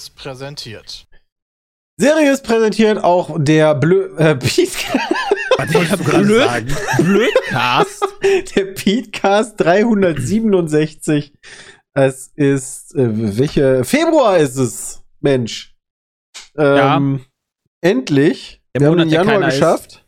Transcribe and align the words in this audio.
Seriös 0.00 0.10
präsentiert. 0.10 1.06
Seriös 1.98 2.42
präsentiert 2.42 3.04
auch 3.04 3.36
der 3.38 3.74
Blö 3.74 4.16
äh, 4.16 4.34
Pete 4.36 4.70
Der 5.58 5.96
Blöd, 5.98 6.74
Blödcast. 6.98 8.02
der 8.56 8.64
Petecast 8.64 9.60
367. 9.60 11.34
Es 11.92 12.28
ist 12.34 12.94
äh, 12.94 13.36
welche 13.36 13.84
Februar 13.84 14.38
ist 14.38 14.56
es, 14.56 15.02
Mensch. 15.20 15.76
Ähm, 16.56 17.26
Endlich. 17.82 18.62
Der 18.74 18.80
wir 18.82 18.88
Monat, 18.88 19.02
haben 19.02 19.08
den 19.10 19.14
Januar 19.14 19.34
keiner 19.34 19.48
ist. 19.48 19.54
geschafft. 19.54 20.06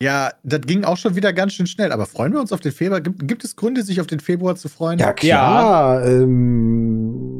Ja, 0.00 0.30
das 0.44 0.60
ging 0.60 0.84
auch 0.84 0.96
schon 0.96 1.16
wieder 1.16 1.32
ganz 1.32 1.54
schön 1.54 1.66
schnell. 1.66 1.90
Aber 1.90 2.06
freuen 2.06 2.32
wir 2.32 2.40
uns 2.40 2.52
auf 2.52 2.60
den 2.60 2.70
Februar? 2.70 3.00
Gibt, 3.00 3.26
gibt 3.26 3.42
es 3.44 3.56
Gründe, 3.56 3.82
sich 3.82 4.00
auf 4.00 4.06
den 4.06 4.20
Februar 4.20 4.54
zu 4.54 4.68
freuen? 4.68 5.00
Ja 5.00 5.12
klar. 5.12 6.06
Ähm, 6.06 7.37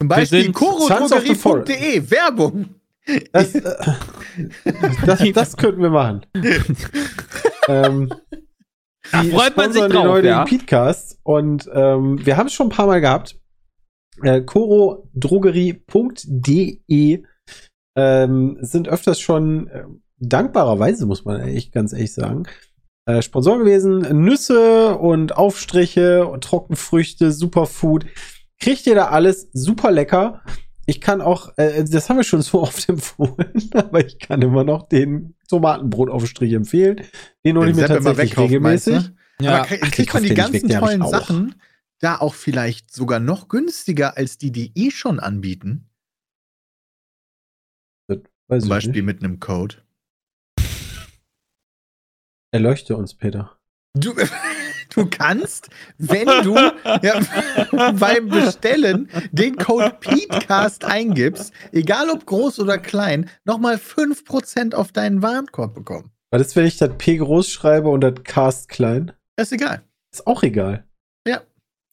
Zum 0.00 0.08
Beispiel 0.08 0.52
chorodrogerie.de. 0.52 2.10
Werbung. 2.10 2.74
das, 3.32 3.54
äh, 3.54 3.62
das, 5.06 5.22
das 5.34 5.56
könnten 5.56 5.82
wir 5.82 5.90
machen. 5.90 6.26
ähm, 7.68 8.12
Da 9.10 9.22
freut 9.24 9.56
man 9.56 9.72
sich 9.72 9.82
drauf, 9.84 10.08
heutigen 10.08 10.28
ja. 10.28 10.44
Petecast 10.44 11.18
und 11.22 11.68
ähm, 11.72 12.24
wir 12.24 12.36
haben 12.36 12.46
es 12.46 12.52
schon 12.52 12.68
ein 12.68 12.70
paar 12.70 12.86
Mal 12.86 13.00
gehabt. 13.00 13.36
Äh, 14.22 14.42
chorodrogerie.de 14.42 17.22
ähm, 17.96 18.58
sind 18.60 18.88
öfters 18.88 19.18
schon 19.20 19.68
äh, 19.68 19.84
dankbarerweise, 20.18 21.06
muss 21.06 21.24
man 21.24 21.40
echt 21.40 21.72
ganz 21.72 21.92
ehrlich 21.92 22.12
sagen, 22.12 22.44
äh, 23.06 23.22
Sponsor 23.22 23.58
gewesen. 23.58 24.00
Nüsse 24.24 24.98
und 24.98 25.36
Aufstriche 25.36 26.26
und 26.26 26.44
Trockenfrüchte, 26.44 27.32
Superfood. 27.32 28.04
Kriegt 28.60 28.86
ihr 28.86 28.94
da 28.94 29.08
alles 29.08 29.48
super 29.52 29.90
lecker. 29.90 30.42
Ich 30.86 31.00
kann 31.00 31.20
auch, 31.20 31.56
äh, 31.58 31.84
das 31.84 32.08
haben 32.08 32.16
wir 32.16 32.24
schon 32.24 32.42
so 32.42 32.62
oft 32.62 32.88
empfohlen, 32.88 33.70
aber 33.74 34.04
ich 34.04 34.18
kann 34.18 34.42
immer 34.42 34.64
noch 34.64 34.88
den 34.88 35.34
Tomatenbrotaufstrich 35.48 36.52
empfehlen. 36.52 37.02
Den 37.44 37.58
hole 37.58 37.70
ich 37.70 37.76
mir 37.76 37.86
tatsächlich 37.86 38.30
wegkauft, 38.30 38.60
meinst 38.60 38.86
du? 38.86 38.90
regelmäßig. 38.92 39.14
Ja. 39.40 39.56
Aber 39.56 39.66
krieg, 39.66 39.80
Ach, 39.82 39.86
die 39.86 39.92
kriegt 39.92 40.14
man 40.14 40.22
die 40.22 40.30
weg, 40.30 40.36
ganzen 40.36 40.70
ich 40.70 40.76
tollen. 40.76 41.06
Sachen 41.06 41.54
da 42.00 42.16
auch 42.16 42.34
vielleicht 42.34 42.92
sogar 42.92 43.20
noch 43.20 43.48
günstiger 43.48 44.16
als 44.16 44.38
die, 44.38 44.52
die 44.52 44.72
eh 44.74 44.90
schon 44.90 45.20
anbieten? 45.20 45.90
Weiß 48.50 48.62
Zum 48.62 48.70
Beispiel 48.70 48.92
nicht. 49.02 49.04
mit 49.04 49.22
einem 49.22 49.40
Code. 49.40 49.76
Erleuchte 52.50 52.96
uns, 52.96 53.14
Peter. 53.14 53.58
Du, 53.94 54.14
du 54.94 55.06
kannst, 55.06 55.68
wenn 55.98 56.26
du 56.44 56.54
ja, 57.02 57.20
beim 57.92 58.28
Bestellen 58.28 59.08
den 59.32 59.56
Code 59.56 59.96
PETECAST 60.00 60.84
eingibst, 60.84 61.52
egal 61.72 62.10
ob 62.10 62.26
groß 62.26 62.60
oder 62.60 62.78
klein, 62.78 63.28
nochmal 63.44 63.76
5% 63.76 64.74
auf 64.74 64.92
deinen 64.92 65.22
Warenkorb 65.22 65.74
bekommen. 65.74 66.10
Was 66.30 66.42
ist, 66.42 66.56
wenn 66.56 66.66
ich 66.66 66.76
das 66.76 66.90
P 66.98 67.16
groß 67.16 67.50
schreibe 67.50 67.88
und 67.88 68.02
das 68.02 68.14
Cast 68.24 68.68
klein? 68.68 69.12
Das 69.36 69.48
ist 69.48 69.52
egal. 69.52 69.82
Ist 70.12 70.26
auch 70.26 70.42
egal. 70.42 70.84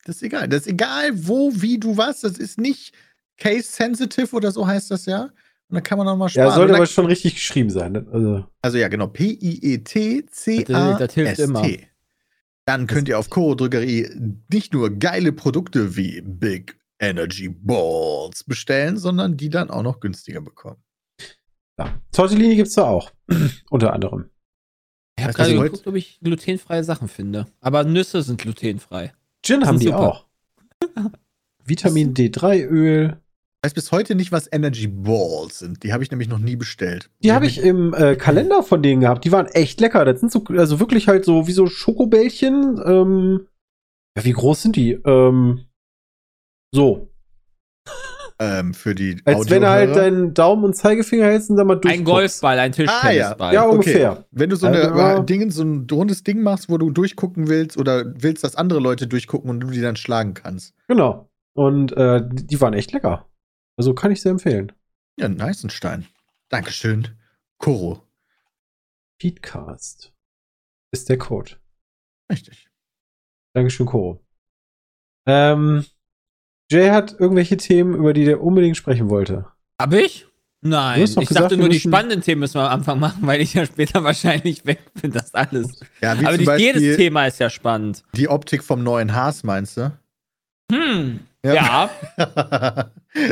Das 0.06 0.18
ist 0.18 0.24
egal. 0.24 0.48
Das 0.48 0.62
ist 0.62 0.68
egal, 0.68 1.10
wo, 1.14 1.52
wie 1.56 1.80
du 1.80 1.98
was. 1.98 2.22
Das 2.22 2.38
ist 2.38 2.60
nicht 2.60 2.94
case 3.38 3.64
sensitive 3.64 4.36
oder 4.36 4.52
so 4.52 4.66
heißt 4.66 4.92
das 4.92 5.08
ja. 5.08 5.24
Und 5.68 5.76
dann 5.76 5.84
kann 5.84 5.98
man 5.98 6.06
nochmal 6.06 6.30
sparen. 6.30 6.48
Ja, 6.48 6.54
sollte 6.54 6.76
aber 6.76 6.86
schon 6.86 7.08
richtig 7.08 7.34
geschrieben 7.34 7.72
sein. 7.72 7.94
ne? 7.94 8.06
Also, 8.12 8.46
Also 8.62 8.78
ja, 8.78 8.88
genau. 8.88 9.08
Das 9.08 9.18
hilft 9.18 9.40
P-I-E-T-C-A-S-T. 9.40 11.44
immer. 11.44 11.66
Dann 12.66 12.88
könnt 12.88 13.08
ihr 13.08 13.20
auf 13.20 13.30
Koro 13.30 13.56
Drogerie 13.56 14.10
nicht 14.52 14.74
nur 14.74 14.90
geile 14.90 15.32
Produkte 15.32 15.96
wie 15.96 16.22
Big 16.22 16.78
Energy 17.00 17.50
Balls 17.50 18.44
bestellen, 18.44 18.98
sondern 18.98 19.38
die 19.38 19.50
dann 19.50 19.70
auch 19.70 19.84
noch 19.84 20.00
günstiger 20.00 20.42
bekommen. 20.42 20.82
ja. 21.78 22.00
Tortellini 22.12 22.56
gibt's 22.56 22.74
da 22.74 22.86
auch. 22.86 23.12
Unter 23.70 23.94
anderem. 23.94 24.30
Ich 25.18 25.24
habe 25.24 25.34
gerade 25.34 25.54
geguckt, 25.54 25.88
ob 25.88 25.96
ich 25.96 26.20
glutenfreie 26.22 26.84
Sachen 26.84 27.08
finde. 27.08 27.46
Aber 27.62 27.84
Nüsse 27.84 28.22
sind 28.22 28.42
glutenfrei. 28.42 29.14
Gin 29.44 29.62
Das 29.62 29.70
haben 29.70 29.80
die 29.80 29.86
super. 29.86 30.00
auch. 30.00 30.26
Vitamin 31.64 32.14
D3-Öl. 32.14 33.18
Ich 33.66 33.70
weiß 33.70 33.74
bis 33.74 33.92
heute 33.92 34.14
nicht, 34.14 34.32
was 34.32 34.48
Energy 34.52 34.86
Balls 34.86 35.58
sind. 35.58 35.82
Die 35.82 35.92
habe 35.92 36.04
ich 36.04 36.12
nämlich 36.12 36.30
noch 36.30 36.38
nie 36.38 36.56
bestellt. 36.56 37.10
Die 37.24 37.32
habe 37.32 37.48
ich 37.48 37.58
im 37.58 37.96
äh, 37.96 38.16
Kalender 38.16 38.62
von 38.62 38.84
denen 38.84 39.02
gehabt. 39.02 39.26
Die 39.26 39.32
waren 39.32 39.48
echt 39.48 39.82
lecker. 39.82 40.06
Das 40.06 40.20
sind 40.20 40.32
so, 40.32 40.44
also 40.50 40.80
wirklich 40.80 41.08
halt 41.08 41.26
so 41.26 41.48
wie 41.48 41.52
so 41.52 41.66
Schokobällchen. 41.66 42.80
Ähm, 42.86 43.48
ja, 44.16 44.24
wie 44.24 44.34
groß 44.34 44.62
sind 44.62 44.76
die? 44.76 44.92
Ähm, 44.92 45.62
so. 46.72 47.10
ähm, 48.40 48.76
für 48.76 48.94
die 48.94 49.20
Als 49.26 49.50
wenn 49.50 49.64
du 49.64 49.70
halt 49.70 49.96
deinen 49.96 50.36
Daumen 50.36 50.64
und 50.64 50.76
Zeigefinger 50.76 51.26
hältst 51.26 51.50
und 51.50 51.56
dann 51.58 51.66
mal 51.66 51.74
durch. 51.74 51.92
Ein 51.92 52.04
Golfball, 52.04 52.60
ein 52.60 52.72
Tischtennisball. 52.72 53.52
Ja, 53.52 53.66
Okay. 53.66 53.74
ungefähr. 53.74 54.26
Wenn 54.30 54.52
du 54.52 54.58
so, 54.58 54.68
eine, 54.68 54.78
Also, 54.92 54.96
ja. 55.00 55.18
äh, 55.18 55.26
Ding, 55.26 55.50
so 55.50 55.64
ein 55.64 55.88
rundes 55.92 56.22
Ding 56.24 56.44
machst, 56.44 56.70
wo 56.70 56.78
du 56.78 56.92
durchgucken 56.92 57.48
willst 57.48 57.80
oder 57.80 58.14
willst, 58.16 58.44
dass 58.44 58.56
andere 58.58 58.80
Leute 58.80 59.08
durchgucken 59.08 59.50
und 59.50 59.60
du 59.62 59.72
die 59.72 59.82
dann 59.82 59.96
schlagen 59.96 60.36
kannst. 60.36 60.76
Genau. 60.88 61.32
Und 61.56 61.94
äh, 61.98 62.22
die 62.32 62.62
waren 62.62 62.76
echt 62.76 62.92
lecker. 62.92 63.26
Also 63.78 63.94
kann 63.94 64.12
ich 64.12 64.22
sehr 64.22 64.32
empfehlen. 64.32 64.72
Ja, 65.18 65.30
Neißenstein. 65.30 66.08
Dankeschön. 66.50 67.18
Koro. 67.58 68.02
Feedcast 69.20 70.14
ist 70.92 71.10
der 71.10 71.18
Code. 71.18 71.52
Richtig. 72.32 72.70
Dankeschön, 73.54 73.86
Koro. 73.86 74.26
Ähm, 75.26 75.86
Jay 76.70 76.90
hat 76.90 77.16
irgendwelche 77.20 77.58
Themen, 77.58 77.96
über 77.96 78.14
die 78.14 78.26
der 78.26 78.42
unbedingt 78.42 78.78
sprechen 78.78 79.10
wollte. 79.10 79.46
Hab 79.80 79.94
ich? 79.94 80.28
Nein. 80.62 81.02
Ich 81.04 81.16
gesagt, 81.16 81.36
dachte 81.36 81.58
nur, 81.58 81.70
die 81.70 81.80
spannenden 81.80 82.22
Themen 82.22 82.40
müssen 82.40 82.56
wir 82.56 82.64
am 82.64 82.80
Anfang 82.80 83.00
machen, 83.00 83.28
weil 83.28 83.40
ich 83.40 83.54
ja 83.54 83.66
später 83.66 84.04
wahrscheinlich 84.04 84.66
weg 84.66 84.80
bin, 85.00 85.12
das 85.12 85.34
alles. 85.34 85.80
Ja, 86.02 86.20
wie 86.20 86.26
Aber 86.26 86.38
nicht 86.38 86.46
Beispiel 86.48 86.82
jedes 86.82 86.98
Thema 86.98 87.28
ist 87.28 87.40
ja 87.40 87.50
spannend. 87.50 88.04
die 88.14 88.28
Optik 88.28 88.64
vom 88.64 88.84
neuen 88.84 89.14
Haas, 89.14 89.44
meinst 89.44 89.78
du? 89.78 89.92
Hm. 90.72 91.20
Ja. 91.54 91.90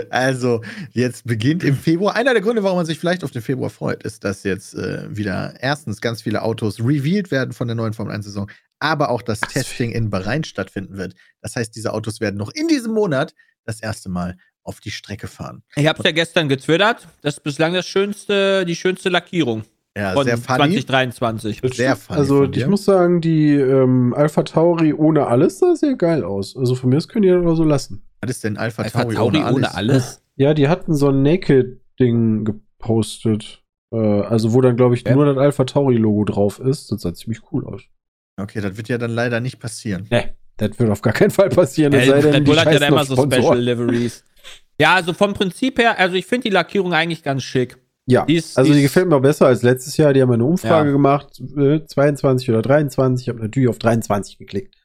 also, 0.09 0.61
jetzt 0.91 1.25
beginnt 1.25 1.63
im 1.63 1.75
Februar. 1.75 2.15
Einer 2.15 2.33
der 2.33 2.41
Gründe, 2.41 2.63
warum 2.63 2.77
man 2.77 2.85
sich 2.85 2.99
vielleicht 2.99 3.23
auf 3.23 3.31
den 3.31 3.41
Februar 3.41 3.69
freut, 3.69 4.03
ist, 4.03 4.23
dass 4.23 4.43
jetzt 4.43 4.75
äh, 4.75 5.15
wieder 5.15 5.55
erstens 5.59 6.01
ganz 6.01 6.21
viele 6.21 6.41
Autos 6.41 6.79
revealed 6.79 7.31
werden 7.31 7.53
von 7.53 7.67
der 7.67 7.75
neuen 7.75 7.93
Formel 7.93 8.15
1-Saison, 8.15 8.49
aber 8.79 9.09
auch 9.09 9.21
das 9.21 9.39
Testing 9.41 9.91
in 9.91 10.09
Bahrain 10.09 10.43
stattfinden 10.43 10.97
wird. 10.97 11.15
Das 11.41 11.55
heißt, 11.55 11.75
diese 11.75 11.93
Autos 11.93 12.21
werden 12.21 12.37
noch 12.37 12.51
in 12.51 12.67
diesem 12.67 12.93
Monat 12.93 13.33
das 13.65 13.81
erste 13.81 14.09
Mal 14.09 14.37
auf 14.63 14.79
die 14.79 14.91
Strecke 14.91 15.27
fahren. 15.27 15.63
Ich 15.75 15.87
hab's 15.87 16.01
ja 16.03 16.11
gestern 16.11 16.49
getwittert. 16.49 17.07
Das 17.21 17.35
ist 17.35 17.43
bislang 17.43 17.73
das 17.73 17.87
schönste, 17.87 18.65
die 18.65 18.75
schönste 18.75 19.09
Lackierung 19.09 19.63
Ja, 19.97 20.13
von 20.13 20.23
sehr 20.25 20.37
funny. 20.37 20.81
2023. 20.81 21.61
Sehr 21.73 21.95
funny 21.95 22.19
Also 22.19 22.43
von 22.45 22.53
ich 22.53 22.67
muss 22.67 22.85
sagen, 22.85 23.21
die 23.21 23.53
ähm, 23.53 24.13
Alpha 24.15 24.41
Tauri 24.43 24.93
ohne 24.93 25.27
alles 25.27 25.59
sah 25.59 25.75
sehr 25.75 25.95
geil 25.95 26.23
aus. 26.23 26.57
Also 26.57 26.73
von 26.75 26.89
mir 26.89 26.97
aus 26.97 27.07
können 27.07 27.23
die 27.23 27.29
das 27.29 27.37
aber 27.41 27.55
so 27.55 27.63
lassen. 27.63 28.01
Was 28.21 28.31
ist 28.31 28.43
denn 28.43 28.57
Alpha, 28.57 28.83
Alpha 28.83 29.03
Tauri, 29.03 29.15
Tauri 29.15 29.37
ohne 29.37 29.45
alles? 29.45 29.55
ohne 29.57 29.75
alles. 29.75 30.23
Ja, 30.35 30.53
die 30.55 30.67
hatten 30.67 30.95
so 30.95 31.09
ein 31.09 31.21
Naked-Ding 31.21 32.43
gepostet. 32.45 33.61
Äh, 33.93 33.97
also 33.97 34.53
wo 34.53 34.61
dann, 34.61 34.75
glaube 34.75 34.95
ich, 34.95 35.03
Ja. 35.07 35.13
nur 35.15 35.25
das 35.25 35.37
Alpha 35.37 35.63
Tauri-Logo 35.65 36.23
drauf 36.25 36.59
ist. 36.59 36.91
Das 36.91 37.01
sah 37.01 37.13
ziemlich 37.13 37.41
cool 37.51 37.65
aus. 37.65 37.81
Okay, 38.41 38.61
das 38.61 38.75
wird 38.77 38.89
ja 38.89 38.97
dann 38.97 39.11
leider 39.11 39.39
nicht 39.41 39.59
passieren. 39.59 40.07
Nee, 40.09 40.33
das 40.57 40.79
wird 40.79 40.89
auf 40.89 41.03
gar 41.03 41.13
keinen 41.13 41.29
Fall 41.29 41.49
passieren. 41.49 41.93
es 41.93 42.07
Ja, 42.07 42.13
sei 42.13 42.21
denn, 42.21 42.31
Red 42.33 42.47
die 42.47 42.51
Bull 42.51 42.59
hat 42.59 42.73
ja 42.73 42.87
immer 42.87 43.05
so. 43.05 43.15
Special 43.15 43.59
Liveries. 43.59 44.23
Ja, 44.81 44.95
also 44.95 45.13
vom 45.13 45.33
Prinzip 45.35 45.77
her, 45.77 45.99
also 45.99 46.15
ich 46.15 46.25
finde 46.25 46.45
die 46.49 46.53
Lackierung 46.53 46.93
eigentlich 46.95 47.21
ganz 47.21 47.43
schick. 47.43 47.77
Ja, 48.05 48.25
Die 48.25 48.35
ist- 48.35 48.57
also 48.57 48.71
die 48.71 48.77
die 48.77 48.83
gefällt 48.83 49.07
mir 49.07 49.19
besser 49.21 49.47
als 49.47 49.61
letztes 49.63 49.95
Jahr. 49.97 50.11
Die 50.13 50.21
haben 50.21 50.31
eine 50.31 50.43
Umfrage 50.43 50.87
Ja. 50.89 50.91
gemacht, 50.93 51.39
äh, 51.57 51.85
22 51.85 52.49
oder 52.49 52.61
23. 52.61 53.25
Ich 53.25 53.29
habe 53.29 53.39
natürlich 53.39 53.69
auf 53.69 53.79
23 53.79 54.37
geklickt. 54.37 54.75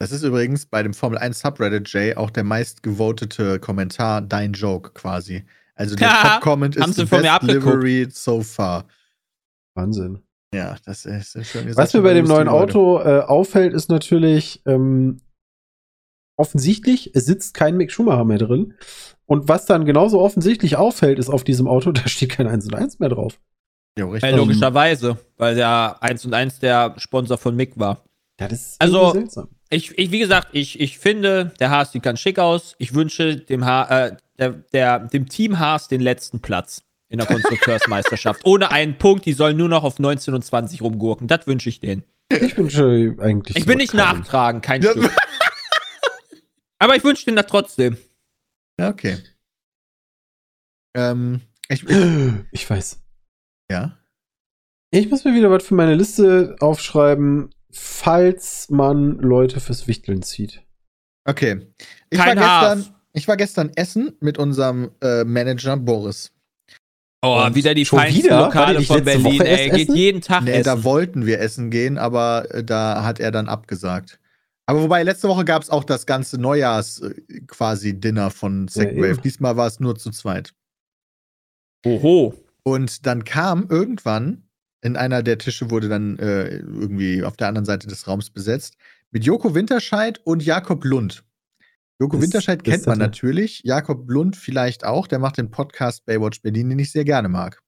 Das 0.00 0.12
ist 0.12 0.22
übrigens 0.22 0.66
bei 0.66 0.82
dem 0.82 0.94
Formel 0.94 1.18
1 1.18 1.40
Subreddit 1.40 1.92
Jay 1.92 2.14
auch 2.14 2.30
der 2.30 2.44
meistgevotete 2.44 3.58
Kommentar, 3.60 4.22
dein 4.22 4.52
Joke 4.52 4.90
quasi. 4.92 5.44
Also 5.74 5.94
der 5.96 6.08
Ja, 6.08 6.22
Top-Comment 6.34 6.76
ist 6.76 6.86
sie 6.94 7.04
the 7.04 7.04
best 7.04 7.24
abgeguckt. 7.26 7.64
Livery 7.84 8.08
so 8.10 8.42
far. 8.42 8.86
Wahnsinn. 9.76 10.22
Ja, 10.52 10.76
das 10.84 11.04
ist 11.04 11.36
ist 11.36 11.52
seid 11.52 11.76
Was 11.76 11.94
mir 11.94 12.02
bei 12.02 12.14
dem 12.14 12.26
neuen. 12.26 12.48
Auto 12.48 12.98
äh, 13.00 13.20
auffällt, 13.20 13.74
ist 13.74 13.88
natürlich 13.90 14.62
ähm, 14.66 15.20
offensichtlich, 16.36 17.14
es 17.14 17.26
sitzt 17.26 17.54
kein 17.54 17.76
Mick 17.76 17.92
Schumacher 17.92 18.24
mehr 18.24 18.38
drin. 18.38 18.74
Und 19.28 19.46
was 19.46 19.66
dann 19.66 19.84
genauso 19.84 20.20
offensichtlich 20.20 20.76
auffällt, 20.76 21.18
ist 21.18 21.28
auf 21.28 21.44
diesem 21.44 21.68
Auto, 21.68 21.92
da 21.92 22.08
steht 22.08 22.30
kein 22.30 22.46
1 22.48 22.66
und 22.66 22.74
1 22.74 22.98
mehr 22.98 23.10
drauf. 23.10 23.38
Ja, 23.98 24.06
richtig. 24.06 24.30
Ja, 24.30 24.36
logischerweise, 24.36 25.18
weil 25.36 25.54
der 25.54 25.96
1 26.02 26.24
und 26.24 26.34
1 26.34 26.60
der 26.60 26.94
Sponsor 26.98 27.36
von 27.36 27.54
Mick 27.54 27.78
war. 27.78 28.04
Ja, 28.40 28.48
das 28.48 28.60
ist 28.62 28.80
Also- 28.80 29.12
seltsam. 29.12 29.48
Ich, 29.70 29.98
ich, 29.98 30.10
wie 30.12 30.18
gesagt, 30.18 30.48
ich, 30.52 30.80
ich 30.80 30.98
finde, 30.98 31.52
der 31.60 31.68
Haas 31.68 31.92
sieht 31.92 32.02
ganz 32.02 32.20
schick 32.20 32.38
aus. 32.38 32.74
Ich 32.78 32.94
wünsche 32.94 33.36
dem, 33.36 33.66
ha 33.66 34.06
äh, 34.06 34.16
der, 34.38 34.50
der, 34.72 34.98
dem 35.00 35.28
Team 35.28 35.58
Haas 35.58 35.88
den 35.88 36.00
letzten 36.00 36.40
Platz 36.40 36.84
in 37.10 37.18
der 37.18 37.26
Konstrukteursmeisterschaft. 37.26 38.40
Ohne 38.46 38.70
einen 38.70 38.96
Punkt, 38.96 39.26
die 39.26 39.34
sollen 39.34 39.58
nur 39.58 39.68
noch 39.68 39.84
auf 39.84 39.98
19 39.98 40.32
und 40.32 40.42
20 40.42 40.80
rumgurken. 40.80 41.28
Das 41.28 41.46
wünsche 41.46 41.68
ich 41.68 41.80
denen. 41.80 42.02
Ich 42.32 42.56
wünsche 42.56 43.14
eigentlich. 43.20 43.58
Ich 43.58 43.66
bin 43.66 43.76
nicht 43.76 43.92
nachtragen, 43.92 44.62
kein 44.62 44.80
Ja, 44.80 44.92
Stück. 44.92 45.10
Aber 46.78 46.96
ich 46.96 47.04
wünsche 47.04 47.26
den 47.26 47.36
da 47.36 47.42
trotzdem. 47.42 47.98
Ja, 48.78 48.88
okay. 48.90 49.18
Ähm, 50.96 51.40
ich, 51.68 51.82
ich, 51.88 51.96
Ich 52.52 52.68
weiß. 52.70 53.00
ja. 53.70 53.98
Ich 54.90 55.10
muss 55.10 55.24
mir 55.24 55.34
wieder 55.34 55.50
was 55.50 55.64
für 55.66 55.74
meine 55.74 55.94
Liste 55.94 56.56
aufschreiben, 56.60 57.50
falls 57.70 58.70
man 58.70 59.18
Leute 59.18 59.60
fürs 59.60 59.86
Wichteln 59.86 60.22
zieht. 60.22 60.62
Okay. 61.28 61.66
Ich 62.08 62.18
Kein 62.18 62.38
war, 62.38 62.46
Haas. 62.62 62.76
gestern, 62.78 62.94
ich 63.12 63.28
war 63.28 63.36
gestern 63.36 63.70
essen 63.76 64.16
mit 64.20 64.38
unserem 64.38 64.90
äh, 65.02 65.24
Manager 65.24 65.76
Boris. 65.76 66.32
Oh, 67.22 67.42
Und 67.44 67.54
wieder 67.54 67.74
die 67.74 67.84
schon 67.84 67.98
feinsten 67.98 68.24
wieder? 68.24 68.40
Lokale 68.46 68.80
von 68.80 69.04
Berlin, 69.04 69.24
Woche 69.24 69.46
ey. 69.48 69.70
Geht 69.70 69.88
jeden 69.90 70.20
Tag 70.22 70.44
Nee, 70.44 70.62
da 70.62 70.72
essen. 70.74 70.84
wollten 70.84 71.26
wir 71.26 71.40
essen 71.40 71.70
gehen, 71.70 71.98
aber 71.98 72.46
äh, 72.54 72.64
da 72.64 73.02
hat 73.04 73.20
er 73.20 73.30
dann 73.30 73.48
abgesagt. 73.48 74.18
Aber 74.68 74.82
wobei, 74.82 75.02
letzte 75.02 75.28
Woche 75.28 75.46
gab 75.46 75.62
es 75.62 75.70
auch 75.70 75.82
das 75.82 76.04
ganze 76.04 76.38
Neujahrs 76.38 77.00
äh, 77.00 77.40
quasi 77.46 77.98
Dinner 77.98 78.30
von 78.30 78.68
Second 78.68 78.98
Ja. 78.98 79.14
Diesmal 79.14 79.56
war 79.56 79.66
es 79.66 79.80
nur 79.80 79.96
zu 79.96 80.10
zweit. 80.10 80.52
Oho. 81.86 82.34
Und 82.64 83.06
dann 83.06 83.24
kam 83.24 83.66
irgendwann, 83.70 84.46
in 84.82 84.96
einer 84.96 85.22
der 85.22 85.38
Tische 85.38 85.70
wurde 85.70 85.88
dann 85.88 86.18
äh, 86.18 86.58
irgendwie 86.58 87.22
auf 87.24 87.36
der 87.38 87.48
anderen 87.48 87.64
Seite 87.64 87.88
des 87.88 88.06
Raums 88.06 88.28
besetzt, 88.28 88.76
mit 89.10 89.24
Joko 89.24 89.54
Winterscheid 89.54 90.20
und 90.24 90.44
Jakob 90.44 90.84
Lund. 90.84 91.24
Joko 91.98 92.16
Das- 92.16 92.24
Winterscheid 92.24 92.62
kennt 92.62 92.86
man 92.86 92.98
natürlich, 92.98 93.62
Jakob 93.64 94.08
Lund 94.10 94.36
vielleicht 94.36 94.84
auch, 94.84 95.06
der 95.06 95.18
macht 95.18 95.38
den 95.38 95.50
Podcast 95.50 96.04
Baywatch 96.04 96.42
Berlin, 96.42 96.68
den 96.68 96.78
ich 96.78 96.92
sehr 96.92 97.04
gerne 97.06 97.30
mag. 97.30 97.62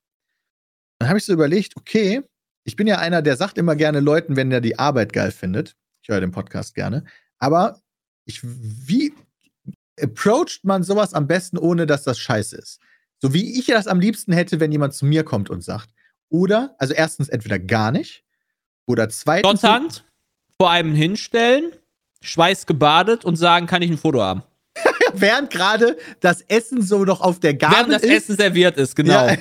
Dann 0.99 1.09
habe 1.09 1.17
ich 1.17 1.25
so 1.25 1.33
überlegt, 1.33 1.75
okay, 1.77 2.21
ich 2.63 2.75
bin 2.75 2.85
ja 2.85 2.99
einer, 2.99 3.23
der 3.23 3.37
sagt 3.37 3.57
immer 3.57 3.75
gerne 3.75 4.01
Leuten, 4.01 4.35
wenn 4.35 4.51
er 4.51 4.61
die 4.61 4.77
Arbeit 4.77 5.13
geil 5.13 5.31
findet. 5.31 5.75
Ich 6.01 6.09
höre 6.09 6.21
den 6.21 6.31
Podcast 6.31 6.75
gerne. 6.75 7.05
Aber 7.39 7.79
ich, 8.25 8.41
wie 8.43 9.13
approacht 9.99 10.61
man 10.63 10.83
sowas 10.83 11.13
am 11.13 11.27
besten, 11.27 11.57
ohne 11.57 11.85
dass 11.85 12.03
das 12.03 12.19
scheiße 12.19 12.57
ist? 12.57 12.79
So 13.19 13.33
wie 13.33 13.59
ich 13.59 13.67
das 13.67 13.87
am 13.87 13.99
liebsten 13.99 14.33
hätte, 14.33 14.59
wenn 14.59 14.71
jemand 14.71 14.93
zu 14.93 15.05
mir 15.05 15.23
kommt 15.23 15.49
und 15.49 15.63
sagt. 15.63 15.89
Oder, 16.29 16.75
also 16.79 16.93
erstens 16.93 17.29
entweder 17.29 17.59
gar 17.59 17.91
nicht. 17.91 18.23
Oder 18.87 19.09
zweitens. 19.09 19.61
Dotternd 19.61 20.05
vor 20.57 20.71
einem 20.71 20.93
hinstellen, 20.93 21.71
schweißgebadet 22.21 23.25
und 23.25 23.35
sagen, 23.35 23.67
kann 23.67 23.81
ich 23.81 23.91
ein 23.91 23.97
Foto 23.97 24.21
haben. 24.21 24.43
Während 25.13 25.51
gerade 25.51 25.97
das 26.19 26.41
Essen 26.41 26.81
so 26.81 27.03
noch 27.03 27.21
auf 27.21 27.39
der 27.39 27.53
Gabel 27.53 27.77
Während 27.77 27.93
das 27.93 28.03
ist. 28.03 28.11
Essen 28.11 28.37
serviert 28.37 28.77
ist, 28.77 28.95
genau. 28.95 29.27
Ja. 29.27 29.37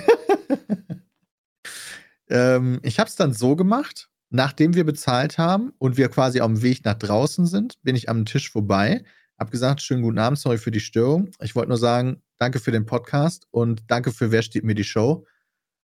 ähm, 2.57 2.81
ich 2.83 2.99
habe 2.99 3.09
es 3.09 3.17
dann 3.17 3.33
so 3.33 3.57
gemacht, 3.57 4.10
nachdem 4.31 4.75
wir 4.75 4.85
bezahlt 4.85 5.39
haben 5.39 5.73
und 5.79 5.97
wir 5.97 6.09
quasi 6.09 6.41
auf 6.41 6.47
dem 6.49 6.63
Weg 6.63 6.85
nach 6.85 6.95
draußen 6.95 7.47
sind, 7.47 7.81
bin 7.83 7.95
ich 7.97 8.09
am 8.09 8.25
Tisch 8.25 8.51
vorbei, 8.51 9.05
hab 9.39 9.51
gesagt, 9.51 9.81
schönen 9.83 10.03
guten 10.03 10.19
Abend, 10.19 10.39
sorry 10.39 10.59
für 10.59 10.71
die 10.71 10.81
Störung. 10.81 11.31
Ich 11.41 11.55
wollte 11.55 11.69
nur 11.71 11.79
sagen, 11.79 12.23
danke 12.39 12.59
für 12.61 12.71
den 12.73 12.87
Podcast 12.87 13.47
und 13.51 13.83
danke 13.91 14.13
für 14.13 14.31
Wer 14.31 14.43
steht 14.43 14.65
mir 14.65 14.75
die 14.75 14.85
Show. 14.85 15.27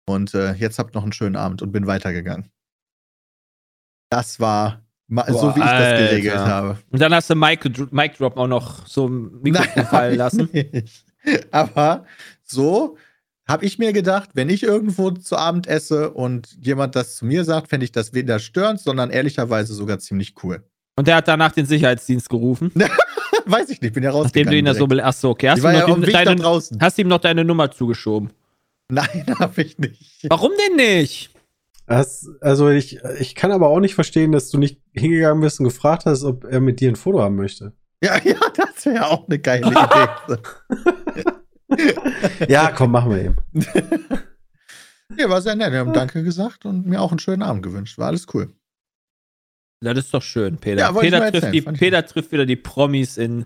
Und 0.08 0.34
äh, 0.34 0.54
jetzt 0.54 0.80
habt 0.80 0.96
noch 0.96 1.04
einen 1.04 1.14
schönen 1.14 1.36
Abend 1.36 1.62
und 1.62 1.72
bin 1.72 1.86
weitergegangen. 1.88 2.50
Das 4.10 4.40
war 4.40 4.84
ma- 5.08 5.26
so, 5.32 5.34
Boah, 5.42 5.56
wie 5.56 5.60
ich 5.60 5.66
das 5.66 6.00
geregelt 6.00 6.34
Alter. 6.38 6.48
habe. 6.48 6.78
Und 6.90 7.02
dann 7.02 7.14
hast 7.14 7.30
du 7.30 7.36
Mic, 7.36 7.64
Mic 7.92 8.18
Drop 8.18 8.38
auch 8.38 8.48
noch 8.48 8.88
so 8.88 9.08
im 9.08 9.40
Mikrofon 9.42 9.86
fallen 9.86 10.18
lassen. 10.18 10.50
nicht. 10.52 11.06
Aber 11.52 12.06
so 12.44 12.98
habe 13.50 13.66
ich 13.66 13.80
mir 13.80 13.92
gedacht, 13.94 14.30
wenn 14.36 14.50
ich 14.50 14.64
irgendwo 14.64 15.12
zu 15.12 15.36
Abend 15.36 15.68
esse 15.68 16.12
und 16.12 16.56
jemand 16.62 16.96
das 16.96 17.16
zu 17.18 17.26
mir 17.26 17.44
sagt, 17.44 17.68
fände 17.70 17.84
ich 17.84 17.92
das 17.92 18.14
weder 18.14 18.40
störend, 18.40 18.80
sondern 18.80 19.10
ehrlicherweise 19.10 19.74
sogar 19.74 20.00
ziemlich 20.00 20.36
cool. 20.44 20.64
Und 20.96 21.08
der 21.08 21.16
hat 21.18 21.28
danach 21.28 21.52
den 21.52 21.66
Sicherheitsdienst 21.66 22.30
gerufen. 22.30 22.72
Weiß 23.46 23.70
ich 23.70 23.82
nicht, 23.82 23.94
bin 23.94 24.04
ja 24.04 24.10
Nachdem 24.12 24.22
rausgegangen. 24.24 24.52
du 24.52 24.58
ihn 24.60 24.66
da 24.66 24.74
so. 24.74 24.78
direkt. 24.86 24.90
bel- 24.90 25.02
Achso, 25.02 25.30
okay. 25.32 25.50
Hast 25.50 25.64
du 25.64 25.68
ihm 25.68 25.74
ja 25.74 25.88
noch 25.88 25.98
nach 25.98 26.10
deine, 26.10 26.36
draußen. 26.36 26.78
hast 26.82 26.98
ihm 27.00 27.08
noch 27.08 27.20
deine 27.20 27.44
Nummer 27.44 27.72
zugeschoben? 27.72 28.30
Nein, 28.90 29.26
habe 29.40 29.62
ich 29.62 29.78
nicht. 29.80 30.26
Warum 30.30 30.52
denn 30.68 30.76
nicht? 30.76 31.32
Das, 31.88 32.28
also 32.42 32.70
ich, 32.70 33.00
ich 33.20 33.34
kann 33.34 33.52
aber 33.52 33.70
auch 33.70 33.80
nicht 33.80 33.96
verstehen, 33.96 34.32
dass 34.32 34.52
du 34.52 34.60
nicht 34.60 34.80
hingegangen 34.94 35.42
bist 35.42 35.60
und 35.60 35.64
gefragt 35.64 36.06
hast, 36.06 36.24
ob 36.24 36.44
er 36.44 36.60
mit 36.60 36.80
dir 36.82 36.90
ein 36.92 36.96
Foto 36.96 37.22
haben 37.22 37.36
möchte. 37.36 37.74
Ja, 38.04 38.18
ja, 38.24 38.36
das 38.56 38.86
wäre 38.86 39.08
auch 39.08 39.28
eine 39.28 39.40
geile 39.40 39.68
Idee. 39.68 40.38
Ja, 42.50 42.72
komm, 42.72 42.92
machen 42.92 43.12
wir 43.12 43.22
eben. 43.24 43.36
ja, 45.18 45.30
war 45.30 45.42
sehr 45.42 45.56
nett. 45.56 45.72
Wir 45.72 45.80
haben 45.80 45.94
Danke 45.94 46.24
gesagt 46.24 46.66
und 46.66 46.86
mir 46.86 47.02
auch 47.02 47.12
einen 47.12 47.20
schönen 47.20 47.42
Abend 47.44 47.64
gewünscht. 47.64 47.98
War 47.98 48.08
alles 48.08 48.28
cool. 48.34 48.54
Das 49.82 49.98
ist 49.98 50.14
doch 50.14 50.22
schön, 50.22 50.58
Peter. 50.58 50.82
Ja, 50.82 50.92
Peter, 50.92 51.20
trifft 51.20 51.36
erzählen, 51.36 51.52
die, 51.54 51.62
Peter 51.62 52.06
trifft 52.06 52.32
wieder 52.32 52.46
die 52.46 52.58
Promis 52.58 53.18
in 53.18 53.46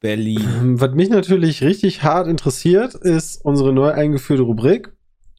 Berlin. 0.00 0.40
Ähm, 0.60 0.80
Was 0.80 0.92
mich 0.94 1.10
natürlich 1.10 1.62
richtig 1.62 2.02
hart 2.02 2.26
interessiert, 2.26 2.94
ist 2.94 3.44
unsere 3.44 3.72
neu 3.72 3.90
eingeführte 3.90 4.42
Rubrik. 4.42 4.92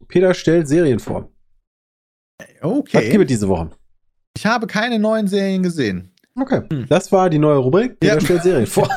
Peter 0.07 0.33
stellt 0.35 0.67
Serien 0.67 0.99
vor. 0.99 1.31
Was 2.37 2.47
gibt 2.47 2.61
Okay. 2.95 3.21
es 3.21 3.27
diese 3.27 3.47
Woche? 3.47 3.71
Ich 4.37 4.45
habe 4.45 4.67
keine 4.67 4.99
neuen 4.99 5.27
Serien 5.27 5.63
gesehen. 5.63 6.11
Okay, 6.37 6.61
Hm. 6.71 6.85
das 6.89 7.11
war 7.11 7.29
die 7.29 7.39
neue 7.39 7.57
Rubrik. 7.57 7.99
Peter 7.99 8.15
Ja. 8.15 8.21
stellt 8.21 8.43
Serien 8.43 8.67
vor. 8.67 8.89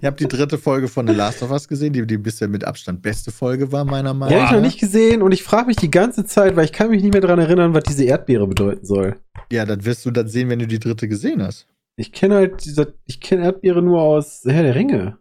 Ich 0.00 0.04
habe 0.06 0.16
die 0.16 0.28
dritte 0.28 0.58
Folge 0.58 0.88
von 0.88 1.06
The 1.06 1.14
Last 1.14 1.42
of 1.42 1.50
Us 1.50 1.68
gesehen, 1.68 1.92
die, 1.92 2.06
die 2.06 2.18
bisher 2.18 2.48
mit 2.48 2.64
Abstand 2.64 3.02
beste 3.02 3.30
Folge 3.30 3.72
war, 3.72 3.84
meiner 3.84 4.12
Die 4.12 4.18
Meinung 4.18 4.34
habe 4.36 4.44
nach. 4.44 4.50
ich 4.50 4.56
noch 4.56 4.62
nicht 4.62 4.78
gesehen 4.80 5.22
und 5.22 5.32
ich 5.32 5.42
frage 5.42 5.66
mich 5.68 5.76
die 5.76 5.90
ganze 5.90 6.24
Zeit, 6.24 6.56
weil 6.56 6.64
ich 6.64 6.72
kann 6.72 6.90
mich 6.90 7.02
nicht 7.02 7.12
mehr 7.12 7.20
daran 7.22 7.38
erinnern, 7.38 7.74
was 7.74 7.84
diese 7.84 8.04
Erdbeere 8.04 8.46
bedeuten 8.46 8.84
soll. 8.84 9.16
Ja, 9.50 9.64
das 9.64 9.84
wirst 9.84 10.04
du 10.06 10.10
dann 10.10 10.28
sehen, 10.28 10.48
wenn 10.48 10.58
du 10.58 10.66
die 10.66 10.78
dritte 10.78 11.08
gesehen 11.08 11.42
hast. 11.42 11.66
Ich 11.96 12.12
kenne 12.12 12.34
halt 12.36 12.64
diese, 12.64 12.94
ich 13.06 13.20
kenne 13.20 13.44
Erdbeere 13.44 13.80
nur 13.82 14.00
aus 14.02 14.42
Herr 14.44 14.62
der 14.62 14.74
Ringe. 14.74 15.18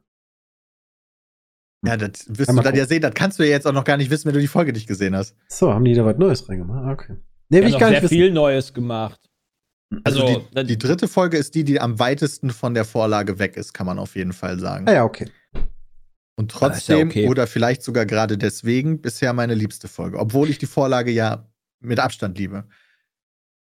Ja, 1.86 1.98
das 1.98 2.25
wirst 2.28 2.50
Ja, 2.50 2.56
du 2.56 2.62
dann 2.62 2.75
ja 2.75 2.86
sehen. 2.86 3.01
Das 3.01 3.13
kannst 3.13 3.38
du 3.39 3.44
ja 3.44 3.50
jetzt 3.51 3.68
auch 3.68 3.71
noch 3.74 3.83
gar 3.83 3.98
nicht 3.98 4.10
wissen, 4.10 4.25
wenn 4.28 4.33
du 4.33 4.39
die 4.42 4.48
Folge 4.48 4.74
nicht 4.74 4.88
gesehen 4.88 5.16
hast. 5.16 5.36
So, 5.48 5.71
haben 5.74 5.86
die 5.86 5.94
da 5.94 6.04
was 6.06 6.18
Neues 6.18 6.50
reingemacht? 6.50 6.83
Ah, 6.86 6.92
Okay. 6.92 7.16
Nee, 7.50 7.62
will 7.62 7.69
ich 7.69 7.78
gar 7.78 7.89
nicht 7.92 7.98
sehr 8.00 8.04
wissen. 8.09 8.16
viel 8.16 8.31
Neues 8.31 8.73
gemacht. 8.73 9.19
Also, 10.04 10.25
Also, 10.25 10.47
die, 10.56 10.66
die 10.66 10.78
dritte 10.78 11.07
Folge 11.07 11.37
ist 11.37 11.56
die, 11.56 11.64
die 11.64 11.80
am 11.80 11.99
weitesten 11.99 12.52
von 12.52 12.73
der 12.73 12.85
Vorlage 12.85 13.40
weg 13.40 13.57
ist, 13.57 13.73
kann 13.73 13.85
man 13.85 13.99
auf 13.99 14.16
jeden 14.16 14.33
Fall 14.33 14.59
sagen. 14.59 14.87
Ah 14.87 14.94
ja, 14.94 15.04
okay. 15.04 15.30
Und 16.37 16.52
ist 16.52 16.59
ja 16.61 16.68
trotzdem, 16.68 17.07
okay. 17.09 17.28
oder 17.28 17.47
vielleicht 17.47 17.83
sogar 17.83 18.06
gerade 18.06 18.37
deswegen, 18.37 19.02
bisher 19.02 19.33
meine 19.33 19.56
liebste 19.56 19.87
Folge. 19.87 20.19
Obwohl 20.19 20.49
ich 20.49 20.57
die 20.57 20.66
Vorlage 20.66 21.11
ja 21.11 21.47
mit 21.80 21.99
Abstand 21.99 22.37
liebe. 22.37 22.66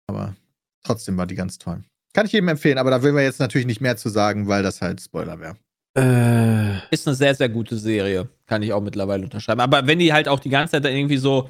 Aber 0.06 0.36
trotzdem 0.84 1.16
war 1.16 1.26
die 1.26 1.34
ganz 1.34 1.58
toll. 1.58 1.82
Kann 2.12 2.26
ich 2.26 2.32
jedem 2.32 2.48
empfehlen, 2.48 2.78
aber 2.78 2.90
da 2.90 3.02
will 3.02 3.14
wir 3.14 3.22
jetzt 3.22 3.40
natürlich 3.40 3.66
nicht 3.66 3.80
mehr 3.80 3.96
zu 3.96 4.08
sagen, 4.08 4.48
weil 4.48 4.62
das 4.62 4.80
halt 4.80 5.00
Spoiler 5.00 5.38
wäre. 5.40 5.56
Äh, 5.96 6.78
ist 6.92 7.06
eine 7.06 7.16
sehr, 7.16 7.34
sehr 7.34 7.48
gute 7.48 7.76
Serie. 7.76 8.28
Kann 8.46 8.62
ich 8.62 8.72
auch 8.72 8.80
mittlerweile 8.80 9.24
unterschreiben. 9.24 9.60
Aber 9.60 9.86
wenn 9.86 9.98
die 9.98 10.12
halt 10.12 10.28
auch 10.28 10.40
die 10.40 10.50
ganze 10.50 10.72
Zeit 10.72 10.84
dann 10.84 10.94
irgendwie 10.94 11.16
so 11.16 11.48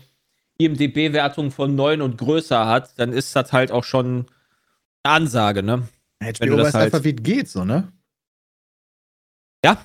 IMDB-Wertung 0.58 1.50
von 1.50 1.74
9 1.74 2.02
und 2.02 2.18
größer 2.18 2.66
hat, 2.66 2.98
dann 2.98 3.12
ist 3.12 3.34
das 3.36 3.52
halt 3.52 3.72
auch 3.72 3.84
schon 3.84 4.26
eine 5.02 5.14
Ansage, 5.14 5.62
ne? 5.62 5.88
Wenn 6.20 6.34
HBO 6.34 6.46
du 6.46 6.56
das 6.56 6.66
weiß 6.68 6.74
halt- 6.74 6.84
einfach, 6.94 7.04
wie 7.04 7.14
es 7.16 7.22
geht, 7.22 7.48
so, 7.48 7.64
ne? 7.64 7.92
Ja. 9.64 9.84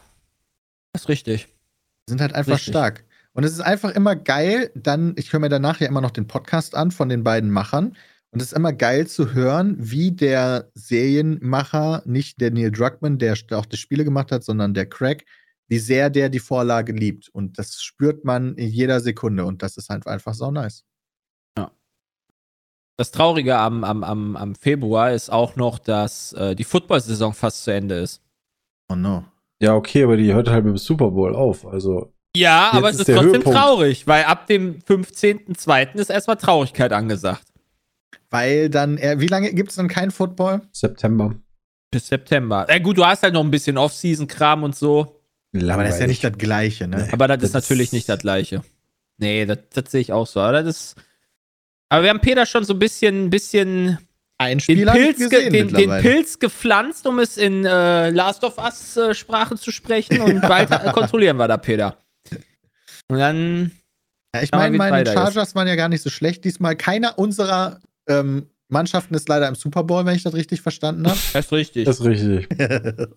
Das 0.93 1.03
ist 1.03 1.09
richtig. 1.09 1.47
Die 2.07 2.11
sind 2.11 2.21
halt 2.21 2.33
einfach 2.33 2.53
Richtig. 2.53 2.71
stark. 2.73 3.03
Und 3.33 3.43
es 3.43 3.51
ist 3.51 3.59
einfach 3.61 3.91
immer 3.91 4.15
geil, 4.15 4.71
dann, 4.75 5.13
ich 5.17 5.33
höre 5.33 5.41
mir 5.41 5.49
danach 5.49 5.81
ja 5.81 5.87
immer 5.87 5.99
noch 6.01 6.11
den 6.11 6.27
Podcast 6.27 6.75
an 6.75 6.91
von 6.91 7.09
den 7.09 7.23
beiden 7.23 7.49
Machern. 7.49 7.97
Und 8.31 8.41
es 8.41 8.47
ist 8.51 8.53
immer 8.57 8.73
geil 8.73 9.07
zu 9.07 9.33
hören, 9.33 9.75
wie 9.77 10.11
der 10.11 10.71
Serienmacher, 10.73 12.03
nicht 12.05 12.39
der 12.41 12.51
Neil 12.51 12.71
Druckmann, 12.71 13.17
der 13.17 13.37
auch 13.51 13.65
die 13.65 13.77
Spiele 13.77 14.03
gemacht 14.05 14.31
hat, 14.31 14.43
sondern 14.43 14.73
der 14.73 14.85
Craig, 14.87 15.25
wie 15.67 15.79
sehr 15.79 16.09
der 16.09 16.29
die 16.29 16.39
Vorlage 16.39 16.93
liebt. 16.93 17.27
Und 17.29 17.57
das 17.57 17.81
spürt 17.81 18.23
man 18.23 18.55
in 18.55 18.69
jeder 18.69 18.99
Sekunde. 18.99 19.45
Und 19.45 19.63
das 19.63 19.77
ist 19.77 19.89
halt 19.89 20.05
einfach 20.07 20.33
so 20.33 20.51
nice. 20.51 20.85
Das 22.97 23.11
Traurige 23.11 23.57
am, 23.57 23.83
am, 23.83 24.03
am, 24.03 24.35
am 24.37 24.55
Februar 24.55 25.11
ist 25.11 25.29
auch 25.29 25.55
noch, 25.55 25.79
dass 25.79 26.31
äh, 26.33 26.55
die 26.55 26.63
Football-Saison 26.63 27.33
fast 27.33 27.63
zu 27.65 27.71
Ende 27.73 27.95
ist. 27.95 28.21
Oh 28.89 28.95
no. 28.95 29.25
ja, 29.61 29.73
okay, 29.75 30.03
aber 30.03 30.15
die 30.17 30.33
hört 30.33 30.49
halt 30.49 30.63
mit 30.63 30.75
dem 30.75 30.77
Super 30.77 31.11
Bowl 31.11 31.35
auf. 31.35 31.65
Also, 31.67 32.13
Ja, 32.35 32.69
aber 32.71 32.89
es 32.89 32.95
ist 32.99 33.09
ist 33.09 33.15
trotzdem 33.15 33.33
Höhepunkt. 33.33 33.57
traurig, 33.57 34.07
weil 34.07 34.23
ab 34.25 34.47
dem 34.47 34.79
15.02. 34.79 35.95
ist 35.95 36.09
erstmal 36.09 36.37
Traurigkeit 36.37 36.93
angesagt. 36.93 37.43
Weil 38.29 38.69
dann, 38.69 38.97
äh, 38.97 39.19
wie 39.19 39.27
lange 39.27 39.53
gibt 39.53 39.69
es 39.71 39.75
dann 39.75 39.87
kein 39.87 40.11
Football? 40.11 40.61
September. 40.71 41.35
Bis 41.91 42.07
September. 42.07 42.65
Ja, 42.69 42.79
gut, 42.79 42.97
du 42.97 43.05
hast 43.05 43.23
halt 43.23 43.33
noch 43.33 43.43
ein 43.43 43.51
bisschen 43.51 43.77
Off-Season-Kram 43.77 44.63
und 44.63 44.75
so. 44.75 45.21
Aber 45.53 45.83
das 45.83 45.95
ist 45.95 46.01
ja 46.01 46.07
nicht 46.07 46.21
Langweilig. 46.21 46.21
das 46.21 46.37
Gleiche, 46.37 46.87
ne? 46.87 47.03
Nee. 47.05 47.13
Aber 47.13 47.27
das, 47.27 47.37
Das 47.39 47.49
ist 47.49 47.53
natürlich 47.53 47.91
nicht 47.93 48.09
das 48.09 48.19
Gleiche. 48.19 48.61
Nee, 49.17 49.45
das, 49.45 49.59
das 49.73 49.91
sehe 49.91 50.01
ich 50.01 50.11
auch 50.11 50.27
so. 50.27 50.41
Aber, 50.41 50.61
das 50.63 50.67
ist, 50.67 50.95
aber 51.89 52.03
wir 52.03 52.09
haben 52.09 52.19
Peter 52.19 52.45
schon 52.45 52.63
so 52.63 52.73
ein 52.73 52.79
bisschen, 52.79 53.29
bisschen 53.29 53.97
Ein 54.37 54.57
den, 54.59 54.85
Pilz, 54.85 55.17
ge 55.17 55.29
gesehen 55.29 55.53
den, 55.53 55.67
den. 55.69 56.01
Pilz 56.01 56.39
gepflanzt, 56.39 57.05
um 57.07 57.19
es 57.19 57.37
in 57.37 57.65
äh, 57.65 58.09
Last 58.09 58.43
of 58.43 58.57
Us-Sprache 58.57 59.55
zu 59.55 59.71
sprechen. 59.71 60.21
Und 60.21 60.41
bald 60.47 60.71
äh, 60.71 60.91
kontrollieren 60.91 61.37
wir 61.37 61.47
da, 61.47 61.57
Peter. 61.57 61.97
Und 63.07 63.19
dann 63.19 63.71
Ja, 64.35 64.41
ich 64.41 64.51
meine, 64.51 64.77
meine 64.77 64.97
weiter 64.97 65.11
ist. 65.11 65.17
Chargers 65.17 65.55
waren 65.55 65.67
ja 65.67 65.75
gar 65.75 65.89
nicht 65.89 66.01
so 66.01 66.09
schlecht 66.09 66.43
diesmal. 66.43 66.75
Keiner 66.75 67.17
unserer 67.19 67.79
ähm, 68.07 68.49
Mannschaften 68.67 69.13
ist 69.13 69.29
leider 69.29 69.47
im 69.47 69.55
Super 69.55 69.83
Bowl, 69.83 70.05
wenn 70.05 70.15
ich 70.15 70.23
das 70.23 70.33
richtig 70.33 70.61
verstanden 70.61 71.07
habe. 71.07 71.19
das 71.33 71.45
ist 71.45 71.51
richtig. 71.51 71.85
Das 71.85 71.99
ist 71.99 72.05
richtig. 72.05 72.47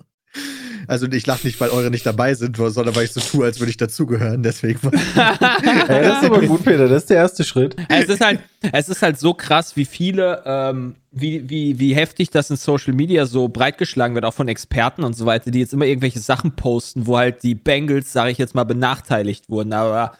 Also 0.89 1.07
ich 1.07 1.27
lache 1.27 1.47
nicht, 1.47 1.61
weil 1.61 1.69
eure 1.69 1.91
nicht 1.91 2.07
dabei 2.07 2.33
sind, 2.33 2.57
sondern 2.57 2.97
weil 2.97 3.05
ich 3.05 3.13
so 3.13 3.21
tue, 3.21 3.45
als 3.45 3.61
würde 3.61 3.69
ich 3.69 3.77
dazugehören. 3.77 4.43
Deswegen. 4.43 4.81
Ey, 4.91 6.03
das 6.03 6.23
ist 6.23 6.25
aber 6.25 6.41
gut, 6.41 6.65
Peter. 6.65 6.89
Das 6.89 7.03
ist 7.03 7.11
der 7.11 7.19
erste 7.19 7.45
Schritt. 7.45 7.77
es 7.91 8.07
ist 8.09 8.25
halt, 8.25 8.41
es 8.73 8.89
ist 8.89 9.03
halt 9.03 9.19
so 9.19 9.35
krass, 9.35 9.77
wie 9.77 9.85
viele, 9.85 10.43
ähm, 10.47 10.95
wie, 11.11 11.49
wie, 11.49 11.79
wie 11.79 11.95
heftig 11.95 12.31
das 12.31 12.49
in 12.49 12.57
Social 12.57 12.95
Media 12.95 13.27
so 13.27 13.49
breitgeschlagen 13.49 14.15
wird, 14.15 14.25
auch 14.25 14.33
von 14.33 14.49
Experten 14.49 15.05
und 15.05 15.15
so 15.15 15.27
weiter, 15.27 15.51
die 15.51 15.61
jetzt 15.61 15.75
immer 15.75 15.85
irgendwelche 15.85 16.21
Sachen 16.21 16.57
posten, 16.57 17.07
wo 17.07 17.19
halt 17.19 17.43
die 17.43 17.55
Bengals, 17.55 18.11
sage 18.11 18.31
ich 18.31 18.39
jetzt 18.39 18.55
mal, 18.55 18.65
benachteiligt 18.65 19.51
wurden. 19.51 19.75
Aber 19.75 20.17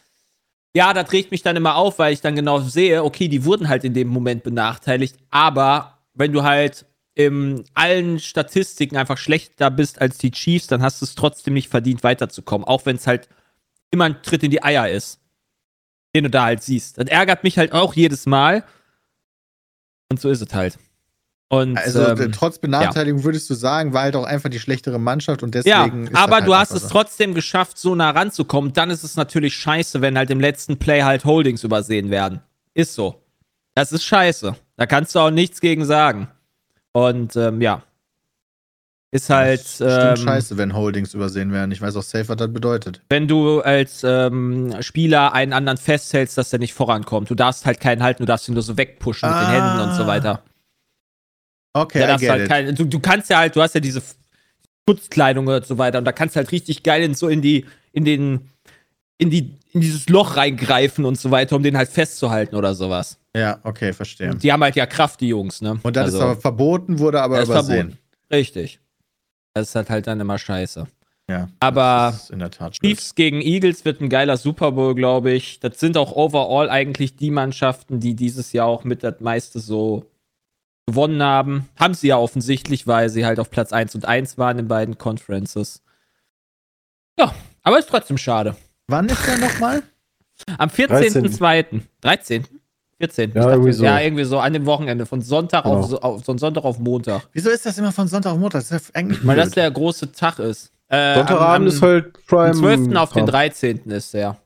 ja, 0.77 0.93
da 0.93 1.03
trägt 1.03 1.31
mich 1.31 1.43
dann 1.43 1.57
immer 1.57 1.77
auf, 1.77 1.99
weil 1.99 2.13
ich 2.13 2.21
dann 2.21 2.37
genau 2.37 2.61
sehe, 2.61 3.03
okay, 3.03 3.29
die 3.29 3.47
wurden 3.47 3.71
halt 3.71 3.85
in 3.85 3.95
dem 3.95 4.09
Moment 4.09 4.43
benachteiligt, 4.43 5.17
aber 5.31 5.99
wenn 6.13 6.33
du 6.33 6.43
halt 6.43 6.85
in 7.19 7.65
allen 7.75 8.21
Statistiken 8.21 8.97
einfach 8.97 9.19
schlechter 9.19 9.73
bist 9.73 10.01
als 10.01 10.19
die 10.19 10.31
Chiefs, 10.31 10.69
dann 10.69 10.83
hast 10.83 11.01
du 11.01 11.05
es 11.05 11.17
trotzdem 11.17 11.53
nicht 11.53 11.69
verdient, 11.69 12.05
weiterzukommen. 12.05 12.65
Auch 12.65 12.87
wenn 12.87 12.95
es 12.95 13.09
halt 13.09 13.29
immer 13.91 14.05
ein 14.05 14.23
Tritt 14.23 14.45
in 14.45 14.53
die 14.53 14.63
Eier 14.63 14.89
ist, 14.89 15.19
den 16.15 16.23
du 16.25 16.31
da 16.31 16.45
halt 16.45 16.63
siehst. 16.63 16.97
Das 16.97 17.09
ärgert 17.09 17.43
mich 17.43 17.59
halt 17.59 17.73
auch 17.73 17.95
jedes 17.95 18.27
Mal. 18.27 18.63
Und 20.09 20.21
so 20.21 20.31
ist 20.31 20.41
es 20.41 20.55
halt. 20.55 20.79
Und, 21.49 21.77
also 21.77 22.07
ähm, 22.07 22.31
trotz 22.31 22.61
Benachteiligung 22.61 23.21
ja. 23.21 23.25
würdest 23.25 23.51
du 23.51 23.55
sagen, 23.55 23.93
war 23.93 24.03
halt 24.03 24.15
auch 24.15 24.25
einfach 24.25 24.51
die 24.51 24.61
schlechtere 24.61 25.01
Mannschaft 25.01 25.43
und 25.43 25.57
deswegen. 25.57 26.05
Ja, 26.05 26.11
aber 26.15 26.37
halt 26.37 26.47
du 26.47 26.55
hast 26.55 26.71
es 26.71 26.83
so. 26.83 26.89
trotzdem 26.89 27.35
geschafft, 27.35 27.79
so 27.79 27.97
nah 27.97 28.11
ranzukommen. 28.11 28.75
Dann 28.75 28.91
ist 28.91 29.03
es 29.03 29.17
natürlich 29.17 29.57
scheiße, 29.57 30.01
wenn 30.03 30.17
halt 30.17 30.31
im 30.31 30.39
letzten 30.39 30.79
Play 30.79 31.03
halt 31.03 31.25
Holdings 31.25 31.65
übersehen 31.65 32.11
werden. 32.11 32.43
Ist 32.75 32.95
so. 32.95 33.25
Das 33.75 33.91
ist 33.91 34.05
scheiße. 34.05 34.55
Da 34.77 34.87
kannst 34.87 35.17
du 35.17 35.19
auch 35.19 35.31
nichts 35.31 35.61
gegen 35.61 35.85
sagen. 35.85 36.29
Und 37.07 37.37
ähm, 37.37 37.61
ja. 37.61 37.83
Ist 39.11 39.31
halt. 39.31 39.65
Ähm, 39.81 40.17
scheiße, 40.17 40.59
wenn 40.59 40.75
Holdings 40.75 41.15
übersehen 41.15 41.53
werden. 41.53 41.73
Ich 41.73 41.81
weiß 41.81 41.97
auch 41.97 42.03
safe, 42.03 42.29
was 42.29 42.37
das 42.37 42.53
bedeutet. 42.53 43.01
Wenn 43.09 43.27
du 43.27 43.61
als 43.61 44.05
ähm, 44.05 44.75
Spieler 44.81 45.33
einen 45.33 45.55
anderen 45.55 45.79
festhältst, 45.79 46.37
dass 46.37 46.51
der 46.51 46.59
nicht 46.59 46.75
vorankommt. 46.75 47.31
Du 47.31 47.35
darfst 47.35 47.65
halt 47.65 47.81
keinen 47.81 48.03
halten, 48.03 48.23
du 48.23 48.27
darfst 48.27 48.49
ihn 48.49 48.55
nur 48.55 48.63
so 48.63 48.77
wegpushen 48.77 49.29
ah. 49.29 49.39
mit 49.39 49.49
den 49.49 49.55
Händen 49.55 49.89
und 49.89 49.97
so 49.97 50.03
ah. 50.03 50.07
weiter. 50.07 50.43
Okay, 51.73 52.01
ja, 52.01 52.19
halt 52.31 52.49
kein, 52.49 52.75
du, 52.75 52.85
du 52.85 52.99
kannst 52.99 53.31
ja 53.31 53.39
halt, 53.39 53.55
du 53.55 53.63
hast 53.63 53.75
ja 53.75 53.81
diese 53.81 54.03
Schutzkleidung 54.89 55.47
und 55.47 55.67
so 55.67 55.79
weiter 55.79 55.99
und 55.99 56.05
da 56.05 56.13
kannst 56.13 56.35
du 56.35 56.39
halt 56.39 56.51
richtig 56.51 56.83
geil 56.83 57.03
in, 57.03 57.15
so 57.15 57.29
in 57.29 57.41
die, 57.41 57.67
in 57.93 58.05
den, 58.05 58.51
in 59.19 59.31
die, 59.31 59.59
in 59.73 59.81
dieses 59.81 60.09
Loch 60.09 60.37
reingreifen 60.37 61.05
und 61.05 61.19
so 61.19 61.31
weiter, 61.31 61.57
um 61.57 61.63
den 61.63 61.77
halt 61.77 61.89
festzuhalten 61.89 62.55
oder 62.55 62.75
sowas. 62.75 63.19
Ja, 63.37 63.59
okay, 63.65 63.93
verstehe. 63.93 64.31
Und 64.31 64.43
die 64.43 64.53
haben 64.53 64.63
halt 64.63 64.77
ja 64.77 64.87
Kraft, 64.87 65.21
die 65.21 65.29
Jungs, 65.29 65.61
ne? 65.61 65.79
Und 65.83 65.97
das 65.97 66.07
also, 66.07 66.19
ist 66.19 66.23
aber 66.23 66.37
verboten, 66.37 66.99
wurde 66.99 67.21
aber 67.21 67.43
übersehen. 67.43 67.91
Verboten. 67.91 67.99
Richtig. 68.33 68.81
Das 69.55 69.69
ist 69.69 69.75
halt, 69.75 69.91
halt 69.91 70.07
dann 70.07 70.21
immer 70.21 70.39
scheiße. 70.39 70.87
Ja. 71.29 71.49
Aber 71.61 72.19
Chiefs 72.81 73.15
gegen 73.15 73.43
Eagles 73.43 73.85
wird 73.85 74.01
ein 74.01 74.09
geiler 74.09 74.39
Super 74.39 74.73
Bowl, 74.73 74.95
glaube 74.95 75.33
ich. 75.33 75.61
Das 75.61 75.79
sind 75.79 75.99
auch 75.99 76.13
overall 76.13 76.71
eigentlich 76.71 77.17
die 77.17 77.31
Mannschaften, 77.31 78.01
die 78.01 78.15
dieses 78.15 78.53
Jahr 78.53 78.67
auch 78.67 78.85
mit 78.85 79.03
das 79.03 79.21
meiste 79.21 79.61
so 79.61 80.07
gewonnen 80.87 81.23
haben. 81.23 81.69
Haben 81.77 81.93
sie 81.93 82.09
ja 82.09 82.17
offensichtlich, 82.17 82.87
weil 82.87 83.11
sie 83.11 83.27
halt 83.27 83.41
auf 83.41 83.51
Platz 83.51 83.75
1 83.75 83.95
und 83.95 84.07
1 84.07 84.39
waren 84.39 84.59
in 84.59 84.69
beiden 84.69 84.97
Conferences. 84.97 85.83
Ja, 87.19 87.35
aber 87.63 87.79
ist 87.79 87.91
trotzdem 87.91 88.17
schade. 88.17 88.57
Wann 88.89 89.07
ist 89.07 89.27
der 89.27 89.39
nochmal? 89.39 89.83
Am 90.57 90.71
14.02. 90.71 91.83
13. 92.01 92.45
14. 93.01 93.33
Ja, 93.35 93.51
irgendwie 93.51 93.73
so. 93.73 93.85
ja, 93.85 94.01
irgendwie 94.01 94.25
so 94.25 94.39
an 94.39 94.53
dem 94.53 94.67
Wochenende, 94.67 95.07
von 95.07 95.21
Sonntag 95.21 95.65
genau. 95.65 95.77
auf, 95.77 95.93
auf, 96.03 96.25
von 96.25 96.39
Sonntag 96.39 96.65
auf 96.65 96.79
Montag. 96.79 97.29
Wieso 97.33 97.51
ist 97.51 97.65
das 97.65 97.79
immer 97.79 97.93
von 97.93 98.09
Sonntag 98.09 98.33
auf 98.33 98.39
Montag? 98.39 98.63
Das 98.67 98.73
ist 98.73 98.97
eigentlich 98.97 99.25
Weil 99.25 99.37
das 99.37 99.51
der 99.51 99.71
große 99.71 100.11
Tag 100.13 100.39
ist. 100.39 100.73
Äh, 100.89 101.15
Sonntagabend 101.15 101.69
ist 101.69 101.83
halt 101.83 102.27
Prime. 102.27 102.51
Am 102.51 102.55
12. 102.55 102.97
auf 102.97 103.13
den 103.13 103.27
13. 103.27 103.91
ist 103.91 104.15
der. 104.15 104.39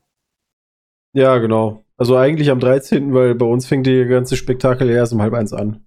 Ja, 1.13 1.37
genau. 1.37 1.83
Also 1.97 2.17
eigentlich 2.17 2.51
am 2.51 2.59
13., 2.59 3.13
weil 3.13 3.33
bei 3.35 3.45
uns 3.45 3.65
fängt 3.65 3.87
die 3.87 4.05
ganze 4.05 4.35
Spektakel 4.35 4.89
erst 4.89 5.13
um 5.13 5.21
halb 5.21 5.33
eins 5.33 5.53
an. 5.53 5.85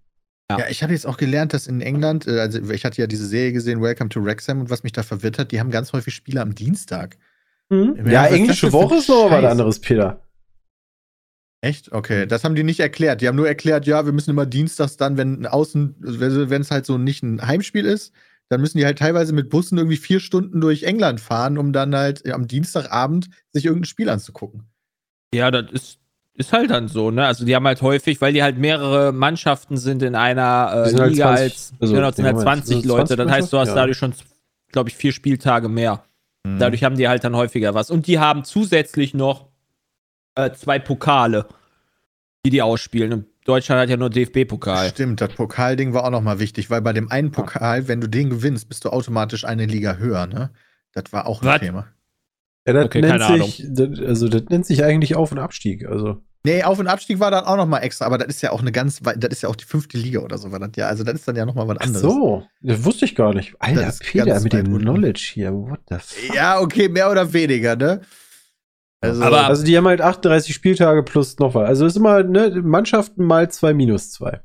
Ja. 0.51 0.61
ja, 0.61 0.65
ich 0.69 0.83
habe 0.83 0.93
jetzt 0.93 1.07
auch 1.07 1.17
gelernt, 1.17 1.53
dass 1.53 1.67
in 1.67 1.81
England, 1.81 2.27
äh, 2.29 2.39
also 2.39 2.71
ich 2.71 2.85
hatte 2.85 3.01
ja 3.01 3.09
diese 3.09 3.27
Serie 3.27 3.53
gesehen, 3.53 3.83
Welcome 3.83 4.09
to 4.11 4.25
Wrexham, 4.25 4.61
und 4.61 4.71
was 4.71 4.85
mich 4.85 4.93
da 4.93 5.03
verwirrt 5.03 5.39
hat, 5.39 5.51
die 5.51 5.59
haben 5.59 5.73
ganz 5.73 5.93
häufig 5.93 6.15
Spiele 6.15 6.41
am 6.41 6.55
Dienstag. 6.55 7.17
Mhm. 7.69 8.07
Ja, 8.09 8.27
englische 8.27 8.73
Woche 8.73 8.97
ist 8.97 9.09
noch 9.09 9.31
was 9.31 9.45
anderes, 9.45 9.81
Peter. 9.81 10.21
Echt? 11.63 11.91
Okay, 11.93 12.27
das 12.27 12.45
haben 12.45 12.55
die 12.55 12.63
nicht 12.63 12.81
erklärt. 12.81 13.21
Die 13.21 13.29
haben 13.29 13.37
nur 13.37 13.49
erklärt, 13.49 13.87
ja, 13.87 14.05
wir 14.05 14.13
müssen 14.13 14.31
immer 14.31 14.47
dienstags 14.47 14.97
dann, 14.97 15.17
wenn 15.17 15.47
außen, 15.47 15.97
wenn 15.99 16.61
es 16.61 16.71
halt 16.71 16.87
so 16.87 16.99
nicht 16.99 17.23
ein 17.23 17.45
Heimspiel 17.45 17.85
ist, 17.85 18.13
dann 18.49 18.61
müssen 18.61 18.79
die 18.79 18.85
halt 18.85 18.99
teilweise 18.99 19.33
mit 19.33 19.51
Bussen 19.51 19.79
irgendwie 19.79 19.97
vier 19.97 20.21
Stunden 20.21 20.61
durch 20.61 20.85
England 20.85 21.21
fahren, 21.21 21.59
um 21.59 21.73
dann 21.73 21.95
halt 21.97 22.31
am 22.31 22.47
Dienstagabend 22.47 23.29
sich 23.53 23.65
irgendein 23.65 23.87
Spiel 23.87 24.09
anzugucken. 24.09 24.65
Ja, 25.35 25.51
das 25.51 25.73
ist 25.73 25.99
ist 26.39 26.53
halt 26.53 26.71
dann 26.71 26.89
so, 26.89 27.11
ne? 27.11 27.27
Also 27.27 27.47
die 27.47 27.57
haben 27.57 27.67
halt 27.67 27.81
häufig, 27.81 28.21
weil 28.21 28.35
die 28.35 28.43
halt 28.43 28.59
mehrere 28.59 29.11
Mannschaften 29.11 29.79
sind 29.79 30.03
in 30.03 30.15
einer 30.15 30.87
äh, 30.87 30.95
halt 30.95 31.11
Liga 31.11 31.31
halt 31.31 31.39
20, 31.39 31.55
als 31.55 31.73
also, 31.81 31.95
genau, 31.95 32.11
sind 32.13 32.27
halt 32.27 32.41
20 32.41 32.85
Leute. 32.85 33.17
Das 33.17 33.31
heißt, 33.31 33.53
du 33.53 33.59
hast 33.59 33.69
ja. 33.69 33.75
dadurch 33.75 33.97
schon, 33.97 34.13
glaube 34.71 34.91
ich, 34.91 34.97
vier 34.97 35.13
Spieltage 35.13 35.71
mehr. 35.71 36.05
Mhm. 36.47 36.59
Dadurch 36.59 36.85
haben 36.85 36.97
die 36.97 37.09
halt 37.09 37.25
dann 37.25 37.35
häufiger 37.35 37.75
was. 37.75 37.91
Und 37.91 38.07
die 38.07 38.19
haben 38.19 38.45
zusätzlich 38.45 39.15
noch 39.15 39.49
äh, 40.37 40.53
zwei 40.53 40.79
Pokale, 40.79 41.47
die 42.45 42.51
die 42.51 42.63
ausspielen. 42.63 43.13
Und 43.13 43.27
Deutschland 43.45 43.81
hat 43.81 43.89
ja 43.89 43.97
nur 43.97 44.11
DFB-Pokal. 44.11 44.91
Stimmt, 44.91 45.21
das 45.21 45.35
Pokalding 45.35 45.93
war 45.93 46.05
auch 46.05 46.11
nochmal 46.11 46.39
wichtig, 46.39 46.71
weil 46.71 46.83
bei 46.83 46.93
dem 46.93 47.11
einen 47.11 47.33
Pokal, 47.33 47.89
wenn 47.89 48.01
du 48.01 48.09
den 48.09 48.31
gewinnst, 48.31 48.69
bist 48.69 48.85
du 48.85 48.91
automatisch 48.91 49.45
eine 49.45 49.67
Liga 49.67 49.97
höher, 49.97 50.27
ne? 50.27 50.51
Das 50.93 51.13
war 51.13 51.27
auch 51.27 51.43
ein 51.43 51.49
was? 51.49 51.61
Thema. 51.61 51.89
Ja, 52.67 52.73
das 52.73 52.87
okay, 52.87 53.01
nennt 53.01 53.23
sich, 53.23 53.65
das, 53.69 54.01
also 54.01 54.29
das 54.29 54.45
nennt 54.49 54.67
sich 54.67 54.83
eigentlich 54.83 55.15
Auf- 55.15 55.33
und 55.33 55.39
Abstieg. 55.39 55.87
Also. 55.87 56.23
Nee, 56.47 56.63
Auf- 56.63 56.79
und 56.79 56.87
Abstieg 56.87 57.19
war 57.19 57.33
dann 57.33 57.45
auch 57.45 57.57
noch 57.57 57.67
mal 57.67 57.81
extra, 57.81 58.07
aber 58.07 58.19
das 58.19 58.29
ist 58.29 58.41
ja 58.41 58.53
auch 58.53 58.61
eine 58.61 58.71
ganz, 58.71 59.01
das 59.01 59.33
ist 59.33 59.43
ja 59.43 59.49
auch 59.49 59.57
die 59.57 59.65
fünfte 59.65 59.99
Liga 59.99 60.21
oder 60.21 60.39
so, 60.39 60.53
war 60.53 60.61
das 60.61 60.71
ja. 60.77 60.87
Also 60.87 61.03
das 61.03 61.17
ist 61.17 61.27
dann 61.27 61.35
ja 61.35 61.45
noch 61.45 61.57
mal 61.57 61.67
was 61.67 61.79
anderes. 61.79 62.05
Ach 62.05 62.09
so, 62.09 62.47
das 62.61 62.85
wusste 62.85 63.05
ich 63.05 63.17
gar 63.17 63.35
nicht. 63.35 63.57
Alter, 63.59 63.93
Peter 63.99 64.39
mit 64.39 64.53
dem 64.53 64.79
Knowledge 64.79 65.33
hier, 65.35 65.53
what 65.53 65.81
the 65.89 65.97
fuck? 65.99 66.37
Ja, 66.37 66.61
okay, 66.61 66.89
mehr 66.89 67.11
oder 67.11 67.33
weniger, 67.33 67.75
ne? 67.75 68.01
Also, 69.01 69.25
aber, 69.25 69.47
also 69.47 69.65
die 69.65 69.77
haben 69.77 69.89
halt 69.89 70.01
38 70.01 70.55
Spieltage 70.55 71.03
plus 71.03 71.37
noch 71.41 71.53
was. 71.57 71.69
Also 71.69 71.85
ist 71.85 71.97
immer, 71.97 72.23
ne, 72.23 72.63
Mannschaften 72.63 73.25
mal 73.25 73.51
2 73.51 73.75
minus 73.75 74.13
2. 74.13 74.41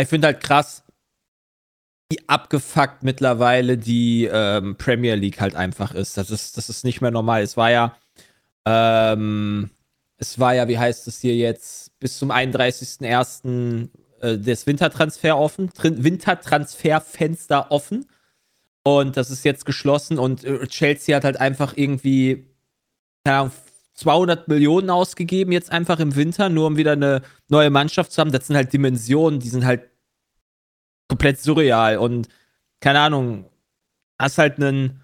Ich 0.00 0.08
finde 0.08 0.28
halt 0.28 0.42
krass, 0.42 0.84
wie 2.10 2.26
abgefuckt 2.28 3.02
mittlerweile 3.02 3.76
die 3.76 4.26
ähm, 4.32 4.76
Premier 4.78 5.16
League 5.16 5.42
halt 5.42 5.54
einfach 5.54 5.92
ist. 5.94 6.16
Das 6.16 6.30
ist, 6.30 6.56
das 6.56 6.70
ist 6.70 6.82
nicht 6.82 7.02
mehr 7.02 7.10
normal. 7.10 7.42
Es 7.42 7.58
war 7.58 7.70
ja, 7.70 7.94
ähm, 8.64 9.68
es 10.22 10.38
war 10.38 10.54
ja, 10.54 10.68
wie 10.68 10.78
heißt 10.78 11.08
es 11.08 11.20
hier 11.20 11.34
jetzt, 11.34 11.98
bis 11.98 12.16
zum 12.16 12.30
31.01. 12.30 13.88
Äh, 14.20 14.38
das 14.38 14.66
Wintertransfer 14.66 15.36
offen, 15.36 15.70
Wintertransferfenster 15.82 17.70
offen. 17.70 18.06
Und 18.84 19.16
das 19.16 19.30
ist 19.30 19.44
jetzt 19.44 19.66
geschlossen 19.66 20.18
und 20.18 20.44
äh, 20.44 20.66
Chelsea 20.68 21.16
hat 21.16 21.24
halt 21.24 21.38
einfach 21.38 21.76
irgendwie, 21.76 22.46
keine 23.24 23.38
Ahnung, 23.38 23.52
200 23.94 24.48
Millionen 24.48 24.90
ausgegeben 24.90 25.52
jetzt 25.52 25.70
einfach 25.70 25.98
im 26.00 26.14
Winter, 26.16 26.48
nur 26.48 26.68
um 26.68 26.76
wieder 26.76 26.92
eine 26.92 27.22
neue 27.48 27.70
Mannschaft 27.70 28.12
zu 28.12 28.20
haben. 28.20 28.32
Das 28.32 28.46
sind 28.46 28.56
halt 28.56 28.72
Dimensionen, 28.72 29.40
die 29.40 29.48
sind 29.48 29.64
halt 29.64 29.82
komplett 31.08 31.40
surreal 31.40 31.98
und 31.98 32.28
keine 32.80 33.00
Ahnung, 33.00 33.50
hast 34.18 34.38
halt 34.38 34.56
einen 34.56 35.00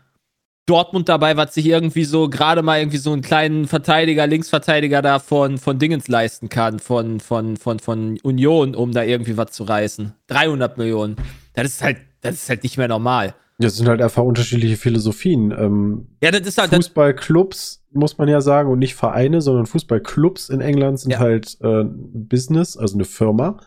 Dortmund 0.68 1.08
dabei, 1.08 1.36
was 1.36 1.54
sich 1.54 1.66
irgendwie 1.66 2.04
so 2.04 2.28
gerade 2.28 2.62
mal 2.62 2.78
irgendwie 2.78 2.98
so 2.98 3.12
einen 3.12 3.22
kleinen 3.22 3.66
Verteidiger, 3.66 4.26
Linksverteidiger 4.26 5.02
da 5.02 5.18
von, 5.18 5.58
von 5.58 5.78
Dingens 5.78 6.08
leisten 6.08 6.48
kann, 6.48 6.78
von, 6.78 7.20
von, 7.20 7.56
von, 7.56 7.78
von 7.78 8.18
Union, 8.22 8.74
um 8.74 8.92
da 8.92 9.02
irgendwie 9.02 9.36
was 9.36 9.52
zu 9.52 9.64
reißen. 9.64 10.14
300 10.26 10.76
Millionen. 10.76 11.16
Das 11.54 11.66
ist 11.66 11.82
halt, 11.82 11.98
das 12.20 12.34
ist 12.34 12.48
halt 12.48 12.62
nicht 12.62 12.76
mehr 12.76 12.88
normal. 12.88 13.34
Das 13.60 13.76
sind 13.76 13.88
halt 13.88 14.00
einfach 14.00 14.22
unterschiedliche 14.22 14.76
Philosophien. 14.76 15.50
Ähm, 15.50 16.08
ja, 16.22 16.30
das 16.30 16.42
ist 16.42 16.58
halt. 16.58 16.72
Fußballclubs, 16.72 17.84
muss 17.92 18.18
man 18.18 18.28
ja 18.28 18.40
sagen, 18.40 18.70
und 18.70 18.78
nicht 18.78 18.94
Vereine, 18.94 19.40
sondern 19.40 19.66
Fußballclubs 19.66 20.48
in 20.48 20.60
England 20.60 21.00
sind 21.00 21.12
ja. 21.12 21.18
halt 21.18 21.56
äh, 21.60 21.84
Business, 21.84 22.76
also 22.76 22.94
eine 22.94 23.04
Firma 23.04 23.58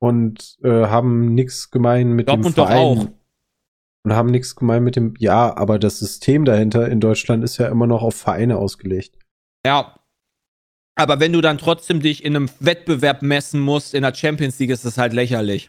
und 0.00 0.56
äh, 0.64 0.86
haben 0.86 1.34
nichts 1.34 1.70
gemein 1.70 2.12
mit 2.12 2.28
Dortmund 2.28 2.56
dem 2.56 2.66
Verein. 2.66 2.96
Doch 2.96 3.04
auch. 3.04 3.17
Und 4.08 4.14
haben 4.14 4.30
nichts 4.30 4.56
gemein 4.56 4.84
mit 4.84 4.96
dem, 4.96 5.12
ja, 5.18 5.54
aber 5.54 5.78
das 5.78 5.98
System 5.98 6.46
dahinter 6.46 6.88
in 6.88 6.98
Deutschland 6.98 7.44
ist 7.44 7.58
ja 7.58 7.68
immer 7.68 7.86
noch 7.86 8.00
auf 8.00 8.14
Vereine 8.14 8.56
ausgelegt. 8.56 9.18
Ja. 9.66 10.00
Aber 10.94 11.20
wenn 11.20 11.34
du 11.34 11.42
dann 11.42 11.58
trotzdem 11.58 12.00
dich 12.00 12.24
in 12.24 12.34
einem 12.34 12.48
Wettbewerb 12.58 13.20
messen 13.20 13.60
musst 13.60 13.92
in 13.92 14.00
der 14.00 14.14
Champions 14.14 14.58
League, 14.58 14.70
ist 14.70 14.86
das 14.86 14.96
halt 14.96 15.12
lächerlich. 15.12 15.68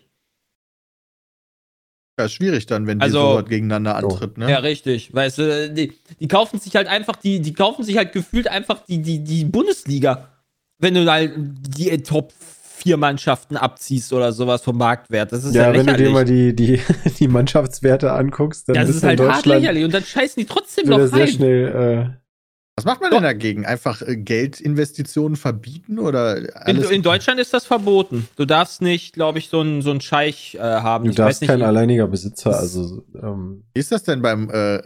Ja, 2.17 2.27
ist 2.27 2.31
schwierig 2.31 2.65
dann, 2.65 2.88
wenn 2.88 3.00
die 3.00 3.03
also, 3.03 3.39
so 3.39 3.43
gegeneinander 3.43 3.98
antritt, 3.98 4.38
ne? 4.38 4.50
Ja, 4.50 4.60
richtig. 4.60 5.13
Weißt 5.13 5.38
du, 5.39 5.74
die, 5.74 6.00
die, 6.22 6.27
kaufen 6.29 6.62
sich 6.62 6.77
halt 6.77 6.88
einfach, 6.88 7.17
die, 7.17 7.41
die 7.41 7.53
kaufen 7.53 7.84
sich 7.84 7.98
halt 7.98 8.13
gefühlt 8.13 8.48
einfach 8.48 8.86
die, 8.86 9.01
die, 9.01 9.22
die 9.22 9.43
Bundesliga. 9.43 10.29
Wenn 10.77 10.93
du 10.93 11.12
halt 11.12 11.34
die 11.36 11.89
Top 12.03 12.31
vier 12.79 12.98
Mannschaften 12.98 13.57
abziehst 13.57 14.12
oder 14.13 14.31
sowas 14.31 14.62
vom 14.62 14.77
Marktwert. 14.77 15.31
Das 15.31 15.43
ist 15.43 15.53
ja, 15.55 15.71
Ja, 15.71 15.74
wenn 15.74 15.86
du 15.86 15.95
dir 15.95 16.09
mal 16.09 16.25
die, 16.25 16.55
die, 16.55 16.79
die 17.19 17.27
Mannschaftswerte 17.27 18.12
anguckst, 18.12 18.69
dann 18.69 18.75
ja, 18.75 18.81
das 18.83 18.95
ist 18.95 19.03
halt 19.03 19.19
hart 19.19 19.45
lächerlich. 19.45 19.83
Und 19.83 19.93
dann 19.93 20.03
scheißen 20.03 20.41
die 20.41 20.48
trotzdem 20.48 20.88
noch 20.89 21.05
sehr 21.05 21.19
rein. 21.19 21.27
schnell. 21.27 22.19
Was 22.79 22.86
macht 22.86 23.01
man 23.01 23.12
denn 23.12 23.24
dagegen? 23.24 23.65
Einfach 23.65 24.01
äh, 24.01 24.15
Geldinvestitionen 24.15 25.36
verbieten 25.36 26.00
oder 26.00 26.38
In, 26.38 26.50
alles? 26.53 26.89
in 26.89 27.01
Deutschland 27.01 27.38
ist 27.38 27.53
das 27.53 27.65
verboten. 27.65 28.29
Du 28.38 28.45
darfst 28.45 28.81
nicht, 28.81 29.13
glaube 29.13 29.38
ich, 29.39 29.50
so 29.50 29.59
einen 29.59 29.81
so 29.81 29.91
einen 29.91 30.00
Scheich 30.00 30.55
äh, 30.55 30.59
haben. 30.62 31.03
Äh, 31.03 31.07
du 31.07 31.12
ich 31.12 31.17
darfst 31.17 31.27
weiß 31.27 31.41
nicht, 31.41 31.50
kein 31.50 31.62
alleiniger 31.62 32.07
Besitzer, 32.07 32.57
also 32.57 33.03
ähm, 33.21 33.63
Wie 33.74 33.81
ist 33.81 33.91
das 33.91 34.03
denn 34.03 34.21
beim 34.21 34.50
äh, 34.50 34.77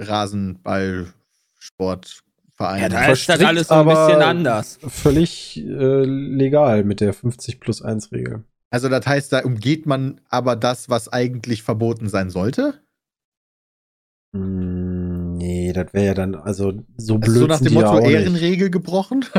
Rasenballsportverein? 2.59 2.81
Ja, 2.81 2.89
da 2.89 3.11
ist 3.11 3.29
das 3.29 3.41
alles 3.41 3.67
so 3.67 3.73
ein 3.75 3.85
bisschen 3.87 4.21
anders. 4.21 4.79
völlig 4.87 5.57
äh, 5.57 6.03
legal 6.05 6.83
mit 6.83 6.99
der 7.01 7.13
50 7.13 7.59
plus 7.59 7.81
1 7.81 8.11
Regel. 8.11 8.43
also 8.69 8.89
das 8.89 9.05
heißt, 9.07 9.33
da 9.33 9.39
umgeht 9.39 9.85
man 9.85 10.21
aber 10.29 10.55
das, 10.55 10.89
was 10.89 11.11
eigentlich 11.11 11.63
verboten 11.63 12.09
sein 12.09 12.29
sollte? 12.29 12.79
Mm, 14.35 15.37
nee, 15.37 15.73
das 15.73 15.93
wäre 15.93 16.05
ja 16.07 16.13
dann, 16.13 16.35
also 16.35 16.71
so 16.97 17.15
Also 17.15 17.17
blöd 17.19 17.35
so 17.37 17.47
nach 17.47 17.61
dem 17.61 17.73
Motto. 17.73 17.99
Ehrenregel 17.99 18.69
gebrochen? 18.69 19.25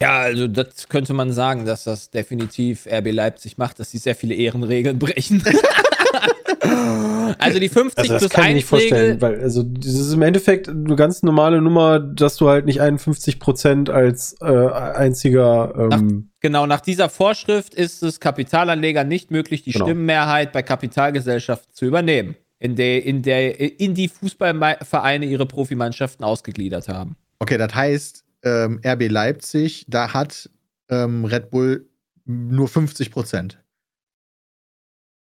Ja, 0.00 0.20
also 0.20 0.46
das 0.46 0.88
könnte 0.88 1.12
man 1.12 1.32
sagen, 1.32 1.64
dass 1.64 1.82
das 1.82 2.10
definitiv 2.10 2.86
RB 2.86 3.10
Leipzig 3.10 3.58
macht, 3.58 3.80
dass 3.80 3.90
sie 3.90 3.98
sehr 3.98 4.14
viele 4.14 4.36
Ehrenregeln 4.36 4.96
brechen. 5.00 5.42
also 7.38 7.58
die 7.58 7.68
50 7.68 7.98
Also 7.98 8.12
das 8.12 8.20
plus 8.20 8.32
kann 8.32 8.44
ich 8.44 8.46
mir 8.46 8.48
1 8.48 8.54
nicht 8.54 8.66
vorstellen, 8.66 9.20
weil 9.20 9.40
also 9.40 9.62
das 9.62 9.94
ist 9.94 10.12
im 10.12 10.22
Endeffekt 10.22 10.68
eine 10.68 10.96
ganz 10.96 11.22
normale 11.22 11.60
Nummer, 11.60 11.98
dass 12.00 12.36
du 12.36 12.48
halt 12.48 12.66
nicht 12.66 12.80
51 12.80 13.38
Prozent 13.40 13.90
als 13.90 14.36
äh, 14.40 14.46
einziger 14.46 15.90
ähm, 15.92 16.30
Genau, 16.40 16.66
nach 16.66 16.80
dieser 16.80 17.08
Vorschrift 17.08 17.74
ist 17.74 18.02
es 18.02 18.20
Kapitalanlegern 18.20 19.08
nicht 19.08 19.30
möglich, 19.30 19.62
die 19.62 19.72
Genau. 19.72 19.86
Stimmenmehrheit 19.86 20.52
bei 20.52 20.62
Kapitalgesellschaften 20.62 21.74
zu 21.74 21.84
übernehmen, 21.84 22.36
in 22.58 22.76
der, 22.76 23.04
in 23.04 23.22
der 23.22 23.80
in 23.80 23.94
die 23.94 24.08
Fußballvereine 24.08 25.26
ihre 25.26 25.46
Profimannschaften 25.46 26.24
ausgegliedert 26.24 26.88
haben. 26.88 27.16
Okay, 27.40 27.58
das 27.58 27.74
heißt, 27.74 28.24
ähm, 28.44 28.80
RB 28.84 29.08
Leipzig, 29.08 29.84
da 29.88 30.12
hat 30.12 30.48
ähm, 30.90 31.24
Red 31.24 31.50
Bull 31.50 31.88
nur 32.24 32.68
50 32.68 33.10
Prozent. 33.10 33.58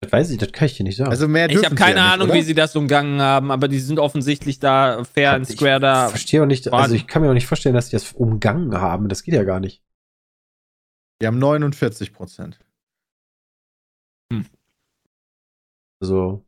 Das 0.04 0.12
weiß 0.12 0.30
ich, 0.32 0.38
das 0.38 0.52
kann 0.52 0.66
ich 0.68 0.78
dir 0.78 0.84
nicht 0.84 0.98
sagen. 0.98 1.10
Also 1.12 1.28
mehr 1.28 1.50
Ich 1.50 1.58
habe 1.58 1.70
sie 1.70 1.76
keine 1.76 1.98
ja 1.98 2.04
nicht, 2.04 2.14
Ahnung, 2.14 2.28
oder? 2.30 2.38
wie 2.38 2.42
sie 2.44 2.54
das 2.54 2.76
umgangen 2.76 3.22
haben, 3.22 3.52
aber 3.52 3.68
die 3.68 3.80
sind 3.80 4.00
offensichtlich 4.00 4.60
da 4.60 5.04
fair 5.04 5.34
and 5.34 5.50
ich 5.50 5.56
square 5.58 5.80
da. 5.80 6.10
verstehe 6.10 6.42
auch 6.44 6.46
nicht, 6.48 6.72
also 6.72 6.96
ich 6.96 7.08
kann 7.08 7.22
mir 7.22 7.30
auch 7.30 7.34
nicht 7.34 7.48
vorstellen, 7.48 7.76
dass 7.76 7.90
die 7.90 7.96
das 7.96 8.12
umgangen 8.14 8.74
haben. 8.80 9.10
Das 9.10 9.24
geht 9.24 9.34
ja 9.34 9.44
gar 9.44 9.60
nicht. 9.60 9.82
Die 11.22 11.28
haben 11.28 11.40
49 11.40 12.14
Prozent. 12.14 12.60
Also 16.02 16.46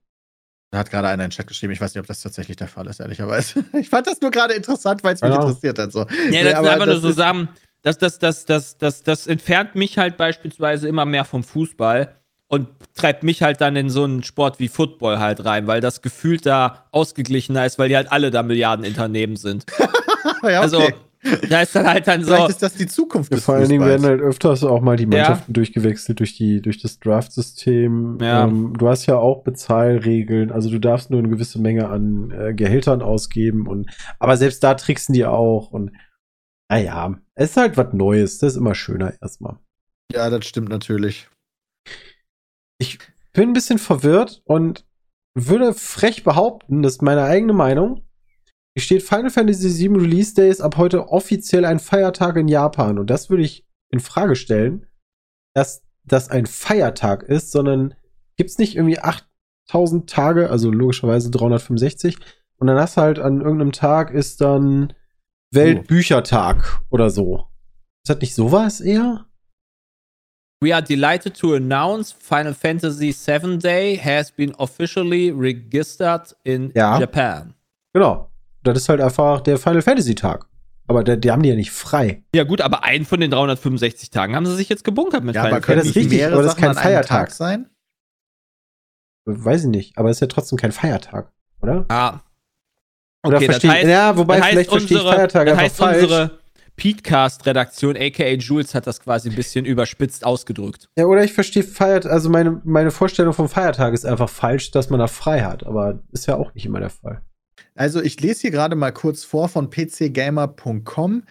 Da 0.71 0.79
hat 0.79 0.89
gerade 0.91 1.07
einer 1.07 1.23
in 1.23 1.29
den 1.29 1.33
Chat 1.33 1.47
geschrieben, 1.47 1.71
ich 1.71 1.79
weiß 1.79 1.93
nicht, 1.93 2.01
ob 2.01 2.07
das 2.07 2.21
tatsächlich 2.21 2.57
der 2.57 2.67
Fall 2.67 2.87
ist, 2.87 2.99
ehrlicherweise. 2.99 3.63
Ich 3.73 3.89
fand 3.89 4.07
das 4.07 4.19
nur 4.21 4.31
gerade 4.31 4.53
interessant, 4.53 5.03
weil 5.03 5.15
es 5.15 5.21
mich 5.21 5.29
Ja. 5.31 5.35
interessiert 5.41 5.79
hat. 5.79 5.91
So. 5.91 5.99
Ja, 5.99 6.07
Nee, 6.29 6.43
das 6.43 6.55
aber 6.55 6.67
sind 6.67 6.73
einfach 6.81 7.01
nur 7.01 7.09
ist- 7.09 7.15
Sachen, 7.15 7.49
das, 7.81 7.97
das, 7.99 8.19
das, 8.19 8.45
das, 8.45 8.77
das, 8.77 9.03
das 9.03 9.27
entfernt 9.27 9.75
mich 9.75 9.97
halt 9.97 10.17
beispielsweise 10.17 10.87
immer 10.87 11.05
mehr 11.05 11.23
vom 11.23 11.43
Fußball 11.43 12.19
und 12.47 12.67
treibt 12.95 13.23
mich 13.23 13.41
halt 13.41 13.61
dann 13.61 13.75
in 13.75 13.89
so 13.89 14.03
einen 14.03 14.23
Sport 14.23 14.59
wie 14.59 14.67
Football 14.67 15.19
halt 15.19 15.43
rein, 15.45 15.67
weil 15.67 15.81
das 15.81 16.01
gefühlt 16.01 16.45
da 16.45 16.85
ausgeglichener 16.91 17.65
ist, 17.65 17.79
weil 17.79 17.89
die 17.89 17.95
halt 17.95 18.11
alle 18.11 18.31
da 18.31 18.43
Milliardenunternehmen 18.43 19.35
sind. 19.35 19.65
ja, 20.43 20.61
Also, 20.61 20.77
okay. 20.77 20.93
da 21.49 21.61
ist 21.61 21.75
dann 21.75 21.87
halt 21.87 22.07
dann 22.07 22.21
so. 22.23 22.27
Vielleicht 22.33 22.49
ist 22.49 22.61
das 22.61 22.75
die 22.75 22.85
Zukunft 22.85 23.31
ja, 23.31 23.37
des 23.37 23.45
vor 23.45 23.55
allen 23.55 23.67
Dingen 23.67 23.83
werden 23.83 24.05
halt 24.05 24.21
öfters 24.21 24.63
auch 24.63 24.79
mal 24.81 24.95
die 24.95 25.03
Ja. 25.05 25.09
Mannschaften 25.09 25.53
durchgewechselt 25.53 26.19
durch 26.19 26.37
die 26.37 26.61
durch 26.61 26.79
das 26.79 26.99
Draft-System. 26.99 28.19
Ja. 28.21 28.43
Ähm, 28.45 28.75
du 28.77 28.87
hast 28.87 29.07
ja 29.07 29.17
auch 29.17 29.43
Bezahlregeln, 29.43 30.51
also 30.51 30.69
du 30.69 30.79
darfst 30.79 31.09
nur 31.09 31.19
eine 31.19 31.29
gewisse 31.29 31.59
Menge 31.59 31.89
an 31.89 32.29
äh, 32.31 32.53
Gehältern 32.53 33.01
ausgeben 33.01 33.65
und 33.67 33.89
aber 34.19 34.37
selbst 34.37 34.63
da 34.63 34.75
tricksen 34.75 35.13
die 35.13 35.25
auch 35.25 35.71
und 35.71 35.91
naja, 36.69 37.15
es 37.33 37.51
ist 37.51 37.57
halt 37.57 37.75
was 37.77 37.91
Neues, 37.93 38.37
das 38.37 38.53
ist 38.53 38.57
immer 38.57 38.75
schöner 38.75 39.13
erstmal. 39.19 39.57
ja, 40.13 40.29
das 40.29 40.45
stimmt 40.45 40.69
natürlich. 40.69 41.27
Ich 42.77 42.99
bin 43.33 43.49
ein 43.49 43.53
bisschen 43.53 43.79
verwirrt 43.79 44.41
und 44.45 44.85
würde 45.33 45.73
frech 45.73 46.23
behaupten, 46.23 46.81
das 46.81 46.93
ist 46.93 47.01
meine 47.01 47.23
eigene 47.23 47.53
Meinung. 47.53 48.01
Hier 48.73 48.83
steht 48.83 49.03
Final 49.03 49.29
Fantasy 49.29 49.89
VII 49.89 49.99
Release 49.99 50.33
Day 50.33 50.49
ist 50.49 50.61
ab 50.61 50.77
heute 50.77 51.09
offiziell 51.09 51.65
ein 51.65 51.79
Feiertag 51.79 52.35
in 52.35 52.47
Japan. 52.47 52.99
Und 52.99 53.09
das 53.09 53.29
würde 53.29 53.43
ich 53.43 53.65
in 53.89 53.99
Frage 53.99 54.35
stellen, 54.35 54.85
dass 55.53 55.83
das 56.03 56.29
ein 56.29 56.45
Feiertag 56.45 57.23
ist, 57.23 57.51
sondern 57.51 57.95
gibt 58.35 58.49
es 58.49 58.57
nicht 58.57 58.75
irgendwie 58.75 58.99
8000 58.99 60.09
Tage, 60.09 60.49
also 60.49 60.71
logischerweise 60.71 61.31
365. 61.31 62.17
Und 62.57 62.67
dann 62.67 62.77
hast 62.77 62.97
du 62.97 63.01
halt 63.01 63.19
an 63.19 63.41
irgendeinem 63.41 63.71
Tag 63.71 64.11
ist 64.11 64.41
dann 64.41 64.93
Weltbüchertag 65.51 66.81
oder 66.89 67.09
so. 67.09 67.47
Ist 68.03 68.09
das 68.09 68.19
nicht 68.19 68.35
sowas 68.35 68.81
eher? 68.81 69.25
We 70.65 70.73
are 70.73 70.81
delighted 70.81 71.37
to 71.41 71.53
announce 71.53 72.11
Final 72.11 72.55
Fantasy 72.55 73.13
VII 73.13 73.59
Day 73.59 73.97
has 73.97 74.31
been 74.31 74.51
officially 74.57 75.29
registered 75.29 76.35
in 76.43 76.71
Ja. 76.75 76.97
Japan. 76.99 77.53
Genau. 77.93 78.31
Das 78.63 78.75
ist 78.79 78.89
halt 78.89 78.99
einfach 78.99 79.41
der 79.41 79.59
Final 79.59 79.83
Fantasy 79.83 80.15
Tag. 80.15 80.47
Aber 80.87 81.03
der, 81.03 81.17
die 81.17 81.29
haben 81.29 81.43
die 81.43 81.49
ja 81.49 81.55
nicht 81.55 81.69
frei. 81.71 82.23
Ja, 82.33 82.43
gut, 82.45 82.61
aber 82.61 82.83
einen 82.83 83.05
von 83.05 83.19
den 83.19 83.29
365 83.29 84.09
Tagen 84.09 84.35
haben 84.35 84.47
sie 84.47 84.55
sich 84.55 84.67
jetzt 84.69 84.83
gebunkert 84.83 85.23
mit 85.23 85.35
Ja, 85.35 85.41
Final 85.43 85.57
aber 85.57 85.61
können 85.65 85.85
das 85.85 85.95
richtig, 85.95 86.25
aber 86.25 86.41
das 86.41 86.53
ist 86.53 86.57
kein 86.59 86.73
Feiertag. 86.73 87.07
Tag 87.27 87.31
sein? 87.31 87.69
Weiß 89.25 89.61
ich 89.65 89.69
nicht. 89.69 89.97
Aber 89.99 90.09
ist 90.09 90.19
ja 90.21 90.27
trotzdem 90.27 90.57
kein 90.57 90.71
Feiertag, 90.71 91.31
oder? 91.61 91.85
Ah. 91.89 92.21
Oder 93.23 93.37
Okay, 93.37 93.47
das 93.47 93.55
verstehe 93.57 93.71
heißt- 93.71 93.87
Ja, 93.89 94.17
wobei 94.17 94.41
vielleicht 94.41 94.69
verstehe 94.71 94.97
ich 94.97 95.03
Feiertage 95.03 95.51
einfach 95.51 95.63
heißt 95.63 95.77
falsch. 95.77 96.03
unsere 96.03 96.39
Petecast-Redaktion, 96.75 97.95
aka 97.97 98.33
Jules, 98.35 98.75
hat 98.75 98.87
das 98.87 98.99
quasi 98.99 99.29
ein 99.29 99.35
bisschen 99.35 99.65
überspitzt 99.65 100.25
ausgedrückt. 100.25 100.89
Ja, 100.97 101.05
oder 101.05 101.23
ich 101.23 101.33
verstehe 101.33 101.63
Feiert, 101.63 102.05
also 102.05 102.29
meine, 102.29 102.61
meine 102.63 102.91
Vorstellung 102.91 103.33
vom 103.33 103.49
Feiertag 103.49 103.93
ist 103.93 104.05
einfach 104.05 104.29
falsch, 104.29 104.71
dass 104.71 104.89
man 104.89 104.99
da 104.99 105.07
frei 105.07 105.41
hat. 105.41 105.65
Aber 105.65 106.03
ist 106.11 106.27
ja 106.27 106.35
auch 106.35 106.53
nicht 106.53 106.65
immer 106.65 106.79
der 106.79 106.89
Fall. 106.89 107.21
Also 107.75 108.01
ich 108.01 108.19
lese 108.21 108.41
hier 108.41 108.51
gerade 108.51 108.75
mal 108.75 108.91
kurz 108.91 109.23
vor 109.23 109.49
von 109.49 109.69
pcgamer.com. 109.69 111.23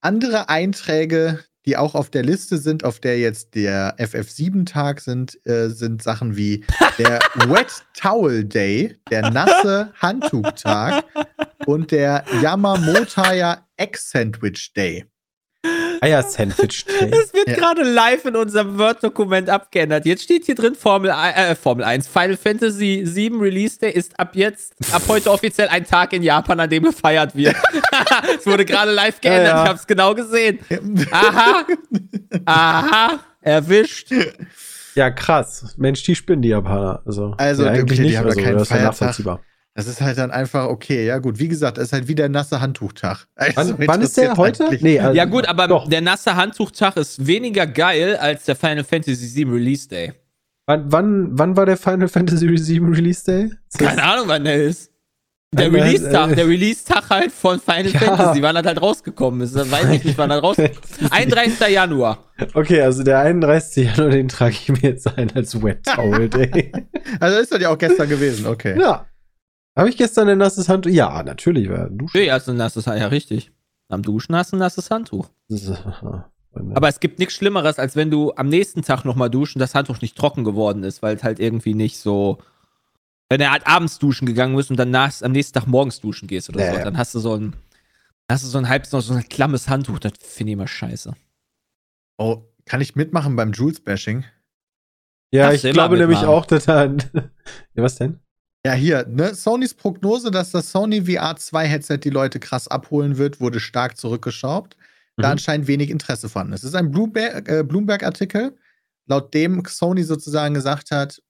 Andere 0.00 0.48
Einträge, 0.48 1.40
die 1.66 1.76
auch 1.76 1.94
auf 1.94 2.10
der 2.10 2.22
Liste 2.22 2.58
sind, 2.58 2.84
auf 2.84 3.00
der 3.00 3.18
jetzt 3.18 3.54
der 3.54 3.96
FF7-Tag 3.98 5.00
sind, 5.00 5.38
äh, 5.46 5.68
sind 5.68 6.02
Sachen 6.02 6.36
wie 6.36 6.64
der 6.98 7.20
Wet 7.46 7.82
Towel 7.94 8.44
Day, 8.44 8.96
der 9.10 9.30
nasse 9.30 9.92
Handtuchtag 10.00 11.04
und 11.66 11.90
der 11.90 12.24
Yamamotaya 12.42 13.66
Egg 13.76 13.98
Sandwich 13.98 14.72
Day. 14.74 15.04
Eier-Sandwich 16.00 16.84
Day. 16.84 17.10
Es 17.12 17.32
wird 17.32 17.48
Ja. 17.48 17.54
gerade 17.54 17.82
live 17.82 18.24
in 18.24 18.34
unserem 18.36 18.78
Word-Dokument 18.78 19.48
abgeändert. 19.48 20.04
Jetzt 20.04 20.24
steht 20.24 20.44
hier 20.46 20.54
drin 20.54 20.74
Formel, 20.74 21.10
äh, 21.10 21.54
Formel 21.54 21.84
1. 21.84 22.08
Final 22.08 22.36
Fantasy 22.36 23.02
7 23.04 23.40
Release 23.40 23.78
Day 23.78 23.92
ist 23.92 24.18
ab 24.18 24.30
jetzt, 24.34 24.74
ab 24.92 25.02
heute 25.08 25.30
offiziell 25.30 25.68
ein 25.68 25.84
Tag 25.86 26.12
in 26.12 26.22
Japan, 26.22 26.58
an 26.60 26.68
dem 26.70 26.82
gefeiert 26.82 27.36
wird. 27.36 27.54
es 28.38 28.46
wurde 28.46 28.64
gerade 28.64 28.90
live 28.92 29.20
geändert. 29.20 29.46
Ja, 29.52 29.56
ja. 29.58 29.62
Ich 29.64 29.68
hab's 29.70 29.86
genau 29.86 30.14
gesehen. 30.14 30.58
Aha. 31.12 31.64
Aha. 32.44 33.20
Erwischt. 33.40 34.08
Ja, 34.94 35.10
krass. 35.10 35.74
Mensch, 35.78 36.02
die 36.02 36.14
spinnen 36.14 36.42
die 36.42 36.50
Japaner. 36.50 37.02
Also, 37.06 37.34
Also, 37.38 37.64
ja, 37.64 37.70
eigentlich 37.70 37.82
okay, 37.84 37.94
die 37.94 38.02
nicht. 38.02 38.16
haben 38.18 38.24
da 38.24 38.30
Also, 38.30 38.42
keinen 38.42 38.54
das 38.54 38.62
ist 38.64 38.70
ja 38.70 38.76
Feiertag. 38.76 38.92
nachvollziehbar. 39.00 39.40
Das 39.74 39.86
ist 39.86 40.00
halt 40.02 40.18
dann 40.18 40.30
einfach 40.30 40.66
okay, 40.66 41.06
ja 41.06 41.18
gut. 41.18 41.38
Wie 41.38 41.48
gesagt, 41.48 41.78
es 41.78 41.84
ist 41.84 41.92
halt 41.94 42.06
wie 42.08 42.14
der 42.14 42.28
nasse 42.28 42.60
Handtuchtag. 42.60 43.26
Also, 43.36 43.78
Wann, 43.78 43.86
wann 43.88 44.00
ist 44.02 44.16
der 44.16 44.30
interessiert 44.30 44.68
heute? 44.70 44.84
Nee, 44.84 45.00
also, 45.00 45.16
Ja 45.16 45.24
gut, 45.24 45.46
aber 45.48 45.66
Doch. 45.68 45.88
der 45.88 46.00
nasse 46.02 46.36
Handtuchtag 46.36 46.96
ist 46.96 47.26
weniger 47.26 47.66
geil 47.66 48.16
als 48.16 48.44
der 48.44 48.56
Final 48.56 48.84
Fantasy 48.84 49.26
7 49.26 49.50
Release 49.52 49.88
Day. 49.88 50.12
Wann, 50.66 50.92
wann, 50.92 51.28
wann 51.32 51.56
war 51.56 51.66
der 51.66 51.76
Final 51.76 52.08
Fantasy 52.08 52.46
VII 52.48 52.78
Release 52.94 53.24
Day? 53.24 53.44
Ist 53.44 53.80
das- 53.80 53.88
Keine 53.88 54.02
Ahnung, 54.02 54.24
wann 54.28 54.44
der 54.44 54.62
ist. 54.62 54.90
Der 55.54 55.66
Einmal, 55.66 55.82
Release-Tag, 55.82 56.32
äh, 56.32 56.34
der 56.36 56.48
Release-Tag 56.48 57.10
halt 57.10 57.30
von 57.30 57.60
Final 57.60 57.88
Ja. 57.88 57.98
Fantasy, 58.00 58.40
wann 58.42 58.56
er 58.56 58.62
halt 58.64 58.80
rausgekommen 58.80 59.42
ist. 59.42 59.54
Da 59.54 59.70
weiß 59.70 59.90
ich 59.90 60.04
nicht, 60.04 60.16
wann 60.16 60.30
er 60.30 60.38
rausgekommen 60.38 60.80
ist. 61.00 61.12
31. 61.12 61.68
Januar. 61.68 62.24
Okay, 62.54 62.80
also 62.80 63.02
der 63.02 63.18
31. 63.20 63.84
Januar, 63.86 64.10
den 64.10 64.28
trage 64.28 64.52
ich 64.52 64.68
mir 64.70 64.78
jetzt 64.80 65.06
ein 65.18 65.30
als 65.34 65.62
Wet 65.62 65.84
Towel 65.84 66.28
Day. 66.30 66.72
Also 67.20 67.38
ist 67.38 67.52
das 67.52 67.60
ja 67.60 67.68
auch 67.68 67.76
gestern 67.76 68.08
gewesen, 68.08 68.46
okay. 68.46 68.78
ja. 68.80 69.04
Habe 69.76 69.88
ich 69.88 69.96
gestern 69.96 70.28
ein 70.28 70.38
nasses 70.38 70.68
Handtuch? 70.68 70.90
Ja, 70.90 71.22
natürlich 71.22 71.68
war 71.68 71.88
Duschen. 71.88 72.20
Nee, 72.20 72.30
also 72.30 72.50
ein 72.50 72.58
nasses 72.58 72.86
Handtuch, 72.86 73.02
ja 73.02 73.08
richtig. 73.08 73.52
Am 73.88 74.02
Duschen 74.02 74.34
hast 74.36 74.52
du 74.52 74.56
ein 74.56 74.60
nasses 74.60 74.90
Handtuch. 74.90 75.30
Aber 76.74 76.88
es 76.88 77.00
gibt 77.00 77.18
nichts 77.18 77.34
Schlimmeres, 77.34 77.78
als 77.78 77.96
wenn 77.96 78.10
du 78.10 78.32
am 78.34 78.48
nächsten 78.48 78.82
Tag 78.82 79.04
nochmal 79.04 79.30
duschen, 79.30 79.58
das 79.58 79.74
Handtuch 79.74 80.00
nicht 80.02 80.16
trocken 80.16 80.44
geworden 80.44 80.82
ist, 80.84 81.02
weil 81.02 81.16
es 81.16 81.22
halt 81.22 81.40
irgendwie 81.40 81.74
nicht 81.74 81.98
so. 81.98 82.38
Wenn 83.30 83.40
er 83.40 83.50
halt 83.52 83.66
abends 83.66 83.98
duschen 83.98 84.26
gegangen 84.26 84.58
ist 84.58 84.70
und 84.70 84.76
dann 84.76 84.90
nach, 84.90 85.10
am 85.22 85.32
nächsten 85.32 85.58
Tag 85.58 85.66
morgens 85.66 86.00
duschen 86.00 86.28
gehst 86.28 86.50
oder 86.50 86.60
Ja, 86.60 86.72
so, 86.72 86.78
ja. 86.78 86.84
dann 86.84 86.98
hast 86.98 87.14
du 87.14 87.18
so 87.18 87.34
ein, 87.34 87.54
hast 88.30 88.44
du 88.44 88.48
so 88.48 88.58
ein 88.58 88.68
halb 88.68 88.84
so 88.84 88.98
ein 88.98 89.26
klammes 89.26 89.70
Handtuch, 89.70 89.98
das 89.98 90.12
finde 90.20 90.50
ich 90.50 90.54
immer 90.54 90.68
scheiße. 90.68 91.14
Oh, 92.18 92.42
Kann 92.66 92.82
ich 92.82 92.94
mitmachen 92.94 93.34
beim 93.36 93.52
Jules-Bashing? 93.52 94.24
Ja, 95.32 95.48
Darfst 95.48 95.64
ich 95.64 95.72
glaube 95.72 95.96
nämlich 95.96 96.18
auch, 96.18 96.44
dass 96.44 96.66
da. 96.66 96.84
ja, 96.84 96.92
was 97.76 97.96
denn? 97.96 98.20
Ja, 98.64 98.74
hier, 98.74 99.06
ne? 99.08 99.34
Sonys 99.34 99.74
Prognose, 99.74 100.30
dass 100.30 100.52
das 100.52 100.70
Sony 100.70 101.04
VR 101.04 101.36
2 101.36 101.66
Headset 101.66 101.98
die 101.98 102.10
Leute 102.10 102.38
krass 102.38 102.68
abholen 102.68 103.18
wird, 103.18 103.40
wurde 103.40 103.58
stark 103.58 103.96
zurückgeschraubt, 103.96 104.76
da 105.16 105.28
Mhm. 105.28 105.32
anscheinend 105.32 105.66
wenig 105.66 105.90
Interesse 105.90 106.28
vorhanden 106.28 106.52
ist. 106.54 106.62
Es 106.62 106.68
ist 106.70 106.76
ein 106.76 106.92
Bloomberg- 106.92 107.48
äh, 107.48 107.64
Bloomberg-Artikel, 107.64 108.56
laut 109.08 109.34
dem 109.34 109.64
Sony 109.66 110.04
sozusagen 110.04 110.54
gesagt 110.54 110.92
hat, 110.92 111.20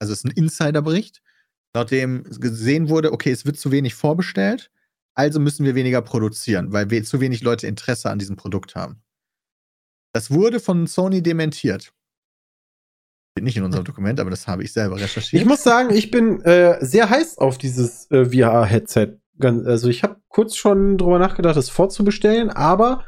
also 0.00 0.12
es 0.12 0.20
ist 0.20 0.24
ein 0.24 0.32
Insiderbericht, 0.32 1.22
laut 1.74 1.92
dem 1.92 2.24
gesehen 2.24 2.88
wurde, 2.88 3.12
okay, 3.12 3.30
es 3.30 3.46
wird 3.46 3.58
zu 3.58 3.70
wenig 3.70 3.94
vorbestellt, 3.94 4.70
also 5.14 5.38
müssen 5.38 5.64
wir 5.64 5.76
weniger 5.76 6.02
produzieren, 6.02 6.72
weil 6.72 6.90
wir 6.90 7.04
zu 7.04 7.20
wenig 7.20 7.42
Leute 7.42 7.68
Interesse 7.68 8.10
an 8.10 8.18
diesem 8.18 8.34
Produkt 8.34 8.74
haben. 8.74 9.02
Das 10.12 10.32
wurde 10.32 10.58
von 10.58 10.88
Sony 10.88 11.22
dementiert. 11.22 11.92
Steht 13.32 13.44
nicht 13.44 13.56
in 13.56 13.64
unserem 13.64 13.84
Dokument, 13.84 14.20
aber 14.20 14.30
das 14.30 14.46
habe 14.46 14.62
ich 14.62 14.72
selber 14.72 14.96
recherchiert. 14.96 15.42
Ich 15.42 15.48
muss 15.48 15.62
sagen, 15.62 15.94
ich 15.94 16.10
bin 16.10 16.42
äh, 16.42 16.76
sehr 16.84 17.08
heiß 17.08 17.38
auf 17.38 17.56
dieses 17.56 18.10
äh, 18.10 18.26
VR-Headset. 18.26 19.16
Also 19.40 19.88
ich 19.88 20.02
habe 20.02 20.16
kurz 20.28 20.54
schon 20.54 20.98
drüber 20.98 21.18
nachgedacht, 21.18 21.56
es 21.56 21.70
vorzubestellen, 21.70 22.50
aber 22.50 23.04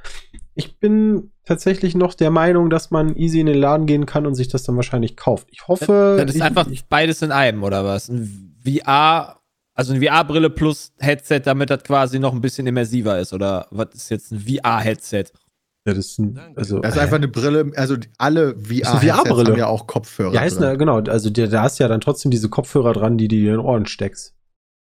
ich 0.54 0.78
bin 0.78 1.32
tatsächlich 1.44 1.94
noch 1.94 2.14
der 2.14 2.30
Meinung, 2.30 2.70
dass 2.70 2.90
man 2.90 3.14
easy 3.16 3.40
in 3.40 3.46
den 3.46 3.58
Laden 3.58 3.86
gehen 3.86 4.06
kann 4.06 4.26
und 4.26 4.34
sich 4.34 4.48
das 4.48 4.62
dann 4.62 4.76
wahrscheinlich 4.76 5.16
kauft. 5.16 5.48
Ich 5.50 5.68
hoffe, 5.68 6.16
Das 6.18 6.30
ist 6.30 6.36
ich, 6.36 6.42
einfach 6.42 6.66
ich, 6.68 6.86
beides 6.86 7.22
in 7.22 7.30
einem, 7.30 7.62
oder 7.62 7.84
was? 7.84 8.08
Ein 8.08 8.56
VR, 8.64 9.40
also 9.74 9.92
ein 9.92 10.02
VR-Brille 10.02 10.50
plus 10.50 10.92
Headset, 10.98 11.40
damit 11.44 11.70
das 11.70 11.84
quasi 11.84 12.18
noch 12.18 12.32
ein 12.32 12.40
bisschen 12.40 12.66
immersiver 12.66 13.18
ist, 13.18 13.32
oder 13.32 13.66
was 13.70 13.88
ist 13.94 14.10
jetzt 14.10 14.32
ein 14.32 14.40
VR-Headset? 14.40 15.26
Ja, 15.86 15.92
das 15.94 16.06
ist 16.06 16.18
ein, 16.18 16.38
also 16.56 16.80
Das 16.80 16.94
ist 16.94 17.00
einfach 17.00 17.16
eine 17.16 17.28
Brille, 17.28 17.70
also 17.76 17.96
die- 17.96 18.08
alle 18.18 18.54
VR 18.58 18.98
VR-Brille. 19.00 19.50
haben 19.52 19.58
ja 19.58 19.66
auch 19.66 19.86
Kopfhörer. 19.86 20.32
ja, 20.34 20.40
heißt 20.40 20.58
drin. 20.60 20.68
ne, 20.70 20.78
genau, 20.78 21.00
also 21.00 21.30
der, 21.30 21.48
da 21.48 21.62
hast 21.62 21.78
ja 21.78 21.88
dann 21.88 22.00
trotzdem 22.00 22.30
diese 22.30 22.48
Kopfhörer 22.48 22.92
dran, 22.94 23.18
die 23.18 23.28
du 23.28 23.36
dir 23.36 23.50
in 23.52 23.58
den 23.58 23.66
Ohren 23.66 23.86
steckst. 23.86 24.34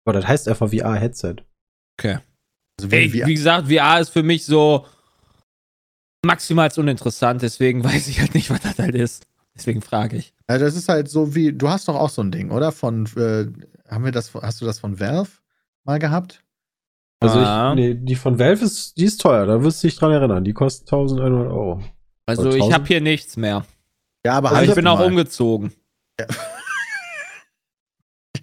Aber 0.04 0.14
das 0.18 0.26
heißt 0.26 0.48
einfach 0.48 0.70
VR-Headset. 0.70 1.36
Okay. 1.98 2.18
also 2.78 2.90
wie, 2.90 2.96
Ey, 2.96 3.10
VR 3.10 3.26
wie 3.26 3.34
gesagt, 3.34 3.68
VR 3.68 4.00
ist 4.00 4.08
für 4.10 4.22
mich 4.22 4.44
so 4.46 4.86
maximal 6.24 6.70
uninteressant, 6.76 7.42
deswegen 7.42 7.84
weiß 7.84 8.08
ich 8.08 8.20
halt 8.20 8.34
nicht, 8.34 8.50
was 8.50 8.60
das 8.60 8.78
halt 8.78 8.94
ist. 8.94 9.26
Deswegen 9.56 9.82
frage 9.82 10.16
ich. 10.16 10.32
Ja, 10.48 10.58
das 10.58 10.74
ist 10.76 10.88
halt 10.88 11.08
so 11.08 11.34
wie, 11.34 11.52
du 11.52 11.68
hast 11.68 11.88
doch 11.88 11.94
auch 11.96 12.10
so 12.10 12.22
ein 12.22 12.30
Ding, 12.30 12.50
oder? 12.50 12.72
Von, 12.72 13.06
äh, 13.16 13.46
haben 13.88 14.04
wir 14.04 14.12
das, 14.12 14.32
hast 14.34 14.60
du 14.60 14.64
das 14.64 14.78
von 14.78 14.98
Valve 15.00 15.30
mal 15.84 15.98
gehabt? 15.98 16.42
Also 17.22 17.38
Ah. 17.38 17.70
ich, 17.70 17.76
nee, 17.76 17.94
die 17.94 18.14
von 18.16 18.38
Valve 18.38 18.64
ist, 18.64 18.96
die 18.96 19.04
ist 19.04 19.20
teuer, 19.20 19.44
da 19.46 19.62
wirst 19.62 19.82
du 19.82 19.86
dich 19.88 19.96
dran 19.96 20.10
erinnern. 20.12 20.42
Die 20.44 20.52
kostet 20.54 20.88
1100 20.90 21.50
Euro. 21.50 21.82
Also 22.26 22.42
Oder 22.42 22.50
ich 22.52 22.62
1000? 22.62 22.74
habe 22.74 22.86
hier 22.86 23.00
nichts 23.00 23.36
mehr. 23.36 23.66
Ja, 24.24 24.34
aber, 24.34 24.48
Aber 24.48 24.56
halt 24.58 24.68
ich 24.68 24.74
bin 24.74 24.86
auch 24.86 24.98
mal. 24.98 25.06
umgezogen. 25.06 25.72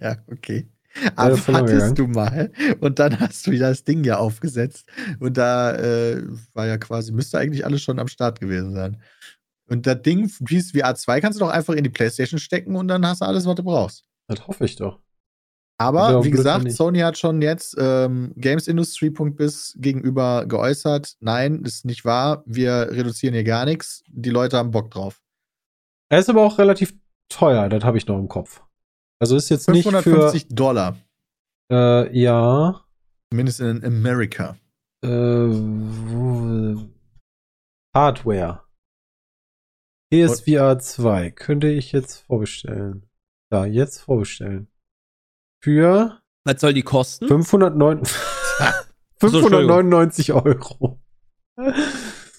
Ja, 0.02 0.16
okay. 0.32 0.70
Aber 1.16 1.30
das 1.32 1.42
verloren 1.42 1.64
hattest 1.66 1.96
gegangen. 1.96 2.14
du 2.14 2.20
mal 2.20 2.52
und 2.80 2.98
dann 2.98 3.20
hast 3.20 3.46
du 3.46 3.56
das 3.58 3.84
Ding 3.84 4.04
ja 4.04 4.18
aufgesetzt 4.18 4.88
und 5.20 5.38
da 5.38 5.76
äh, 5.76 6.24
war 6.54 6.66
ja 6.66 6.78
quasi, 6.80 7.12
müsste 7.12 7.38
eigentlich 7.38 7.66
alles 7.66 7.84
schon 7.84 8.00
am 8.00 8.08
Start 8.08 8.40
gewesen 8.40 8.74
sein. 8.74 9.00
Und 9.70 9.86
das 9.86 10.02
Ding, 10.02 10.32
dieses 10.40 10.72
VR 10.72 10.96
2 10.96 11.22
kannst 11.22 11.40
du 11.40 11.46
doch 11.46 11.52
einfach 11.52 11.76
in 11.76 11.84
die 11.84 11.90
Playstation 11.92 12.40
stecken 12.40 12.76
und 12.76 12.88
dann 12.88 13.06
hast 13.06 13.22
du 13.22 13.26
alles, 13.26 13.46
was 13.46 13.54
du 13.56 13.64
brauchst. 13.64 14.06
Das 14.28 14.48
hoffe 14.48 14.66
ich 14.66 14.76
doch. 14.76 15.00
Aber 15.80 16.24
wie 16.24 16.32
gesagt, 16.32 16.64
nicht. 16.64 16.76
Sony 16.76 17.00
hat 17.00 17.18
schon 17.18 17.42
jetzt 17.42 17.76
ähm, 17.78 18.34
Gamesindustry.biz 18.36 19.76
gegenüber 19.80 20.46
geäußert, 20.48 21.18
nein, 21.20 21.64
ist 21.64 21.86
nicht 21.86 22.04
wahr, 22.04 22.44
wir 22.48 22.90
reduzieren 22.92 23.36
hier 23.36 23.44
gar 23.44 23.66
nichts, 23.66 24.04
die 24.08 24.32
Leute 24.32 24.58
haben 24.58 24.72
Bock 24.72 24.90
drauf. 24.90 25.22
Er 26.10 26.20
ist 26.20 26.30
aber 26.30 26.42
auch 26.44 26.58
relativ 26.58 26.96
teuer, 27.30 27.70
das 27.70 27.84
habe 27.84 27.98
ich 27.98 28.08
noch 28.08 28.18
im 28.18 28.28
Kopf. 28.28 28.64
Also 29.20 29.36
ist 29.36 29.50
jetzt 29.50 29.70
nicht 29.70 29.88
für 29.88 30.02
550 30.02 30.48
Dollar, 30.50 30.98
äh, 31.72 32.18
ja 32.18 32.84
zumindest 33.32 33.60
in 33.60 33.84
Amerika. 33.84 34.58
äh, 35.04 36.76
Hardware. 37.96 38.64
PSVR 40.12 40.80
2 40.80 41.32
könnte 41.32 41.68
ich 41.68 41.92
jetzt 41.92 42.26
vorbestellen. 42.26 43.06
Ja, 43.52 43.66
jetzt 43.66 44.00
vorbestellen. 44.00 44.70
Für 45.60 46.20
Was 46.46 46.62
soll 46.62 46.74
die 46.74 46.84
kosten? 46.84 47.28
509 47.28 48.04
599 49.20 50.34
Euro. 50.34 51.00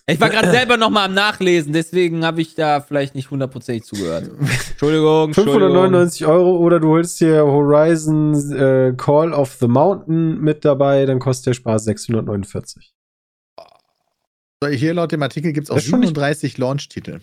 Ich 0.07 0.21
war 0.21 0.31
gerade 0.31 0.51
selber 0.51 0.77
noch 0.79 0.89
mal 0.91 1.05
am 1.07 1.13
Nachlesen, 1.15 1.73
deswegen 1.73 2.25
habe 2.25 2.41
ich 2.41 2.55
da 2.55 2.81
vielleicht 2.81 3.15
nicht 3.15 3.31
hundertprozentig 3.31 3.85
zugehört. 3.85 4.31
Entschuldigung, 4.31 5.27
Entschuldigung. 5.29 5.61
599 5.61 6.27
Euro 6.27 6.57
oder 6.57 6.81
du 6.81 6.89
holst 6.89 7.21
dir 7.21 7.45
Horizon 7.45 8.33
äh, 8.53 8.95
Call 8.97 9.33
of 9.35 9.55
the 9.61 9.69
Mountain 9.69 10.41
mit 10.41 10.65
dabei, 10.65 11.05
dann 11.05 11.19
kostet 11.19 11.49
der 11.49 11.55
Spaß 11.55 11.85
649. 11.85 12.95
So, 14.63 14.69
Hier 14.71 14.95
laut 14.95 15.13
dem 15.13 15.23
Artikel 15.23 15.53
gibt 15.53 15.67
es 15.67 15.71
auch 15.71 15.75
Das 15.75 15.85
ist 15.85 15.91
schon 15.91 16.01
nicht- 16.01 16.09
37 16.09 16.57
Launch-Titel. 16.59 17.21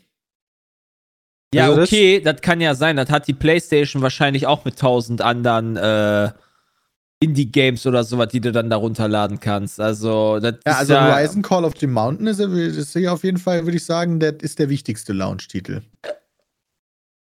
Ja, 1.55 1.65
Also 1.65 1.77
das- 1.81 1.89
okay, 1.89 2.19
das 2.21 2.41
kann 2.41 2.61
ja 2.61 2.75
sein. 2.75 2.95
Das 2.97 3.09
hat 3.09 3.27
die 3.27 3.33
PlayStation 3.33 4.01
wahrscheinlich 4.01 4.45
auch 4.47 4.65
mit 4.65 4.77
tausend 4.79 5.21
anderen 5.21 5.75
äh, 5.77 6.31
Indie-Games 7.21 7.85
oder 7.87 8.03
sowas, 8.03 8.27
die 8.27 8.41
du 8.41 8.51
dann 8.51 8.69
da 8.69 8.75
runterladen 8.75 9.39
kannst. 9.39 9.79
Also, 9.79 10.39
das 10.39 10.55
Ja, 10.65 10.71
ist 10.73 10.77
also 10.79 10.93
ja, 10.93 11.15
Horizon 11.15 11.41
Call 11.41 11.63
of 11.65 11.73
the 11.79 11.87
Mountain 11.87 12.27
ist, 12.27 12.39
ist 12.39 12.93
hier 12.93 13.13
auf 13.13 13.23
jeden 13.23 13.37
Fall, 13.37 13.65
würde 13.65 13.77
ich 13.77 13.85
sagen, 13.85 14.19
das 14.19 14.35
ist 14.41 14.59
der 14.59 14.69
wichtigste 14.69 15.13
Launch-Titel. 15.13 15.81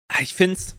Ah, 0.09 0.21
Ich 0.21 0.33
find's. 0.33 0.75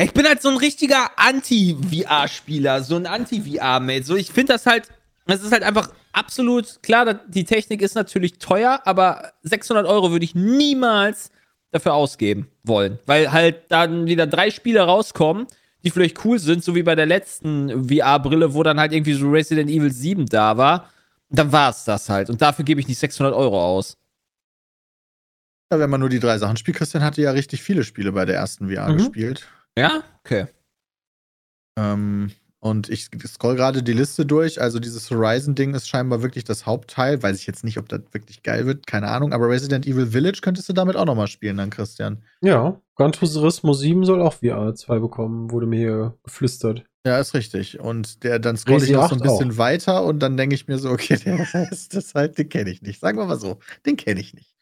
Ich 0.00 0.12
bin 0.14 0.26
halt 0.26 0.40
so 0.40 0.48
ein 0.48 0.56
richtiger 0.56 1.10
Anti-VR-Spieler, 1.16 2.82
so 2.82 2.96
ein 2.96 3.06
Anti-VR-Mate. 3.06 4.04
So, 4.04 4.16
ich 4.16 4.30
finde 4.32 4.54
das 4.54 4.64
halt, 4.64 4.88
es 5.26 5.42
ist 5.42 5.52
halt 5.52 5.62
einfach 5.62 5.90
absolut 6.12 6.82
klar, 6.82 7.14
die 7.28 7.44
Technik 7.44 7.82
ist 7.82 7.94
natürlich 7.94 8.38
teuer, 8.38 8.80
aber 8.86 9.32
600 9.42 9.86
Euro 9.86 10.10
würde 10.10 10.24
ich 10.24 10.34
niemals 10.34 11.30
dafür 11.70 11.94
ausgeben 11.94 12.48
wollen, 12.64 12.98
weil 13.06 13.30
halt 13.32 13.70
dann 13.70 14.06
wieder 14.06 14.26
drei 14.26 14.50
Spiele 14.50 14.80
rauskommen, 14.80 15.46
die 15.84 15.90
vielleicht 15.90 16.24
cool 16.24 16.38
sind, 16.38 16.62
so 16.64 16.74
wie 16.74 16.82
bei 16.82 16.94
der 16.94 17.06
letzten 17.06 17.88
VR-Brille, 17.88 18.54
wo 18.54 18.62
dann 18.62 18.78
halt 18.80 18.92
irgendwie 18.92 19.12
so 19.14 19.30
Resident 19.30 19.70
Evil 19.70 19.92
7 19.92 20.26
da 20.26 20.56
war. 20.56 20.90
Dann 21.30 21.52
war 21.52 21.70
es 21.70 21.84
das 21.84 22.08
halt. 22.08 22.28
Und 22.28 22.42
dafür 22.42 22.64
gebe 22.64 22.80
ich 22.80 22.88
nicht 22.88 22.98
600 22.98 23.32
Euro 23.34 23.62
aus. 23.64 23.96
Ja, 25.72 25.78
wenn 25.78 25.88
man 25.88 26.00
nur 26.00 26.08
die 26.08 26.18
drei 26.18 26.36
Sachen 26.38 26.56
spielt, 26.56 26.76
Christian 26.76 27.04
hatte 27.04 27.22
ja 27.22 27.30
richtig 27.30 27.62
viele 27.62 27.84
Spiele 27.84 28.10
bei 28.12 28.24
der 28.24 28.34
ersten 28.34 28.68
VR 28.68 28.88
Mhm. 28.90 28.96
gespielt. 28.98 29.46
Ja? 29.78 30.02
Okay. 30.24 30.46
Ähm, 31.78 32.32
und 32.62 32.90
ich 32.90 33.08
scroll 33.26 33.56
gerade 33.56 33.82
die 33.82 33.94
Liste 33.94 34.26
durch. 34.26 34.60
Also 34.60 34.78
dieses 34.80 35.10
Horizon-Ding 35.10 35.74
ist 35.74 35.88
scheinbar 35.88 36.22
wirklich 36.22 36.44
das 36.44 36.66
Hauptteil. 36.66 37.22
Weiß 37.22 37.38
ich 37.38 37.46
jetzt 37.46 37.64
nicht, 37.64 37.78
ob 37.78 37.88
das 37.88 38.02
wirklich 38.12 38.42
geil 38.42 38.66
wird. 38.66 38.86
Keine 38.86 39.08
Ahnung. 39.08 39.32
Aber 39.32 39.48
Resident 39.48 39.86
Evil 39.86 40.06
Village 40.08 40.40
könntest 40.42 40.68
du 40.68 40.74
damit 40.74 40.94
auch 40.96 41.06
noch 41.06 41.14
mal 41.14 41.26
spielen, 41.26 41.56
dann 41.56 41.70
Christian. 41.70 42.22
Ja, 42.42 42.78
Gran 42.96 43.12
Turismo 43.12 43.72
7 43.72 44.04
soll 44.04 44.20
auch 44.20 44.34
VR 44.34 44.74
2 44.74 44.98
bekommen, 44.98 45.50
wurde 45.50 45.66
mir 45.66 45.78
hier 45.78 46.18
geflüstert. 46.22 46.84
Ja, 47.06 47.18
ist 47.18 47.32
richtig. 47.32 47.80
Und 47.80 48.24
der, 48.24 48.38
dann 48.38 48.58
scroll 48.58 48.82
ich 48.82 48.90
noch 48.90 49.08
so 49.08 49.14
ein 49.14 49.22
8 49.22 49.28
bisschen 49.28 49.56
weiter 49.56 50.04
und 50.04 50.18
dann 50.18 50.36
denke 50.36 50.54
ich 50.54 50.68
mir 50.68 50.78
so, 50.78 50.90
okay, 50.90 51.16
der 51.24 51.38
Rest 51.54 51.94
ist 51.94 52.14
halt, 52.14 52.36
den 52.36 52.50
kenne 52.50 52.68
ich 52.68 52.82
nicht. 52.82 53.00
Sagen 53.00 53.16
wir 53.16 53.24
mal 53.24 53.40
so, 53.40 53.58
den 53.86 53.96
kenne 53.96 54.20
ich 54.20 54.34
nicht. 54.34 54.54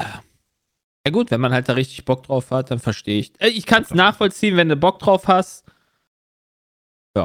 Ja 0.00 1.10
gut, 1.10 1.30
wenn 1.32 1.40
man 1.40 1.52
halt 1.52 1.68
da 1.68 1.72
richtig 1.72 2.04
Bock 2.04 2.22
drauf 2.22 2.50
hat, 2.52 2.70
dann 2.70 2.78
verstehe 2.78 3.18
ich. 3.18 3.32
Äh, 3.40 3.48
Ich 3.48 3.66
kann 3.66 3.82
es 3.82 3.92
nachvollziehen, 3.92 4.56
wenn 4.56 4.68
du 4.68 4.76
Bock 4.76 5.00
drauf 5.00 5.26
hast. 5.26 5.64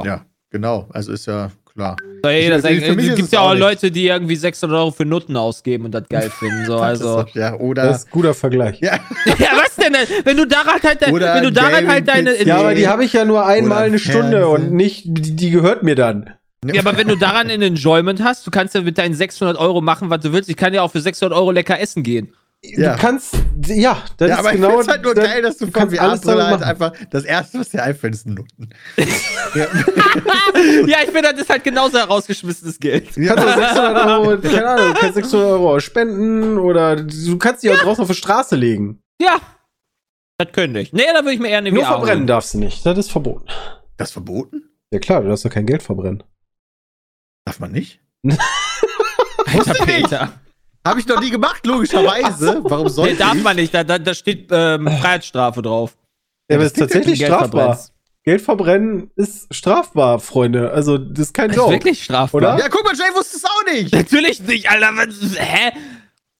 Ja, 0.04 0.24
genau. 0.50 0.88
Also 0.92 1.12
ist 1.12 1.26
ja 1.26 1.50
klar. 1.72 1.96
So, 2.22 2.28
ey, 2.30 2.44
Ich- 2.44 2.48
das 2.48 2.62
für 2.62 2.94
mich 2.94 3.08
ist 3.08 3.16
gibt 3.16 3.26
es 3.26 3.32
ja 3.32 3.40
auch. 3.40 3.54
Leute, 3.54 3.90
die 3.90 4.06
irgendwie 4.06 4.36
600 4.36 4.78
Euro 4.78 4.90
für 4.90 5.04
Nutten 5.04 5.36
ausgeben 5.36 5.84
und 5.84 5.92
das 5.92 6.08
geil 6.08 6.30
finden. 6.38 6.64
So, 6.66 6.78
also. 6.78 7.18
Das 7.18 7.28
ist, 7.28 7.34
ja, 7.36 7.54
oder. 7.58 7.84
Das 7.84 7.98
ist 7.98 8.06
ein 8.06 8.10
guter 8.12 8.32
Vergleich. 8.34 8.80
ja, 8.80 8.94
ja, 9.26 9.48
was 9.56 9.76
denn? 9.76 9.94
Wenn 10.24 10.36
du 10.36 10.46
daran 10.46 10.80
halt, 10.82 11.00
de- 11.02 11.12
Oder 11.12 11.34
wenn 11.34 11.42
du 11.44 11.52
daran 11.52 11.86
halt 11.88 12.08
deine. 12.08 12.42
Ja, 12.42 12.56
aber 12.58 12.74
die 12.74 12.88
habe 12.88 13.04
ich 13.04 13.12
ja 13.12 13.24
nur 13.24 13.44
einmal 13.44 13.84
eine 13.84 13.98
Stunde 13.98 14.38
Fernsehen. 14.40 14.68
und 14.68 14.72
nicht, 14.72 15.02
die, 15.06 15.36
die 15.36 15.50
gehört 15.50 15.82
mir 15.82 15.94
dann. 15.94 16.30
ja, 16.64 16.80
aber 16.80 16.96
wenn 16.96 17.08
du 17.08 17.16
daran 17.16 17.50
ein 17.50 17.60
Enjoyment 17.60 18.22
hast, 18.24 18.46
du 18.46 18.50
kannst 18.50 18.74
ja 18.74 18.80
mit 18.80 18.96
deinen 18.96 19.14
600 19.14 19.58
Euro 19.58 19.80
machen, 19.82 20.08
was 20.10 20.20
du 20.20 20.32
willst. 20.32 20.48
Ich 20.48 20.56
kann 20.56 20.72
ja 20.72 20.80
auch 20.82 20.90
für 20.92 21.00
600 21.00 21.36
Euro 21.36 21.50
lecker 21.50 21.78
essen 21.78 22.02
gehen. 22.02 22.32
Ja. 22.66 22.94
Du 22.94 23.00
kannst, 23.00 23.34
ja, 23.66 24.02
das 24.16 24.28
ja, 24.28 24.34
ist 24.34 24.40
aber 24.40 24.52
genau. 24.52 24.68
ich 24.68 24.72
finde 24.72 24.80
es 24.80 24.88
halt 24.88 25.02
nur 25.02 25.14
das- 25.14 25.24
geil, 25.24 25.42
dass 25.42 25.58
du 25.58 25.64
von 25.66 25.72
kannst 25.74 25.98
alles 25.98 26.20
VR-Brille 26.22 26.38
damit 26.38 26.60
halt 26.60 26.70
einfach 26.70 26.92
das 27.10 27.24
erste, 27.24 27.60
was 27.60 27.68
dir 27.68 27.82
einfällt, 27.82 28.14
ist 28.14 28.26
ein 28.26 28.34
Nutten. 28.34 28.70
ja. 29.54 29.66
ja, 30.86 30.96
ich 31.04 31.10
finde, 31.10 31.30
das 31.32 31.40
ist 31.42 31.50
halt 31.50 31.62
genauso 31.62 31.98
herausgeschmissenes 31.98 32.78
Geld. 32.80 33.14
Du 33.16 33.26
kannst 33.26 33.44
auch 33.44 33.56
600 33.56 34.06
Euro, 34.06 34.38
keine 34.42 34.66
Ahnung, 34.68 34.94
du 34.94 35.00
kannst 35.00 35.14
600 35.16 35.48
Euro 35.50 35.80
spenden 35.80 36.58
oder 36.58 36.96
du 36.96 37.38
kannst 37.38 37.62
die 37.62 37.70
auch 37.70 37.76
draußen 37.78 38.02
auf 38.02 38.08
die 38.08 38.14
Straße 38.16 38.56
legen. 38.56 39.02
Ja. 39.20 39.38
Das 40.38 40.50
könnte 40.52 40.80
ich. 40.80 40.92
Nee, 40.92 41.04
da 41.12 41.20
würde 41.20 41.32
ich 41.34 41.40
mir 41.40 41.48
eher 41.50 41.58
eine 41.58 41.70
Nur 41.70 41.82
VR 41.84 41.92
verbrennen 41.92 42.18
holen. 42.20 42.26
darfst 42.26 42.54
du 42.54 42.58
nicht. 42.58 42.84
Das 42.86 42.96
ist 42.98 43.10
verboten. 43.12 43.46
Das 43.98 44.08
ist 44.08 44.12
verboten? 44.14 44.70
Ja 44.90 44.98
klar, 44.98 45.20
du 45.22 45.28
darfst 45.28 45.44
doch 45.44 45.50
kein 45.50 45.66
Geld 45.66 45.82
verbrennen. 45.82 46.22
Darf 47.44 47.60
man 47.60 47.70
nicht? 47.72 48.00
Alter 49.46 49.84
Peter. 49.84 50.32
Habe 50.86 51.00
ich 51.00 51.06
noch 51.08 51.20
nie 51.20 51.30
gemacht, 51.30 51.64
logischerweise. 51.66 52.60
Warum 52.64 52.86
Nee, 52.86 52.92
sollte 52.92 53.16
darf 53.16 53.34
ich? 53.36 53.42
man 53.42 53.56
nicht, 53.56 53.72
da, 53.72 53.84
da, 53.84 53.98
da 53.98 54.12
steht 54.14 54.48
ähm, 54.50 54.86
Freiheitsstrafe 54.86 55.62
drauf. 55.62 55.96
Ja, 56.50 56.56
aber 56.56 56.66
es 56.66 56.72
ist 56.72 56.78
tatsächlich 56.78 57.18
Geld 57.18 57.32
strafbar. 57.32 57.48
verbrennst. 57.50 57.92
Geld 58.24 58.42
verbrennen 58.42 59.10
ist 59.16 59.54
strafbar, 59.54 60.18
Freunde. 60.18 60.70
Also, 60.70 60.96
das 60.98 61.26
ist 61.28 61.34
kein 61.34 61.48
Das 61.48 61.56
ist 61.58 61.70
wirklich 61.70 62.02
strafbar. 62.04 62.38
Oder? 62.38 62.58
Ja, 62.58 62.68
guck 62.70 62.84
mal, 62.84 62.94
Jay 62.94 63.14
wusste 63.14 63.36
es 63.38 63.44
auch 63.44 63.64
nicht. 63.72 63.94
Natürlich 63.94 64.42
nicht, 64.42 64.70
Alter. 64.70 64.90
Was, 64.96 65.38
hä? 65.38 65.72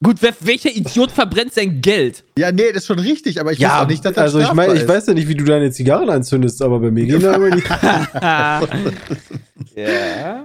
Gut, 0.02 0.16
wer, 0.20 0.34
welcher 0.40 0.70
Idiot 0.70 1.10
verbrennt 1.10 1.54
sein 1.54 1.80
Geld? 1.80 2.24
Ja, 2.38 2.52
nee, 2.52 2.68
das 2.68 2.82
ist 2.82 2.86
schon 2.86 2.98
richtig, 2.98 3.40
aber 3.40 3.52
ich 3.52 3.58
Ja, 3.58 3.68
wusste 3.70 3.82
auch 3.82 3.88
nicht, 3.88 4.04
dass 4.04 4.12
das 4.14 4.22
also 4.24 4.40
ich 4.40 4.52
meine, 4.52 4.74
ich 4.74 4.86
weiß 4.86 5.06
ja 5.06 5.14
nicht, 5.14 5.28
wie 5.28 5.34
du 5.34 5.44
deine 5.44 5.70
Zigarren 5.70 6.10
anzündest, 6.10 6.60
aber 6.60 6.80
bei 6.80 6.90
mir 6.90 7.06
gehen 7.06 7.22
da 7.22 7.34
immer 7.34 7.50
die. 7.50 7.62
ja. 9.80 10.44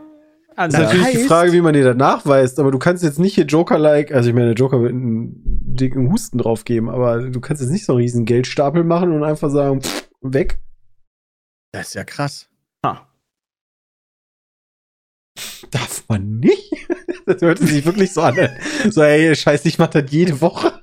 Das 0.68 0.74
ist 0.74 0.80
natürlich 0.80 1.08
die 1.12 1.18
heißt- 1.20 1.28
Frage, 1.28 1.52
wie 1.54 1.62
man 1.62 1.74
dir 1.74 1.84
das 1.84 1.96
nachweist, 1.96 2.60
aber 2.60 2.72
du 2.72 2.80
kannst 2.80 3.04
jetzt 3.04 3.20
nicht 3.20 3.36
hier 3.36 3.46
Joker-like, 3.46 4.12
also 4.12 4.28
ich 4.30 4.36
meine, 4.36 4.48
der 4.48 4.56
Joker 4.56 4.82
wird 4.82 4.92
einen 4.92 5.42
dicken 5.76 6.12
Husten 6.12 6.38
drauf 6.38 6.66
geben, 6.66 6.90
aber 6.90 7.30
du 7.30 7.40
kannst 7.40 7.62
jetzt 7.62 7.72
nicht 7.72 7.86
so 7.86 7.94
einen 7.94 8.02
riesen 8.02 8.26
Geldstapel 8.26 8.84
machen 8.84 9.12
und 9.14 9.24
einfach 9.24 9.50
sagen, 9.50 9.82
pff, 9.82 10.10
weg. 10.22 10.60
Das 11.72 11.88
ist 11.90 11.94
ja 11.94 12.04
krass. 12.04 12.50
Darf 15.72 16.04
man 16.08 16.40
nicht? 16.40 16.74
Das 17.26 17.42
hört 17.44 17.60
sich 17.60 17.86
wirklich 17.86 18.12
so 18.12 18.22
an. 18.22 18.36
So, 18.90 19.04
ey, 19.04 19.36
scheiße, 19.36 19.68
ich 19.68 19.78
mach 19.78 19.90
das 19.90 20.06
jede 20.10 20.42
Woche. 20.42 20.82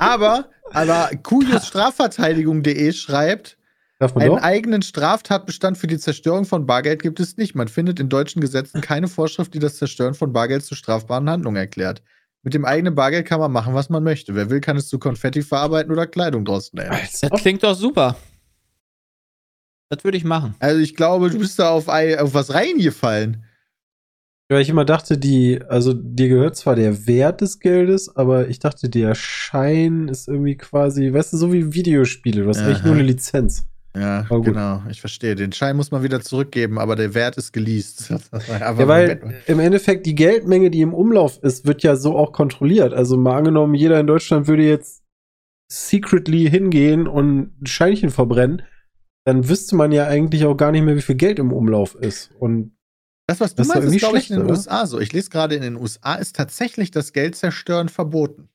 Aber, 0.00 0.50
aber 0.72 1.10
Kujusstrafverteidigung.de 1.22 2.92
schreibt, 2.92 3.58
einen 3.98 4.28
doch? 4.28 4.42
eigenen 4.42 4.82
Straftatbestand 4.82 5.78
für 5.78 5.86
die 5.86 5.98
Zerstörung 5.98 6.44
von 6.44 6.66
Bargeld 6.66 7.02
gibt 7.02 7.18
es 7.18 7.36
nicht. 7.36 7.54
Man 7.54 7.68
findet 7.68 7.98
in 7.98 8.08
deutschen 8.08 8.40
Gesetzen 8.40 8.80
keine 8.80 9.08
Vorschrift, 9.08 9.54
die 9.54 9.58
das 9.58 9.76
Zerstören 9.76 10.14
von 10.14 10.32
Bargeld 10.32 10.64
zu 10.64 10.74
strafbaren 10.74 11.30
Handlungen 11.30 11.56
erklärt. 11.56 12.02
Mit 12.42 12.54
dem 12.54 12.64
eigenen 12.64 12.94
Bargeld 12.94 13.26
kann 13.26 13.40
man 13.40 13.50
machen, 13.50 13.74
was 13.74 13.88
man 13.88 14.04
möchte. 14.04 14.34
Wer 14.34 14.50
will, 14.50 14.60
kann 14.60 14.76
es 14.76 14.88
zu 14.88 14.98
Konfetti 14.98 15.42
verarbeiten 15.42 15.90
oder 15.90 16.06
Kleidung 16.06 16.44
draus 16.44 16.72
nähen. 16.72 16.90
Das 17.20 17.40
klingt 17.40 17.62
doch 17.62 17.74
super. 17.74 18.16
Das 19.88 20.04
würde 20.04 20.18
ich 20.18 20.24
machen. 20.24 20.54
Also 20.58 20.80
ich 20.80 20.94
glaube, 20.94 21.30
du 21.30 21.38
bist 21.38 21.58
da 21.58 21.70
auf, 21.70 21.88
auf 21.88 22.34
was 22.34 22.54
reingefallen. 22.54 23.44
Weil 24.48 24.60
ich 24.60 24.68
immer 24.68 24.84
dachte, 24.84 25.18
die, 25.18 25.60
also 25.68 25.92
dir 25.92 26.28
gehört 26.28 26.56
zwar 26.56 26.76
der 26.76 27.08
Wert 27.08 27.40
des 27.40 27.58
Geldes, 27.58 28.14
aber 28.14 28.46
ich 28.48 28.60
dachte, 28.60 28.88
der 28.88 29.16
Schein 29.16 30.06
ist 30.06 30.28
irgendwie 30.28 30.56
quasi, 30.56 31.12
weißt 31.12 31.32
du, 31.32 31.36
so 31.36 31.52
wie 31.52 31.74
Videospiele. 31.74 32.42
Du 32.42 32.48
hast 32.48 32.58
eigentlich 32.58 32.78
Aha. 32.78 32.86
nur 32.86 32.94
eine 32.94 33.04
Lizenz. 33.04 33.66
Ja, 33.96 34.22
genau. 34.28 34.82
Ich 34.90 35.00
verstehe. 35.00 35.34
Den 35.34 35.52
Schein 35.52 35.76
muss 35.76 35.90
man 35.90 36.02
wieder 36.02 36.20
zurückgeben, 36.20 36.78
aber 36.78 36.96
der 36.96 37.14
Wert 37.14 37.38
ist 37.38 37.52
geleast. 37.52 38.10
aber 38.60 38.80
Ja, 38.80 38.88
weil 38.88 39.42
im 39.46 39.58
Endeffekt 39.58 40.04
die 40.04 40.14
Geldmenge, 40.14 40.70
die 40.70 40.82
im 40.82 40.92
Umlauf 40.92 41.42
ist, 41.42 41.66
wird 41.66 41.82
ja 41.82 41.96
so 41.96 42.16
auch 42.16 42.32
kontrolliert. 42.32 42.92
Also 42.92 43.16
mal 43.16 43.38
angenommen, 43.38 43.74
jeder 43.74 43.98
in 43.98 44.06
Deutschland 44.06 44.48
würde 44.48 44.64
jetzt 44.64 45.02
secretly 45.72 46.50
hingehen 46.50 47.08
und 47.08 47.62
ein 47.62 47.66
Scheinchen 47.66 48.10
verbrennen, 48.10 48.62
dann 49.24 49.48
wüsste 49.48 49.74
man 49.76 49.92
ja 49.92 50.06
eigentlich 50.06 50.44
auch 50.44 50.56
gar 50.56 50.72
nicht 50.72 50.84
mehr, 50.84 50.96
wie 50.96 51.02
viel 51.02 51.16
Geld 51.16 51.38
im 51.38 51.52
Umlauf 51.52 51.94
ist. 51.94 52.30
Und 52.38 52.76
das, 53.26 53.40
was 53.40 53.54
du 53.54 53.62
das 53.62 53.68
ist 53.68 53.74
meinst, 53.74 53.94
ist, 53.94 53.98
glaube 53.98 54.18
ich, 54.18 54.26
schlecht, 54.26 54.30
in 54.30 54.36
den 54.36 54.44
oder? 54.44 54.58
USA 54.58 54.86
so. 54.86 55.00
Ich 55.00 55.12
lese 55.12 55.30
gerade, 55.30 55.54
in 55.54 55.62
den 55.62 55.76
USA 55.76 56.14
ist 56.16 56.36
tatsächlich 56.36 56.90
das 56.90 57.12
Geld 57.12 57.34
zerstören 57.34 57.88
verboten. 57.88 58.50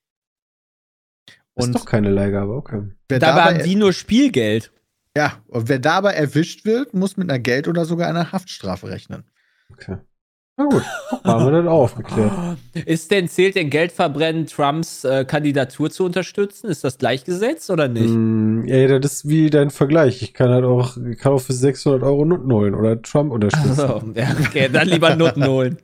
ist 1.55 1.65
Und 1.65 1.75
doch 1.75 1.85
keine 1.85 2.11
Leihgabe, 2.11 2.53
okay. 2.53 2.83
dabei, 3.07 3.55
haben 3.55 3.63
die 3.63 3.75
nur 3.75 3.91
Spielgeld. 3.91 4.71
Ja, 5.15 5.41
und 5.47 5.69
wer 5.69 5.79
dabei 5.79 6.13
erwischt 6.13 6.65
wird, 6.65 6.93
muss 6.93 7.17
mit 7.17 7.29
einer 7.29 7.39
Geld- 7.39 7.67
oder 7.67 7.85
sogar 7.85 8.07
einer 8.07 8.31
Haftstrafe 8.31 8.89
rechnen. 8.89 9.23
okay. 9.71 9.97
Na 10.57 10.65
gut, 10.65 10.83
haben 11.23 11.45
wir 11.45 11.51
das 11.51 11.65
auch 11.65 11.83
aufgeklärt. 11.83 12.31
Ist 12.85 13.09
denn, 13.09 13.29
zählt 13.29 13.55
denn 13.55 13.69
Geldverbrennen 13.69 14.47
Trumps 14.47 15.05
äh, 15.05 15.23
Kandidatur 15.25 15.89
zu 15.89 16.03
unterstützen? 16.03 16.69
Ist 16.69 16.83
das 16.83 16.97
gleichgesetzt 16.97 17.69
oder 17.71 17.87
nicht? 17.87 18.09
Mm, 18.09 18.65
ja, 18.65 18.99
das 18.99 19.13
ist 19.13 19.29
wie 19.29 19.49
dein 19.49 19.69
Vergleich. 19.69 20.21
Ich 20.21 20.33
kann 20.33 20.49
halt 20.49 20.65
auch, 20.65 20.97
ich 20.97 21.17
kann 21.17 21.31
auch 21.31 21.41
für 21.41 21.53
600 21.53 22.03
Euro 22.03 22.25
Nutten 22.25 22.51
holen 22.51 22.75
oder 22.75 23.01
Trump 23.01 23.31
unterstützen. 23.31 23.73
So, 23.73 24.03
ja, 24.13 24.35
okay, 24.45 24.69
dann 24.71 24.87
lieber 24.87 25.15
Noten 25.15 25.45
holen. 25.45 25.77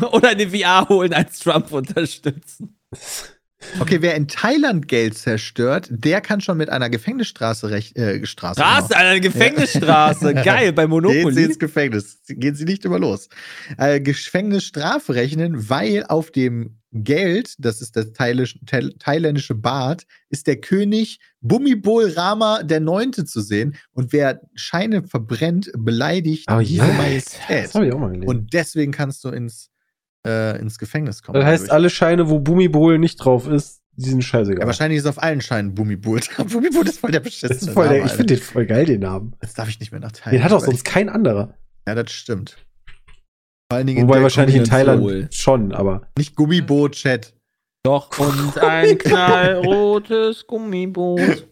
Oder 0.12 0.28
eine 0.28 0.48
VR 0.48 0.88
holen 0.88 1.12
als 1.12 1.40
Trump 1.40 1.72
unterstützen. 1.72 2.78
Okay, 3.80 3.98
wer 4.00 4.14
in 4.14 4.28
Thailand 4.28 4.86
Geld 4.88 5.18
zerstört, 5.18 5.88
der 5.90 6.20
kann 6.20 6.40
schon 6.40 6.58
mit 6.58 6.70
einer 6.70 6.88
Gefängnisstraße 6.90 7.70
rech 7.70 7.94
äh, 7.96 8.24
Straße. 8.24 8.60
Straße, 8.60 8.96
eine 8.96 9.20
Gefängnisstraße. 9.20 10.34
Geil, 10.44 10.72
bei 10.72 10.82
Gehen 10.86 10.90
Sie 10.90 11.08
Monopoly. 11.08 11.44
ins 11.44 11.58
Gefängnis. 11.58 12.18
Gehen 12.28 12.54
Sie 12.54 12.64
nicht 12.64 12.84
immer 12.84 12.98
los. 12.98 13.28
Äh, 13.76 14.00
Gefängnisstrafe 14.00 15.14
rechnen, 15.14 15.68
weil 15.68 16.04
auf 16.06 16.30
dem 16.30 16.78
Geld, 16.92 17.54
das 17.58 17.82
ist 17.82 17.96
das 17.96 18.12
thailändische 18.12 19.54
Bad, 19.54 20.04
ist 20.30 20.46
der 20.46 20.56
König 20.56 21.20
Bumibol 21.40 22.10
Rama 22.10 22.62
der 22.62 22.80
Neunte 22.80 23.24
zu 23.24 23.40
sehen. 23.42 23.76
Und 23.92 24.12
wer 24.12 24.40
Scheine 24.54 25.02
verbrennt, 25.02 25.70
beleidigt 25.76 26.46
Oh 26.50 26.60
diese 26.60 26.86
ja. 26.86 26.92
Majestät. 26.94 27.66
Das 27.66 27.74
habe 27.74 27.88
ich 27.88 27.92
auch 27.92 27.98
mal 27.98 28.10
gelesen. 28.12 28.28
Und 28.28 28.52
deswegen 28.54 28.92
kannst 28.92 29.22
du 29.24 29.28
ins, 29.28 29.70
äh, 30.28 30.58
ins 30.60 30.78
Gefängnis 30.78 31.22
kommen. 31.22 31.40
das 31.40 31.44
heißt, 31.44 31.62
dadurch. 31.64 31.72
alle 31.72 31.90
Scheine, 31.90 32.28
wo 32.28 32.38
Bumibol 32.38 32.98
nicht 32.98 33.16
drauf 33.16 33.48
ist, 33.48 33.80
die 33.96 34.10
sind 34.10 34.22
scheißegal. 34.22 34.60
ja, 34.60 34.66
wahrscheinlich 34.66 34.98
ist 34.98 35.06
auf 35.06 35.20
allen 35.20 35.40
Scheinen 35.40 35.74
Bumibol. 35.74 36.20
Bumibol 36.52 36.86
ist 36.86 37.00
voll 37.00 37.10
der 37.10 37.20
beschissene 37.20 37.48
das 37.48 37.62
ist 37.62 37.70
voll 37.70 37.88
der, 37.88 37.98
Name, 37.98 38.06
ich 38.06 38.12
finde 38.12 38.34
den 38.34 38.42
voll 38.42 38.66
geil, 38.66 38.84
den 38.84 39.00
Namen. 39.00 39.34
Jetzt 39.42 39.58
darf 39.58 39.68
ich 39.68 39.80
nicht 39.80 39.90
mehr 39.90 40.00
nach 40.00 40.12
Thailand. 40.12 40.34
Den 40.34 40.44
hat 40.44 40.52
auch 40.52 40.64
sonst 40.64 40.84
kein 40.84 41.08
anderer. 41.08 41.54
Ja, 41.86 41.94
das 41.94 42.12
stimmt. 42.12 42.58
Vor 43.70 43.78
allen 43.78 43.86
Dingen 43.86 44.00
in 44.00 44.04
Wobei 44.06 44.16
der 44.16 44.22
wahrscheinlich 44.24 44.56
in. 44.56 44.64
Thailand 44.64 45.34
schon, 45.34 45.72
aber. 45.72 46.02
Nicht 46.16 46.36
Gummiboot-Chat. 46.36 47.34
Doch, 47.82 48.18
und 48.18 48.58
ein 48.58 48.98
knallrotes 48.98 50.46
Gummiboot. 50.46 51.48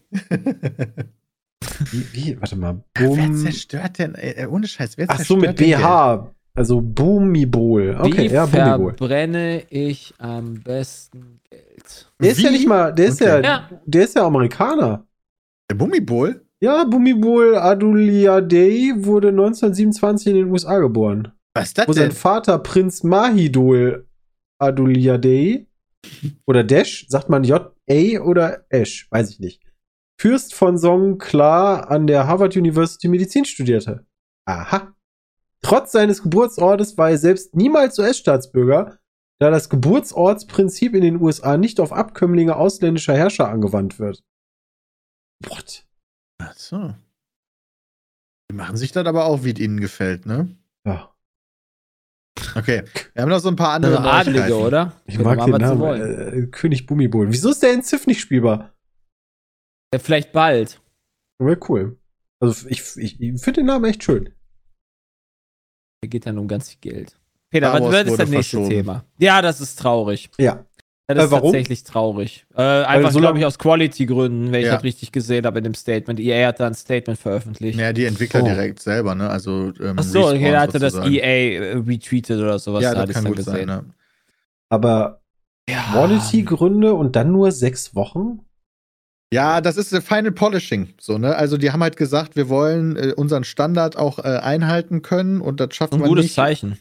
Wie, 1.91 2.13
wie 2.13 2.39
warte 2.39 2.55
mal. 2.55 2.83
Wer 2.95 3.07
Bum. 3.07 3.35
zerstört 3.35 3.99
denn, 3.99 4.15
äh, 4.15 4.47
ohne 4.49 4.67
Scheiß, 4.67 4.97
wer 4.97 5.07
Ach 5.09 5.17
zerstört 5.17 5.41
so, 5.41 5.47
mit? 5.47 5.57
BH. 5.57 6.33
Also 6.57 6.81
Bumibol. 6.81 7.95
Okay, 7.99 8.29
Wie 8.29 8.33
ja, 8.33 8.45
Bumibol. 8.47 8.95
verbrenne 8.97 9.63
ich 9.69 10.13
am 10.17 10.55
besten 10.55 11.39
Geld? 11.49 12.11
Der 12.19 12.31
ist 12.31 12.39
ja 12.41 12.49
Wie? 12.49 12.53
nicht 12.53 12.67
mal, 12.67 12.91
der 12.93 13.05
ist 13.07 13.21
Okay. 13.21 13.29
ja, 13.31 13.39
Ja. 13.41 13.69
der 13.85 14.03
ist 14.03 14.15
ja 14.15 14.25
Amerikaner. 14.25 15.05
Der 15.69 15.75
Bummibol? 15.75 16.41
Ja, 16.59 16.83
Bumibol 16.85 17.55
Aduliadei 17.55 18.91
wurde 18.95 19.27
1927 19.31 20.27
in 20.27 20.35
den 20.35 20.51
USA 20.51 20.79
geboren. 20.79 21.31
Was 21.53 21.65
ist 21.67 21.77
das 21.77 21.87
Wo 21.87 21.93
sein 21.93 22.05
denn? 22.05 22.11
Vater 22.13 22.57
Prinz 22.59 23.03
Mahidol 23.03 24.07
Aduliadei 24.59 25.67
oder 26.47 26.63
Desh, 26.63 27.05
sagt 27.09 27.29
man 27.29 27.43
J-A 27.43 28.19
oder 28.21 28.65
Esh, 28.69 29.07
weiß 29.11 29.29
ich 29.29 29.39
nicht. 29.39 29.61
Fürst 30.19 30.55
von 30.55 30.79
Songkla 30.79 31.81
an 31.81 32.07
der 32.07 32.25
Harvard 32.25 32.55
University 32.57 33.07
Medizin 33.07 33.45
studierte. 33.45 34.07
Aha. 34.47 34.93
Trotz 35.61 35.91
seines 35.91 36.23
Geburtsortes 36.23 36.97
war 36.97 37.09
er 37.09 37.17
selbst 37.17 37.55
niemals 37.55 37.97
US-Staatsbürger, 37.99 38.99
da 39.39 39.49
das 39.49 39.69
Geburtsortsprinzip 39.69 40.93
in 40.93 41.01
den 41.01 41.21
USA 41.21 41.57
nicht 41.57 41.79
auf 41.79 41.91
Abkömmlinge 41.93 42.55
ausländischer 42.55 43.15
Herrscher 43.15 43.49
angewandt 43.49 43.99
wird. 43.99 44.23
What? 45.45 45.85
Ach 46.39 46.53
so. 46.53 46.95
Die 48.49 48.55
machen 48.55 48.77
sich 48.77 48.91
das 48.91 49.05
aber 49.05 49.25
auch, 49.25 49.43
wie 49.43 49.51
es 49.51 49.59
ihnen 49.59 49.79
gefällt, 49.79 50.25
ne? 50.25 50.55
Ja. 50.85 51.13
Okay. 52.55 52.83
Wir 53.13 53.23
haben 53.23 53.29
noch 53.29 53.39
so 53.39 53.49
ein 53.49 53.55
paar 53.55 53.73
andere 53.73 53.97
Also 53.97 54.09
Adlige, 54.09 54.55
oder? 54.57 54.93
Ich 55.05 55.19
mag 55.19 55.43
den 55.43 55.55
Namen. 55.55 55.79
wollen. 55.79 56.43
Äh, 56.43 56.47
König 56.47 56.85
Bumibol. 56.85 57.31
Wieso 57.31 57.49
ist 57.49 57.61
der 57.63 57.73
in 57.73 57.83
Ziff 57.83 58.07
nicht 58.07 58.21
spielbar? 58.21 58.73
Ja, 59.93 59.99
vielleicht 59.99 60.31
bald. 60.31 60.81
Wäre 61.39 61.59
cool. 61.67 61.99
Also 62.39 62.67
ich, 62.69 62.83
ich, 62.97 63.19
ich 63.19 63.41
finde 63.41 63.61
den 63.61 63.65
Namen 63.67 63.85
echt 63.85 64.03
schön. 64.03 64.33
Geht 66.09 66.25
dann 66.25 66.37
um 66.37 66.47
ganz 66.47 66.69
viel 66.69 66.79
Geld. 66.91 67.15
Peter, 67.49 67.69
Star 67.69 67.81
was 67.81 67.91
wird 67.91 68.07
das 68.07 68.29
nächste 68.29 68.33
verschoben. 68.57 68.69
Thema? 68.69 69.03
Ja, 69.19 69.41
das 69.41 69.61
ist 69.61 69.77
traurig. 69.79 70.29
Ja. 70.37 70.65
Das 71.09 71.17
Äh, 71.17 71.23
ist 71.23 71.31
warum? 71.31 71.51
tatsächlich 71.53 71.83
traurig. 71.85 72.45
Äh, 72.53 72.61
einfach, 72.61 73.11
so 73.11 73.19
glaube 73.21 73.39
ich, 73.39 73.45
aus 73.45 73.57
Quality-Gründen, 73.57 74.51
wenn 74.51 74.59
ich 74.59 74.65
Ja. 74.65 74.73
das 74.75 74.83
richtig 74.83 75.13
gesehen 75.13 75.45
habe 75.45 75.59
in 75.59 75.63
dem 75.63 75.73
Statement. 75.73 76.19
EA 76.19 76.47
hat 76.49 76.59
da 76.59 76.67
ein 76.67 76.73
Statement 76.73 77.17
veröffentlicht. 77.17 77.79
Ja, 77.79 77.93
die 77.93 78.03
Entwickler 78.03 78.41
Oh. 78.43 78.45
direkt 78.45 78.79
selber, 78.81 79.15
ne? 79.15 79.29
Also, 79.29 79.71
ähm, 79.81 79.95
Ach 79.95 80.03
so, 80.03 80.27
okay, 80.27 80.51
da 80.51 80.59
hatte 80.59 80.79
das 80.79 80.91
sozusagen. 80.93 81.15
EA 81.15 81.23
äh, 81.23 81.73
retweetet 81.77 82.41
oder 82.41 82.59
sowas. 82.59 82.83
Ja, 82.83 82.93
da 82.93 83.01
das 83.05 83.11
ich 83.11 83.15
kann 83.15 83.25
gut 83.33 83.41
sein, 83.41 83.53
gesehen. 83.53 83.67
ne? 83.67 83.85
Aber 84.69 85.21
Ja. 85.69 85.81
Quality-Gründe 85.93 86.93
und 86.93 87.15
dann 87.15 87.31
nur 87.31 87.51
sechs 87.53 87.95
Wochen? 87.95 88.39
Ja, 89.33 89.59
das 89.59 89.77
ist 89.77 89.91
äh, 89.91 90.01
Final 90.01 90.31
Polishing, 90.31 90.93
so, 90.99 91.17
ne? 91.17 91.35
Also, 91.35 91.57
die 91.57 91.71
haben 91.71 91.83
halt 91.83 91.97
gesagt, 91.97 92.35
wir 92.35 92.47
wollen 92.47 92.95
äh, 92.95 93.13
unseren 93.15 93.43
Standard 93.43 93.97
auch 93.97 94.19
äh, 94.19 94.21
einhalten 94.21 95.01
können 95.01 95.41
und 95.41 95.59
das 95.59 95.75
schafft 95.75 95.93
Ein 95.93 95.99
man 95.99 96.09
gutes 96.09 96.25
nicht. 96.25 96.35
Zeichen. 96.35 96.77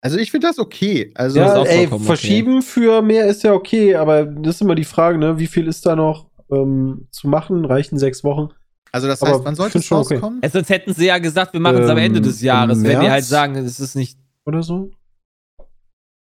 Also, 0.00 0.16
ich 0.18 0.30
finde 0.30 0.46
das 0.46 0.58
okay. 0.58 1.12
Also, 1.14 1.40
ja, 1.40 1.62
ey, 1.64 1.88
verschieben 1.88 2.62
für 2.62 3.02
mehr 3.02 3.26
ist 3.26 3.42
ja 3.42 3.52
okay, 3.52 3.96
aber 3.96 4.24
das 4.24 4.56
ist 4.56 4.60
immer 4.62 4.76
die 4.76 4.84
Frage, 4.84 5.18
ne? 5.18 5.38
Wie 5.38 5.48
viel 5.48 5.66
ist 5.66 5.84
da 5.86 5.96
noch 5.96 6.30
ähm, 6.52 7.08
zu 7.10 7.28
machen? 7.28 7.64
Reichen 7.64 7.98
sechs 7.98 8.22
Wochen? 8.22 8.50
also 8.92 9.06
das 9.06 9.22
aber 9.22 9.32
heißt, 9.32 9.44
wann 9.44 9.54
ich 9.54 9.58
sollte 9.58 9.78
es 9.78 9.86
schon 9.86 9.98
okay. 9.98 10.14
rauskommen? 10.14 10.40
Ja, 10.42 10.50
sonst 10.50 10.68
hätten 10.68 10.94
sie 10.94 11.06
ja 11.06 11.18
gesagt, 11.18 11.52
wir 11.52 11.60
machen 11.60 11.82
es 11.82 11.90
am 11.90 11.98
Ähm, 11.98 12.04
Ende 12.04 12.20
des 12.20 12.40
im 12.40 12.46
Jahres, 12.46 12.82
wenn 12.82 13.00
die 13.00 13.10
halt 13.10 13.24
sagen, 13.24 13.56
es 13.56 13.80
ist 13.80 13.94
nicht. 13.94 14.18
Oder 14.44 14.62
so? 14.62 14.90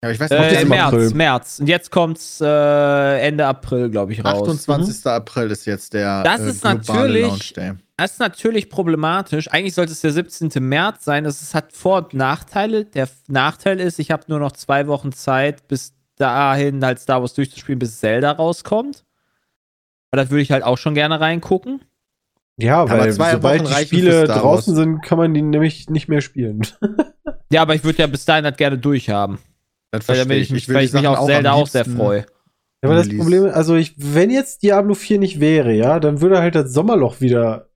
Ja, 0.03 0.11
ich 0.11 0.19
weiß 0.19 0.31
nicht, 0.31 0.41
Äh, 0.41 0.65
März, 0.65 0.83
April. 0.95 1.11
März. 1.15 1.59
Und 1.61 1.67
jetzt 1.69 1.91
kommt's 1.91 2.41
äh, 2.41 3.19
Ende 3.21 3.47
April, 3.47 3.91
glaube 3.91 4.13
ich, 4.13 4.25
raus. 4.25 4.49
28. 4.49 5.07
April 5.07 5.51
ist 5.51 5.67
jetzt 5.67 5.93
der 5.93 6.23
Das 6.23 6.41
äh, 6.41 6.49
ist 6.51 6.63
globale 6.63 6.79
natürlich- 6.79 7.27
Launch 7.29 7.53
Day. 7.53 7.73
Das 7.99 8.13
ist 8.13 8.19
natürlich 8.19 8.71
problematisch. 8.71 9.49
Eigentlich 9.49 9.75
sollte 9.75 9.93
es 9.93 10.01
der 10.01 10.13
17. 10.13 10.51
März 10.67 11.05
sein. 11.05 11.25
Das 11.25 11.43
ist- 11.43 11.55
hat 11.55 11.75
Vor- 11.75 11.99
und 11.99 12.15
Nachteile. 12.15 12.87
Der 12.87 13.09
Nachteil 13.29 13.79
ist, 13.79 13.99
ich 13.99 14.11
habe 14.11 14.25
nur 14.29 14.39
noch 14.39 14.53
zwei 14.53 14.87
Wochen 14.87 15.13
Zeit, 15.13 15.69
bis 15.69 15.93
dahin 16.17 16.83
halt 16.83 16.99
Star 16.99 17.21
Wars 17.21 17.35
durchzuspielen, 17.35 17.79
bis 17.79 18.01
Zelda 18.01 18.33
rauskommt. 18.33 19.05
Aber 20.13 20.25
da 20.25 20.31
würde 20.31 20.41
ich 20.43 20.51
halt 20.51 20.65
auch 20.65 20.79
schon 20.79 20.95
gerne 20.95 21.21
reingucken. 21.21 21.83
Ja, 22.57 22.79
Aber 22.81 22.99
weil 22.99 23.13
zwei 23.13 23.33
sobald 23.33 23.65
Wochen 23.65 23.75
die 23.75 23.85
Spiele 23.85 24.25
draußen 24.25 24.75
sind, 24.75 25.03
kann 25.03 25.19
man 25.19 25.35
die 25.35 25.43
nämlich 25.43 25.91
nicht 25.91 26.09
mehr 26.09 26.23
spielen. 26.23 26.63
Ja, 27.53 27.63
aber 27.63 27.75
ich 27.75 27.83
würde 27.83 27.99
ja 27.99 28.07
bis 28.07 28.25
dahin 28.25 28.45
halt 28.45 28.59
gerne 28.59 28.79
durchhaben. 28.79 29.39
Das 29.93 30.09
Weil, 30.09 30.17
verstehe 30.17 30.25
damit 30.35 30.43
ich 30.43 30.51
mich, 30.53 30.69
will 30.69 30.77
weil 30.77 30.85
ich 30.85 30.93
mich 30.93 31.07
auf 31.07 31.27
Zelda 31.27 31.53
auch 31.53 31.67
sehr 31.67 31.85
freue. 31.85 32.21
Ja, 32.83 32.89
aber 32.91 32.95
das. 32.95 33.09
Problem, 33.09 33.45
also 33.47 33.75
ich, 33.77 33.95
wenn 33.97 34.31
jetzt 34.31 34.63
Diablo 34.63 34.95
4 34.95 35.19
nicht 35.19 35.41
wäre, 35.41 35.73
ja, 35.73 36.01
dann 36.01 36.21
würde 36.21 36.39
halt 36.41 36.55
das 36.55 36.73
Sommerloch 36.73 37.21
wieder 37.21 37.69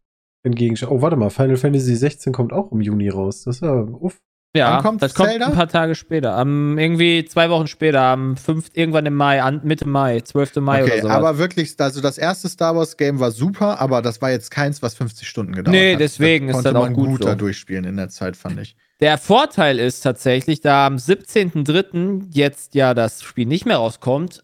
entgegenschauen. 0.45 0.97
Oh, 0.97 1.03
warte 1.03 1.17
mal, 1.17 1.31
Final 1.31 1.57
Fantasy 1.57 1.95
16 1.95 2.33
kommt 2.33 2.53
auch 2.53 2.71
im 2.73 2.81
Juni 2.81 3.09
raus. 3.09 3.43
Das 3.45 3.57
ist 3.57 3.63
ja, 3.63 3.73
uff. 3.73 4.19
Ja, 4.57 4.81
kommt 4.81 5.03
das 5.03 5.15
kommt 5.15 5.31
Zelda? 5.31 5.47
ein 5.47 5.55
paar 5.55 5.67
Tage 5.69 5.97
später. 5.97 6.37
Am, 6.37 6.79
irgendwie 6.79 7.25
zwei 7.25 7.51
Wochen 7.51 7.67
später, 7.67 8.03
am 8.03 8.37
5, 8.37 8.71
irgendwann 8.75 9.05
im 9.05 9.15
Mai, 9.15 9.43
an, 9.43 9.61
Mitte 9.65 9.89
Mai, 9.89 10.21
12. 10.21 10.57
Mai 10.57 10.85
Okay, 10.85 10.93
oder 10.93 11.03
so. 11.03 11.09
aber 11.09 11.39
wirklich, 11.39 11.75
also 11.81 12.01
das 12.01 12.19
erste 12.19 12.49
Star 12.49 12.77
Wars 12.77 12.97
Game 12.97 13.19
war 13.19 13.33
super, 13.33 13.81
aber 13.81 14.01
das 14.01 14.23
war 14.23 14.31
jetzt 14.31 14.53
keins, 14.53 14.81
was 14.81 14.95
50 14.95 15.27
Stunden 15.29 15.55
gedauert 15.55 15.75
Nee, 15.75 15.95
hat. 15.95 16.01
deswegen 16.01 16.49
ist 16.49 16.55
konnte 16.55 16.69
das 16.73 16.77
auch 16.79 16.85
man 16.85 16.95
gut 16.95 17.09
gut 17.09 17.23
so. 17.23 17.29
da 17.31 17.35
durchspielen 17.35 17.85
in 17.85 17.97
der 17.97 18.11
Zeit, 18.11 18.37
fand 18.37 18.61
ich. 18.61 18.77
Der 19.01 19.19
Vorteil 19.19 19.79
ist 19.79 20.01
tatsächlich, 20.03 20.61
da 20.61 20.87
am 20.87 20.97
17.03. 20.97 22.29
jetzt 22.31 22.75
ja 22.75 22.95
das 22.95 23.23
Spiel 23.23 23.47
nicht 23.47 23.67
mehr 23.67 23.77
rauskommt, 23.79 24.41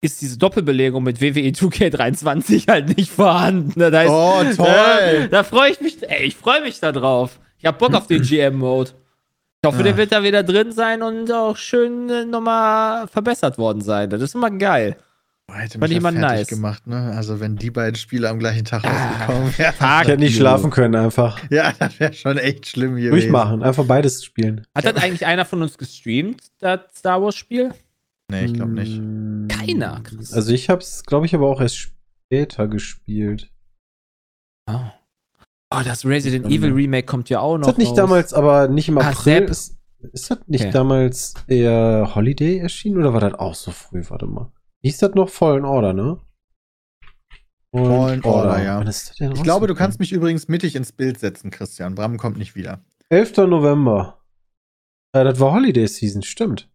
ist 0.00 0.20
diese 0.20 0.38
Doppelbelegung 0.38 1.02
mit 1.02 1.22
E 1.22 1.34
WWE 1.34 1.48
2K23 1.50 2.68
halt 2.68 2.96
nicht 2.96 3.10
vorhanden. 3.10 3.72
Das 3.80 3.92
heißt, 3.94 4.10
Oh, 4.10 4.44
toll! 4.64 5.24
äh, 5.24 5.28
da 5.28 5.42
freue 5.44 5.70
ich 5.70 5.80
mich, 5.80 5.96
ey, 6.08 6.24
ich 6.26 6.36
freue 6.36 6.60
mich 6.60 6.78
da 6.80 6.92
drauf. 6.92 7.40
Ich 7.58 7.64
hab 7.66 7.78
Bock 7.78 7.94
auf 7.94 8.06
den 8.06 8.22
GM-Mode. 8.22 8.90
Ich 9.62 9.66
hoffe, 9.66 9.82
der 9.82 9.94
Ah. 9.94 9.96
wird 9.96 10.12
da 10.12 10.22
wieder 10.22 10.42
drin 10.42 10.72
sein 10.72 11.02
und 11.02 11.32
auch 11.32 11.56
schön 11.56 12.10
äh, 12.10 12.26
nochmal 12.26 13.08
verbessert 13.08 13.56
worden 13.56 13.80
sein. 13.80 14.10
Das 14.10 14.20
ist 14.20 14.34
immer 14.34 14.50
geil. 14.50 14.98
Hätte 15.52 15.78
Fand 15.78 15.82
mich 15.82 15.90
ich 15.98 16.02
ja 16.02 16.08
immer 16.08 16.12
fertig 16.20 16.38
nice. 16.38 16.46
gemacht, 16.48 16.86
ne? 16.86 17.12
Also 17.16 17.38
wenn 17.38 17.56
die 17.56 17.70
beiden 17.70 17.96
Spiele 17.96 18.28
am 18.30 18.38
gleichen 18.38 18.64
Tag 18.64 18.84
Ah. 18.84 18.88
rausgekommen 19.26 19.58
wären. 19.58 19.74
Ich 19.74 20.08
hätte 20.08 20.18
nicht 20.18 20.36
schlafen 20.36 20.70
können, 20.70 20.94
einfach. 20.96 21.38
Ja, 21.50 21.72
das 21.78 22.00
wäre 22.00 22.12
schon 22.14 22.38
echt 22.38 22.66
schlimm 22.66 22.96
gewesen. 22.96 23.10
Durchmachen, 23.10 23.62
einfach 23.62 23.84
beides 23.84 24.24
spielen. 24.24 24.66
Hat 24.74 24.84
das 24.86 24.96
eigentlich 24.96 25.26
einer 25.26 25.44
von 25.44 25.62
uns 25.62 25.76
gestreamt, 25.78 26.42
das 26.60 26.80
Star 26.96 27.22
Wars-Spiel? 27.22 27.72
Nee, 28.30 28.46
ich 28.46 28.54
glaube 28.54 28.72
nicht. 28.72 28.98
Mm, 29.00 29.48
Keiner, 29.48 30.00
Chris. 30.02 30.32
Also 30.32 30.50
ich 30.52 30.70
hab's, 30.70 31.04
glaube 31.04 31.26
ich, 31.26 31.34
aber 31.34 31.46
auch 31.48 31.60
erst 31.60 31.76
später 31.76 32.66
gespielt. 32.66 33.50
Oh. 34.66 34.80
Oh, 35.70 35.80
das 35.84 36.06
Resident. 36.06 36.46
Evil 36.46 36.72
Remake 36.72 37.06
kommt 37.06 37.28
ja 37.28 37.40
auch 37.40 37.56
Ist 37.56 37.60
noch. 37.60 37.66
das 37.68 37.76
nicht 37.78 37.90
raus. 37.90 37.96
damals 37.96 38.32
aber 38.34 38.68
nicht 38.68 38.88
im 38.88 38.96
Ah, 38.98 39.08
April? 39.10 39.34
Sepp. 39.40 39.50
ist, 39.50 39.76
ist 40.12 40.30
das 40.30 40.38
nicht 40.46 40.62
Okay. 40.62 40.70
damals 40.72 41.34
eher 41.46 42.12
Holiday 42.14 42.58
erschienen 42.58 42.96
oder 42.98 43.12
war 43.12 43.20
das 43.20 43.34
auch 43.34 43.54
so 43.54 43.70
früh? 43.72 44.02
Warte 44.08 44.26
mal. 44.26 44.50
Ist 44.84 45.02
das 45.02 45.14
noch? 45.14 45.30
Fallen 45.30 45.64
Order, 45.64 45.94
ne? 45.94 46.20
Fallen 47.72 48.22
Order, 48.22 48.62
ja. 48.62 48.84
Das 48.84 49.14
denn 49.14 49.32
Ich 49.32 49.42
glaube, 49.42 49.66
du 49.66 49.74
kannst 49.74 49.98
mich 49.98 50.12
übrigens 50.12 50.46
mittig 50.46 50.76
ins 50.76 50.92
Bild 50.92 51.18
setzen, 51.18 51.50
Christian. 51.50 51.94
Bram 51.94 52.18
kommt 52.18 52.36
nicht 52.36 52.54
wieder. 52.54 52.84
11. 53.08 53.38
November. 53.48 54.22
Ja, 55.14 55.24
das 55.24 55.40
war 55.40 55.54
Holiday 55.54 55.86
Season, 55.86 56.22
stimmt. 56.22 56.70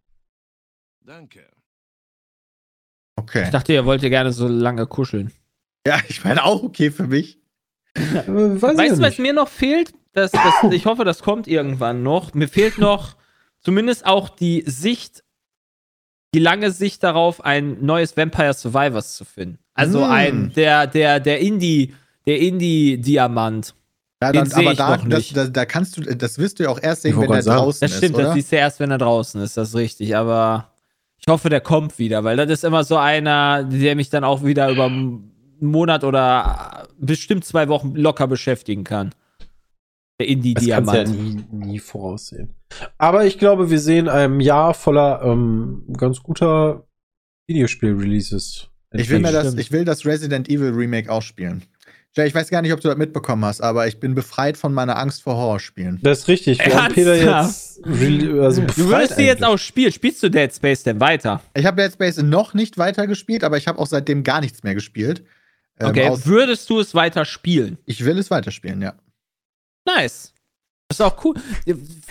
Danke. 1.06 1.46
Okay. 3.14 3.44
Ich 3.44 3.50
dachte, 3.50 3.72
ihr 3.72 3.84
wollt 3.84 4.02
ja 4.02 4.08
gerne 4.08 4.32
so 4.32 4.48
lange 4.48 4.88
kuscheln. 4.88 5.32
Ja, 5.86 6.00
ich 6.08 6.24
meine 6.24 6.44
auch 6.44 6.64
okay 6.64 6.90
für 6.90 7.06
mich. 7.06 7.40
Äh, 7.94 8.26
weiß 8.26 8.62
weißt 8.62 8.98
du, 8.98 9.02
ja 9.02 9.08
was 9.08 9.18
mir 9.18 9.32
noch 9.32 9.48
fehlt? 9.48 9.94
Das, 10.14 10.32
das, 10.32 10.72
ich 10.72 10.84
hoffe, 10.84 11.04
das 11.04 11.22
kommt 11.22 11.46
irgendwann 11.46 12.02
noch. 12.02 12.34
Mir 12.34 12.48
fehlt 12.48 12.78
noch 12.78 13.16
zumindest 13.60 14.04
auch 14.04 14.28
die 14.28 14.64
Sicht, 14.66 15.22
die 16.34 16.38
lange 16.38 16.70
Sicht 16.70 17.02
darauf, 17.02 17.44
ein 17.44 17.78
neues 17.84 18.16
Vampire 18.16 18.54
Survivors 18.54 19.14
zu 19.16 19.24
finden. 19.24 19.58
Also 19.74 20.00
Mm. 20.00 20.10
ein, 20.10 20.52
der, 20.54 20.86
der, 20.86 21.20
der 21.20 21.40
Indie, 21.40 21.94
der 22.26 22.38
Indie-Diamant. 22.40 23.74
Ja, 24.22 24.32
Den 24.32 24.44
dann, 24.48 24.52
aber 24.52 24.72
ich 24.72 24.78
da, 24.78 24.96
noch 24.96 25.08
das, 25.08 25.18
nicht. 25.18 25.36
da, 25.36 25.46
da 25.46 25.64
kannst 25.64 25.96
du, 25.96 26.02
das 26.02 26.38
wirst 26.38 26.58
du 26.58 26.64
ja 26.64 26.68
auch 26.68 26.80
erst 26.80 27.02
sehen, 27.02 27.18
wenn 27.20 27.42
sagen, 27.42 27.56
draußen 27.58 27.80
Das 27.88 27.96
stimmt, 27.96 28.12
ist, 28.12 28.14
oder? 28.16 28.24
das 28.26 28.34
siehst 28.34 28.52
du 28.52 28.56
erst, 28.56 28.78
wenn 28.80 28.90
er 28.90 28.98
draußen 28.98 29.40
ist, 29.40 29.56
das 29.56 29.70
ist 29.70 29.76
richtig. 29.76 30.14
Aber 30.14 30.72
ich 31.18 31.26
hoffe, 31.28 31.48
der 31.48 31.60
kommt 31.62 31.98
wieder, 31.98 32.22
weil 32.22 32.36
das 32.36 32.50
ist 32.50 32.64
immer 32.64 32.84
so 32.84 32.96
einer, 32.98 33.64
der 33.64 33.96
mich 33.96 34.10
dann 34.10 34.22
auch 34.24 34.44
wieder 34.44 34.68
über 34.70 34.86
einen 34.86 35.32
Monat 35.60 36.04
oder 36.04 36.86
bestimmt 36.98 37.44
zwei 37.44 37.68
Wochen 37.68 37.94
locker 37.94 38.26
beschäftigen 38.26 38.84
kann. 38.84 39.10
Der 40.20 40.26
Das 40.54 40.66
kannst 40.66 40.92
du 40.92 40.96
ja 40.96 41.02
Indie-Diamant. 41.02 41.52
nie, 41.52 41.66
nie 41.66 41.78
voraussehen. 41.78 42.54
Aber 42.98 43.24
ich 43.26 43.38
glaube, 43.38 43.70
wir 43.70 43.78
sehen 43.80 44.08
ein 44.08 44.40
Jahr 44.40 44.74
voller 44.74 45.22
ähm, 45.24 45.84
ganz 45.96 46.22
guter 46.22 46.86
Videospiel-Releases. 47.48 48.68
Ich 48.92 49.08
will, 49.08 49.20
mir 49.20 49.32
das, 49.32 49.54
ich 49.54 49.70
will 49.70 49.84
das 49.84 50.04
Resident 50.04 50.48
Evil 50.48 50.70
Remake 50.70 51.10
auch 51.10 51.22
spielen. 51.22 51.62
Jay, 52.16 52.26
ich 52.26 52.34
weiß 52.34 52.50
gar 52.50 52.60
nicht, 52.60 52.72
ob 52.72 52.80
du 52.80 52.88
das 52.88 52.96
mitbekommen 52.96 53.44
hast, 53.44 53.60
aber 53.60 53.86
ich 53.86 54.00
bin 54.00 54.16
befreit 54.16 54.56
von 54.56 54.74
meiner 54.74 54.98
Angst 54.98 55.22
vor 55.22 55.36
Horrorspielen. 55.36 56.00
Das 56.02 56.20
ist 56.20 56.28
richtig. 56.28 56.58
Wir 56.58 56.74
haben 56.82 56.92
Peter 56.92 57.14
jetzt 57.14 57.80
also 57.84 58.62
Du 58.62 58.88
würdest 58.88 59.14
sie 59.14 59.22
jetzt 59.26 59.44
auch 59.44 59.58
spielen. 59.58 59.92
Spielst 59.92 60.20
du 60.24 60.28
Dead 60.28 60.52
Space 60.52 60.82
denn 60.82 60.98
weiter? 60.98 61.40
Ich 61.54 61.64
habe 61.66 61.80
Dead 61.80 61.92
Space 61.92 62.16
noch 62.20 62.52
nicht 62.52 62.78
weitergespielt, 62.78 63.44
aber 63.44 63.58
ich 63.58 63.68
habe 63.68 63.78
auch 63.78 63.86
seitdem 63.86 64.24
gar 64.24 64.40
nichts 64.40 64.64
mehr 64.64 64.74
gespielt. 64.74 65.22
Ähm, 65.78 65.90
Okay, 65.90 66.08
aus- 66.08 66.26
würdest 66.26 66.68
du 66.68 66.80
es 66.80 66.96
weiter 66.96 67.24
spielen? 67.24 67.78
ich 67.86 68.04
will 68.04 68.18
es 68.18 68.28
weiterspielen, 68.28 68.82
ja. 68.82 68.94
Nice. 69.86 70.32
Das 70.88 70.98
ist 70.98 71.00
auch 71.02 71.24
cool. 71.24 71.34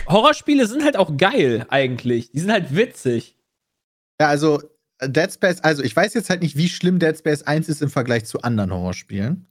Horrorspiele 0.08 0.66
sind 0.66 0.84
halt 0.84 0.96
auch 0.96 1.16
geil, 1.16 1.66
eigentlich. 1.68 2.30
Die 2.32 2.40
sind 2.40 2.50
halt 2.50 2.74
witzig. 2.74 3.36
Ja, 4.20 4.28
also 4.28 4.62
äh, 4.98 5.08
Dead 5.08 5.30
Space, 5.32 5.60
also 5.60 5.82
ich 5.82 5.94
weiß 5.94 6.14
jetzt 6.14 6.30
halt 6.30 6.42
nicht, 6.42 6.56
wie 6.56 6.68
schlimm 6.68 6.98
Dead 6.98 7.16
Space 7.16 7.42
1 7.42 7.68
ist 7.68 7.82
im 7.82 7.90
Vergleich 7.90 8.24
zu 8.24 8.40
anderen 8.42 8.72
Horrorspielen. 8.72 9.46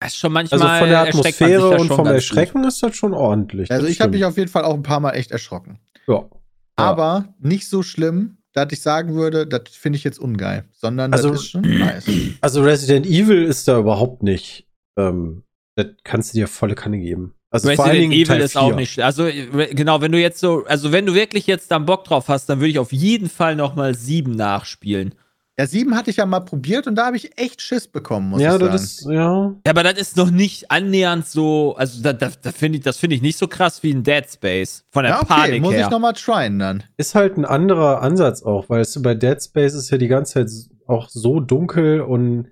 Das 0.00 0.12
ist 0.12 0.18
schon 0.18 0.32
manchmal. 0.32 0.60
Also 0.62 0.78
von 0.78 0.88
der 0.88 1.00
Atmosphäre 1.00 1.70
und 1.70 1.88
vom 1.88 2.06
Erschrecken 2.06 2.64
ist 2.64 2.82
das 2.82 2.94
schon 2.96 3.14
ordentlich. 3.14 3.70
Also 3.70 3.86
ich 3.86 4.00
habe 4.00 4.12
mich 4.12 4.24
auf 4.24 4.36
jeden 4.36 4.50
Fall 4.50 4.64
auch 4.64 4.74
ein 4.74 4.82
paar 4.82 5.00
Mal 5.00 5.12
echt 5.12 5.30
erschrocken. 5.30 5.80
Ja. 6.06 6.28
Aber 6.76 7.34
nicht 7.40 7.68
so 7.68 7.82
schlimm, 7.82 8.36
dass 8.52 8.68
ich 8.70 8.82
sagen 8.82 9.14
würde, 9.14 9.46
das 9.46 9.62
finde 9.70 9.96
ich 9.96 10.04
jetzt 10.04 10.18
ungeil, 10.18 10.64
sondern 10.72 11.12
Also- 11.12 11.30
das 11.30 11.40
ist 11.40 11.50
schon 11.50 11.62
nice. 11.62 12.04
Also 12.42 12.62
Resident 12.62 13.06
Evil 13.06 13.44
ist 13.44 13.66
da 13.66 13.78
überhaupt 13.78 14.22
nicht. 14.22 14.68
Ähm, 14.98 15.42
das 15.76 15.86
kannst 16.04 16.32
du 16.34 16.38
dir 16.38 16.48
volle 16.48 16.74
Kanne 16.74 16.98
geben. 16.98 17.34
Also 17.50 17.68
vor 17.72 17.84
allen 17.84 17.92
Resident 17.92 18.12
Dingen 18.12 18.24
Evil 18.24 18.26
Teil 18.36 18.40
ist 18.44 18.56
auch 18.56 18.68
4. 18.68 18.76
nicht. 18.76 18.98
sch- 18.98 19.02
Also 19.02 19.24
re- 19.24 19.68
genau, 19.72 20.00
wenn 20.00 20.10
du 20.12 20.18
jetzt 20.20 20.40
so, 20.40 20.64
also 20.66 20.90
wenn 20.92 21.06
du 21.06 21.14
wirklich 21.14 21.46
jetzt 21.46 21.70
dann 21.70 21.86
Bock 21.86 22.04
drauf 22.04 22.28
hast, 22.28 22.46
dann 22.48 22.58
würde 22.58 22.70
ich 22.70 22.78
auf 22.80 22.92
jeden 22.92 23.28
Fall 23.28 23.54
noch 23.56 23.76
mal 23.76 23.94
sieben 23.94 24.32
nachspielen. 24.32 25.14
Ja, 25.58 25.66
7 25.66 25.96
hatte 25.96 26.10
ich 26.10 26.16
ja 26.18 26.26
mal 26.26 26.40
probiert 26.40 26.86
und 26.86 26.96
da 26.96 27.06
habe 27.06 27.16
ich 27.16 27.38
echt 27.38 27.62
Schiss 27.62 27.88
bekommen, 27.88 28.28
muss 28.28 28.42
Ja, 28.42 28.56
ich 28.56 28.60
sagen. 28.60 28.72
das 28.72 28.82
ist, 28.82 29.06
ja. 29.06 29.54
Ja, 29.64 29.70
aber 29.70 29.84
das 29.84 29.94
ist 29.94 30.16
noch 30.18 30.30
nicht 30.30 30.70
annähernd 30.70 31.26
so, 31.26 31.74
also 31.78 32.02
da, 32.02 32.12
da, 32.12 32.30
da 32.42 32.52
finde 32.52 32.76
ich, 32.76 32.84
das 32.84 32.98
finde 32.98 33.16
ich 33.16 33.22
nicht 33.22 33.38
so 33.38 33.48
krass 33.48 33.82
wie 33.82 33.90
ein 33.94 34.02
Dead 34.02 34.24
Space 34.30 34.84
von 34.90 35.04
der 35.04 35.12
ja, 35.12 35.18
okay, 35.22 35.26
Panik 35.28 35.62
muss 35.62 35.72
her. 35.72 35.86
ich 35.86 35.90
noch 35.90 35.98
mal 35.98 36.12
tryen 36.12 36.58
dann. 36.58 36.82
Ist 36.98 37.14
halt 37.14 37.38
ein 37.38 37.46
anderer 37.46 38.02
Ansatz 38.02 38.42
auch, 38.42 38.68
weil 38.68 38.82
es 38.82 39.00
bei 39.00 39.14
Dead 39.14 39.42
Space 39.42 39.72
ist 39.72 39.88
ja 39.90 39.96
die 39.96 40.08
ganze 40.08 40.34
Zeit 40.34 40.50
auch 40.86 41.08
so 41.08 41.40
dunkel 41.40 42.02
und 42.02 42.48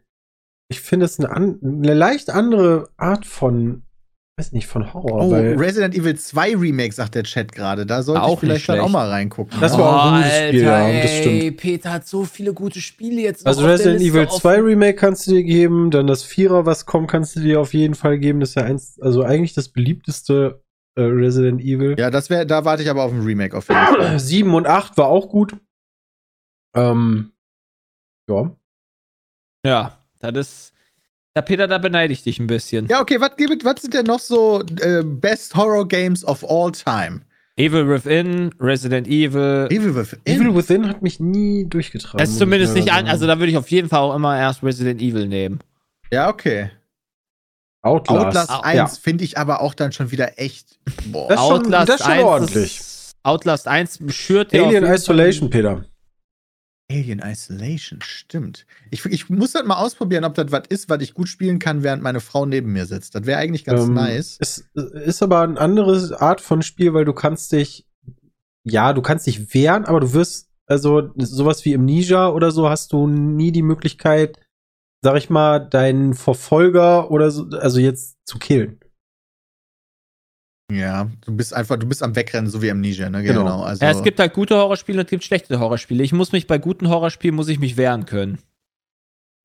ich 0.75 0.81
finde 0.81 1.07
es 1.07 1.21
eine, 1.21 1.31
an, 1.31 1.61
eine 1.63 1.95
leicht 1.95 2.31
andere 2.31 2.89
Art 2.97 3.27
von, 3.27 3.85
weiß 4.37 4.51
nicht, 4.51 4.67
von 4.67 4.93
Horror. 4.93 5.27
Oh, 5.27 5.31
weil 5.31 5.57
Resident 5.57 5.95
Evil 5.95 6.17
2 6.17 6.57
Remake, 6.57 6.93
sagt 6.93 7.15
der 7.15 7.23
Chat 7.23 7.53
gerade. 7.53 7.87
Da 7.87 8.03
sollte 8.03 8.23
Auch 8.23 8.35
ich 8.35 8.41
vielleicht 8.41 8.69
dann 8.69 8.81
auch 8.81 8.89
mal 8.89 9.09
reingucken. 9.09 9.61
Das 9.61 9.79
war 9.79 9.89
auch 9.89 10.13
ein 10.13 10.23
gutes 10.23 10.49
Spiel, 10.49 10.63
ja, 10.63 11.03
das 11.03 11.17
stimmt. 11.19 11.43
ey, 11.43 11.51
Peter 11.53 11.93
hat 11.93 12.09
so 12.09 12.25
viele 12.25 12.53
gute 12.53 12.81
Spiele 12.81 13.23
jetzt. 13.23 13.47
also 13.47 13.65
Resident 13.65 14.01
Evil 14.01 14.27
offen. 14.27 14.41
2 14.41 14.61
Remake 14.63 14.97
kannst 14.97 15.29
du 15.29 15.31
dir 15.31 15.45
geben, 15.45 15.93
dann 15.93 16.09
das 16.09 16.25
Vierer, 16.25 16.67
was 16.67 16.87
kommt, 16.87 17.09
kannst 17.09 17.37
du 17.37 17.41
dir 17.41 17.61
auf 17.61 17.73
jeden 17.73 17.95
Fall 17.95 18.19
geben. 18.19 18.41
Das 18.41 18.49
ist 18.49 18.55
ja 18.57 18.65
eins, 18.65 18.99
also 19.01 19.23
eigentlich 19.23 19.55
das 19.55 19.69
beliebteste 19.69 20.61
äh, 20.97 21.03
Resident 21.03 21.61
Evil. 21.61 21.95
ja, 21.99 22.11
das 22.11 22.31
wäre, 22.31 22.47
da 22.47 22.65
warte 22.65 22.83
ich 22.83 22.91
aber 22.91 23.05
auf 23.05 23.13
ein 23.13 23.23
Remake 23.23 23.57
auf 23.57 23.69
jeden 23.69 23.81
Fall. 23.81 24.19
7 24.19 24.53
und 24.53 24.67
8 24.67 24.97
war 24.99 25.07
auch 25.07 25.29
gut. 25.29 25.57
Ähm, 26.77 27.31
ja. 28.29 28.57
Ja, 29.67 30.04
das 30.33 30.49
ist. 30.49 30.71
Ja, 31.37 31.43
Peter, 31.43 31.67
da 31.67 31.79
beneide 31.79 32.13
ich 32.13 32.23
dich 32.23 32.39
ein 32.39 32.47
bisschen. 32.47 32.87
Ja, 32.87 33.01
okay, 33.01 33.21
was 33.21 33.37
gibt- 33.37 33.65
was 33.65 33.83
sind 33.83 33.93
denn 33.93 34.07
noch 34.07 34.21
so 34.21 34.63
äh, 34.81 35.03
Best 35.03 35.57
Horror 35.57 35.89
Games 35.89 36.25
of 36.25 36.45
all 36.49 36.71
time? 36.71 37.23
Evil 37.57 37.89
Within, 37.89 38.51
Resident 38.61 39.07
Evil. 39.09 39.67
Evil 39.71 39.95
Within. 39.97 40.21
Evil 40.25 40.55
Within 40.55 40.89
hat 40.89 41.03
mich 41.03 41.19
nie 41.21 41.67
durchgetragen. 41.67 42.19
Das 42.19 42.31
ist 42.31 42.39
zumindest 42.39 42.75
nicht 42.75 42.93
an, 42.93 43.07
also 43.09 43.27
da 43.27 43.39
würde 43.39 43.51
ich 43.51 43.57
auf 43.57 43.69
jeden 43.71 43.89
Fall 43.89 44.01
auch 44.01 44.15
immer 44.15 44.37
erst 44.39 44.63
Resident 44.63 45.01
Evil 45.01 45.27
nehmen. 45.27 45.59
Ja, 46.13 46.29
okay. 46.29 46.71
Outlast. 47.83 48.27
Outlast 48.27 48.51
Au- 48.51 48.61
1 48.63 48.77
ja. 48.77 48.87
finde 48.87 49.25
ich 49.25 49.37
aber 49.39 49.61
auch 49.61 49.75
dann 49.75 49.93
schon 49.93 50.11
wieder 50.11 50.39
echt. 50.39 50.79
Boah. 51.07 51.29
Das 51.29 51.41
ist 51.41 51.47
schon- 51.49 51.71
das 51.71 51.89
ist 51.91 52.05
schon 52.05 52.19
ordentlich. 52.21 52.81
ist 52.81 53.13
Outlast 53.23 53.69
1 53.69 53.99
schürt 54.09 54.55
Alien 54.55 54.85
Isolation, 54.85 55.51
Peter. 55.51 55.85
Alien 56.91 57.21
Isolation, 57.21 58.01
stimmt. 58.03 58.67
Ich, 58.91 59.05
ich 59.07 59.31
muss 59.31 59.53
das 59.53 59.65
mal 59.65 59.77
ausprobieren, 59.77 60.25
ob 60.25 60.35
das 60.35 60.53
was 60.53 60.65
ist, 60.69 60.91
was 60.91 61.03
ich 61.03 61.15
gut 61.15 61.29
spielen 61.29 61.59
kann, 61.59 61.83
während 61.83 62.03
meine 62.03 62.21
Frau 62.21 62.45
neben 62.45 62.73
mir 62.73 62.85
sitzt. 62.85 63.15
Das 63.15 63.25
wäre 63.25 63.39
eigentlich 63.39 63.65
ganz 63.65 63.87
Ähm, 63.87 63.95
nice. 63.95 64.37
Es 64.39 64.69
ist 64.75 65.23
aber 65.23 65.41
eine 65.41 65.59
andere 65.59 66.21
Art 66.21 66.43
von 66.43 66.63
Spiel, 66.63 66.93
weil 66.93 67.07
du 67.07 67.15
kannst 67.15 67.53
dich, 67.53 67.87
ja, 68.65 68.93
du 68.93 69.01
kannst 69.01 69.27
dich 69.27 69.55
wehren, 69.55 69.87
aber 69.87 70.01
du 70.01 70.13
wirst, 70.13 70.51
also 70.67 71.11
sowas 71.17 71.65
wie 71.65 71.73
im 71.73 71.87
Ninja 71.87 72.29
oder 72.29 72.51
so, 72.51 72.69
hast 72.69 72.93
du 72.93 73.07
nie 73.07 73.51
die 73.51 73.63
Möglichkeit, 73.63 74.39
sag 75.03 75.17
ich 75.17 75.31
mal, 75.31 75.61
deinen 75.61 76.13
Verfolger 76.13 77.11
oder 77.11 77.31
so, 77.31 77.45
also 77.59 77.81
jetzt 77.81 78.19
zu 78.27 78.39
killen. 78.39 78.81
Ja, 80.75 81.09
du 81.25 81.37
bist 81.37 81.55
einfach, 81.55 81.77
du 81.79 81.87
bist 81.87 82.03
am 82.03 82.15
Wegrennen, 82.17 82.51
so 82.51 82.61
wie 82.63 82.71
Amnesia, 82.71 83.09
ne? 83.11 83.23
Genau. 83.23 83.63
Also, 83.63 83.85
Ja, 83.85 83.91
es 83.93 84.03
gibt 84.03 84.19
halt 84.21 84.33
gute 84.35 84.57
Horrorspiele 84.57 84.99
und 84.99 85.05
es 85.07 85.11
gibt 85.11 85.25
schlechte 85.25 85.59
Horrorspiele. 85.61 86.03
Ich 86.03 86.13
muss 86.13 86.33
mich 86.33 86.47
bei 86.47 86.59
guten 86.59 86.89
Horrorspielen 86.89 87.35
muss 87.37 87.49
ich 87.49 87.59
mich 87.59 87.77
wehren 87.77 88.05
können. 88.07 88.39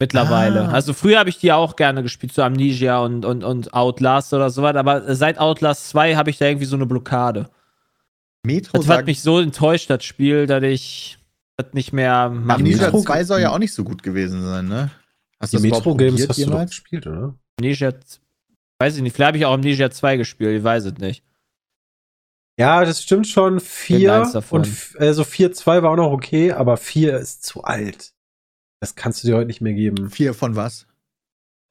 Mittlerweile. 0.02 0.70
Ah. 0.70 0.72
Also 0.72 0.94
früher 0.94 1.20
habe 1.20 1.30
ich 1.30 1.40
die 1.40 1.52
auch 1.52 1.76
gerne 1.76 2.02
gespielt, 2.04 2.32
so 2.34 2.42
Amnesia 2.42 3.00
und, 3.00 3.26
und, 3.26 3.44
und 3.44 3.74
Outlast 3.74 4.34
oder 4.34 4.50
so 4.50 4.62
was, 4.62 4.76
aber 4.76 5.14
seit 5.16 5.38
Outlast 5.40 5.90
2 5.90 6.16
habe 6.16 6.30
ich 6.30 6.38
da 6.38 6.46
irgendwie 6.46 6.66
so 6.66 6.78
eine 6.78 6.86
Blockade. 6.86 7.50
Metro 8.46 8.78
Das 8.78 8.88
hat 8.88 9.06
mich 9.06 9.22
so 9.22 9.40
enttäuscht, 9.40 9.90
das 9.90 10.06
Spiel, 10.06 10.46
dass 10.48 10.64
ich 10.64 11.18
das 11.58 11.74
nicht 11.74 11.92
mehr 11.92 12.30
machen 12.30 12.62
Amnesia 12.62 12.86
Metro- 12.86 13.04
kann. 13.04 13.18
2 13.18 13.24
soll 13.26 13.42
ja 13.42 13.52
auch 13.52 13.60
nicht 13.60 13.74
so 13.74 13.84
gut 13.84 14.02
gewesen 14.02 14.42
sein, 14.46 14.68
ne? 14.70 14.90
Hast 15.42 15.52
Die 15.52 15.58
du 15.58 15.64
Metro-Games 15.64 16.12
probiert 16.14 16.30
hast 16.30 16.38
du 16.38 16.42
jemals? 16.44 16.70
gespielt, 16.70 17.08
oder? 17.08 17.36
Amnesia, 17.60 17.92
weiß 18.80 18.96
ich 18.96 19.02
nicht, 19.02 19.16
vielleicht 19.16 19.28
habe 19.28 19.38
ich 19.38 19.46
auch 19.46 19.54
Amnesia 19.54 19.90
2 19.92 20.18
gespielt, 20.18 20.58
ich 20.58 20.64
weiß 20.64 20.86
es 20.86 20.98
nicht. 20.98 21.24
Ja, 22.60 22.84
das 22.84 23.02
stimmt 23.04 23.28
schon. 23.28 23.54
Kennt 23.58 23.62
Vier 23.68 24.14
eins 24.16 24.34
davon. 24.34 24.60
und 24.62 24.68
f- 24.68 24.96
also 25.00 25.24
4-2 25.24 25.82
war 25.82 25.92
auch 25.92 25.96
noch 25.96 26.12
okay, 26.12 26.52
aber 26.52 26.76
4 26.78 27.18
ist 27.18 27.44
zu 27.44 27.64
alt. 27.64 28.12
Das 28.82 28.96
kannst 28.96 29.24
du 29.24 29.28
dir 29.28 29.36
heute 29.38 29.48
nicht 29.48 29.62
mehr 29.62 29.74
geben. 29.74 30.10
Vier 30.10 30.34
von 30.34 30.56
was? 30.56 30.86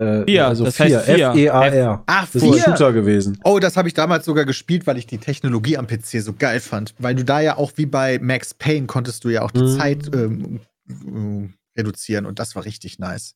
Äh, 0.00 0.24
Vier, 0.26 0.46
also 0.46 0.64
das 0.64 0.76
4, 0.76 1.00
vier. 1.00 1.28
F-E-A-R. 1.30 2.04
Ach, 2.06 2.26
Das 2.32 2.34
ist 2.36 2.42
ein 2.42 2.58
Shooter 2.58 2.92
gewesen. 2.92 3.38
Oh, 3.44 3.58
das 3.58 3.76
habe 3.76 3.88
ich 3.88 3.94
damals 3.94 4.24
sogar 4.24 4.44
gespielt, 4.44 4.86
weil 4.86 4.96
ich 4.96 5.06
die 5.06 5.18
Technologie 5.18 5.76
am 5.76 5.86
PC 5.86 6.22
so 6.22 6.32
geil 6.34 6.60
fand. 6.60 6.94
Weil 6.98 7.14
du 7.16 7.24
da 7.24 7.40
ja 7.40 7.56
auch 7.56 7.72
wie 7.76 7.86
bei 7.86 8.18
Max 8.20 8.54
Payne 8.54 8.86
konntest 8.86 9.24
du 9.24 9.28
ja 9.30 9.42
auch 9.42 9.50
die 9.50 9.62
Mhm. 9.62 9.76
Zeit 9.78 10.10
ähm, 10.14 10.60
äh, 10.88 11.80
reduzieren 11.80 12.26
und 12.26 12.38
das 12.38 12.54
war 12.54 12.64
richtig 12.64 12.98
nice. 12.98 13.34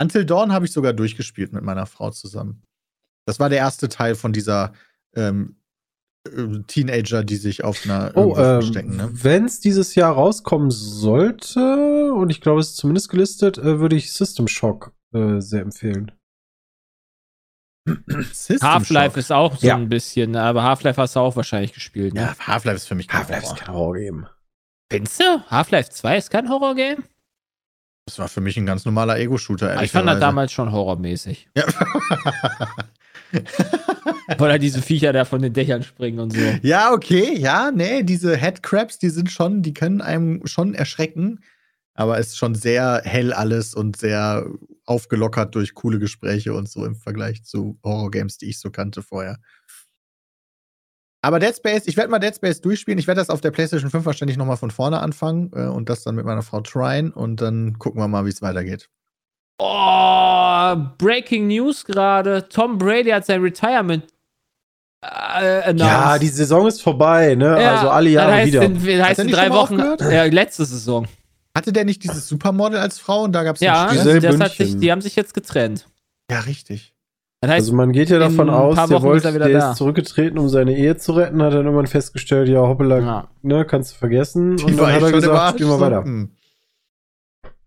Until 0.00 0.24
Dawn 0.24 0.52
habe 0.52 0.64
ich 0.66 0.72
sogar 0.72 0.92
durchgespielt 0.92 1.52
mit 1.52 1.62
meiner 1.64 1.86
Frau 1.86 2.10
zusammen. 2.10 2.62
Das 3.26 3.38
war 3.40 3.48
der 3.48 3.58
erste 3.58 3.88
Teil 3.88 4.14
von 4.16 4.32
dieser 4.32 4.72
ähm, 5.14 5.56
äh, 6.28 6.60
Teenager, 6.66 7.22
die 7.24 7.36
sich 7.36 7.64
auf 7.64 7.84
einer 7.84 8.12
Oh, 8.16 8.30
ähm, 8.30 8.34
verstecken, 8.62 8.96
ne? 8.96 9.08
wenn 9.12 9.44
es 9.46 9.60
dieses 9.60 9.94
Jahr 9.94 10.12
rauskommen 10.14 10.70
sollte, 10.70 12.12
und 12.12 12.30
ich 12.30 12.40
glaube, 12.40 12.60
es 12.60 12.70
ist 12.70 12.76
zumindest 12.76 13.08
gelistet, 13.08 13.56
äh, 13.58 13.78
würde 13.80 13.96
ich 13.96 14.12
System 14.12 14.48
Shock 14.48 14.92
äh, 15.14 15.40
sehr 15.40 15.62
empfehlen. 15.62 16.12
System 18.32 18.66
Half-Life 18.68 19.18
ist 19.20 19.30
auch 19.30 19.58
so 19.58 19.66
Ja. 19.66 19.76
ein 19.76 19.88
bisschen, 19.90 20.36
aber 20.36 20.62
Half-Life 20.62 21.00
hast 21.00 21.16
du 21.16 21.20
auch 21.20 21.36
wahrscheinlich 21.36 21.72
gespielt, 21.74 22.14
ne? 22.14 22.20
Ja, 22.22 22.36
Half-Life 22.46 22.76
ist 22.76 22.88
für 22.88 22.94
mich 22.94 23.08
kein 23.08 23.20
Half-Life 23.20 23.42
Horror. 23.46 23.54
ist 23.56 23.60
kein 23.64 23.74
Horror-Game. 23.74 24.26
Findest 24.90 25.20
du? 25.20 25.50
Half-Life 25.50 25.90
2 25.90 26.16
ist 26.18 26.30
kein 26.30 26.48
Horror-Game? 26.48 27.04
Das 28.06 28.18
war 28.18 28.28
für 28.28 28.40
mich 28.42 28.56
ein 28.58 28.66
ganz 28.66 28.84
normaler 28.84 29.18
Ego-Shooter, 29.18 29.78
Ah, 29.78 29.82
Ich 29.82 29.90
fand 29.92 30.06
das 30.08 30.20
damals 30.20 30.52
schon 30.52 30.70
horrormäßig. 30.70 31.48
Ja. 31.56 31.64
Weil 34.38 34.50
da 34.50 34.58
diese 34.58 34.82
Viecher 34.82 35.12
da 35.12 35.24
von 35.24 35.40
den 35.42 35.52
Dächern 35.54 35.82
springen 35.82 36.20
und 36.20 36.32
so. 36.32 36.40
Ja, 36.62 36.92
okay, 36.92 37.36
ja, 37.36 37.70
nee, 37.74 38.02
diese 38.02 38.36
Headcrabs, 38.36 38.98
die 38.98 39.08
sind 39.08 39.30
schon, 39.30 39.62
die 39.62 39.74
können 39.74 40.00
einem 40.02 40.46
schon 40.46 40.74
erschrecken, 40.74 41.40
aber 41.94 42.18
es 42.18 42.28
ist 42.28 42.36
schon 42.36 42.54
sehr 42.54 43.00
hell 43.04 43.32
alles 43.32 43.74
und 43.74 43.96
sehr 43.96 44.46
aufgelockert 44.84 45.54
durch 45.54 45.74
coole 45.74 45.98
Gespräche 45.98 46.52
und 46.52 46.68
so 46.68 46.84
im 46.84 46.94
Vergleich 46.96 47.42
zu 47.44 47.78
Horror-Games, 47.82 48.36
die 48.38 48.50
ich 48.50 48.60
so 48.60 48.70
kannte 48.70 49.02
vorher. 49.02 49.38
Aber 51.24 51.38
Dead 51.38 51.56
Space, 51.56 51.84
ich 51.86 51.96
werde 51.96 52.10
mal 52.10 52.18
Dead 52.18 52.34
Space 52.34 52.60
durchspielen. 52.60 52.98
Ich 52.98 53.06
werde 53.06 53.20
das 53.20 53.30
auf 53.30 53.40
der 53.40 53.50
PlayStation 53.50 53.90
5 53.90 54.04
wahrscheinlich 54.04 54.36
nochmal 54.36 54.58
von 54.58 54.70
vorne 54.70 55.00
anfangen 55.00 55.50
äh, 55.54 55.64
und 55.64 55.88
das 55.88 56.02
dann 56.02 56.16
mit 56.16 56.26
meiner 56.26 56.42
Frau 56.42 56.60
tryen 56.60 57.12
und 57.12 57.40
dann 57.40 57.78
gucken 57.78 58.00
wir 58.00 58.08
mal, 58.08 58.26
wie 58.26 58.30
es 58.30 58.42
weitergeht. 58.42 58.90
Oh, 59.58 60.76
Breaking 60.98 61.46
News 61.46 61.86
gerade. 61.86 62.48
Tom 62.50 62.76
Brady 62.76 63.10
hat 63.10 63.24
sein 63.24 63.40
Retirement 63.40 64.04
äh, 65.00 65.62
announced. 65.62 65.78
Ja, 65.80 66.18
die 66.18 66.28
Saison 66.28 66.66
ist 66.66 66.82
vorbei, 66.82 67.34
ne? 67.34 67.60
Ja, 67.62 67.76
also 67.76 67.88
alle 67.88 68.10
Jahre 68.10 68.32
heißt 68.32 68.48
wieder. 68.48 68.62
In, 68.62 68.74
das 68.74 69.08
heißt 69.08 69.20
in 69.20 69.28
drei 69.28 69.50
Wochen. 69.50 69.78
Ja, 69.78 70.24
letzte 70.24 70.66
Saison. 70.66 71.06
Hatte 71.56 71.72
der 71.72 71.84
nicht 71.86 72.02
dieses 72.02 72.28
Supermodel 72.28 72.78
als 72.78 72.98
Frau 72.98 73.22
und 73.22 73.32
da 73.32 73.44
gab 73.44 73.56
es 73.56 73.62
Ja, 73.62 73.92
das 73.94 74.40
hat 74.40 74.52
sich, 74.52 74.76
die 74.76 74.92
haben 74.92 75.00
sich 75.00 75.16
jetzt 75.16 75.32
getrennt. 75.32 75.86
ja, 76.30 76.40
richtig. 76.40 76.93
Das 77.46 77.54
heißt, 77.56 77.66
Also 77.66 77.74
man 77.74 77.92
geht 77.92 78.10
ja 78.10 78.18
davon 78.18 78.50
aus, 78.50 78.76
der, 78.88 79.02
wollte, 79.02 79.28
ist 79.28 79.34
er 79.34 79.48
der 79.48 79.58
da. 79.58 79.70
ist 79.72 79.78
zurückgetreten, 79.78 80.38
um 80.38 80.48
seine 80.48 80.76
Ehe 80.76 80.96
zu 80.96 81.12
retten, 81.12 81.42
hat 81.42 81.52
dann 81.52 81.64
irgendwann 81.64 81.86
festgestellt, 81.86 82.48
ja, 82.48 82.60
hoppala, 82.60 82.98
ja. 82.98 83.28
ne, 83.42 83.64
kannst 83.64 83.92
du 83.92 83.96
vergessen. 83.98 84.56
Die 84.56 84.64
und 84.64 84.76
dann 84.78 84.92
hat 84.92 85.02
er 85.02 85.12
gesagt, 85.12 85.58
wir 85.60 85.66
so, 85.66 85.80
weiter. 85.80 86.04
hm. 86.04 86.30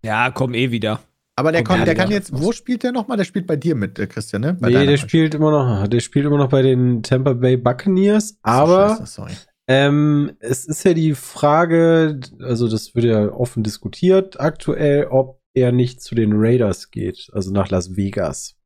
ja, 0.02 0.30
komm 0.30 0.54
eh 0.54 0.70
wieder. 0.70 1.00
Aber 1.36 1.52
der, 1.52 1.62
kann, 1.62 1.84
der 1.84 1.94
kann 1.94 2.10
jetzt, 2.10 2.32
wo 2.36 2.50
spielt 2.50 2.82
der 2.82 2.90
nochmal? 2.90 3.16
Der 3.16 3.24
spielt 3.24 3.46
bei 3.46 3.54
dir 3.54 3.76
mit, 3.76 3.98
äh, 4.00 4.08
Christian, 4.08 4.42
ne? 4.42 4.54
Bei 4.54 4.68
Nee, 4.68 4.72
der 4.74 4.84
Mannschaft. 4.86 5.08
spielt 5.10 5.34
immer 5.36 5.52
noch, 5.52 5.86
der 5.86 6.00
spielt 6.00 6.26
immer 6.26 6.38
noch 6.38 6.48
bei 6.48 6.62
den 6.62 7.04
Tampa 7.04 7.34
Bay 7.34 7.56
Buccaneers, 7.56 8.38
aber 8.42 8.96
scheiße, 8.98 9.26
ähm, 9.68 10.32
es 10.40 10.64
ist 10.64 10.82
ja 10.84 10.94
die 10.94 11.14
Frage, 11.14 12.18
also 12.40 12.68
das 12.68 12.94
wird 12.96 13.04
ja 13.04 13.30
offen 13.32 13.62
diskutiert 13.62 14.40
aktuell, 14.40 15.06
ob 15.10 15.40
er 15.54 15.70
nicht 15.70 16.00
zu 16.02 16.14
den 16.16 16.32
Raiders 16.34 16.90
geht, 16.90 17.28
also 17.32 17.52
nach 17.52 17.68
Las 17.68 17.94
Vegas. 17.96 18.57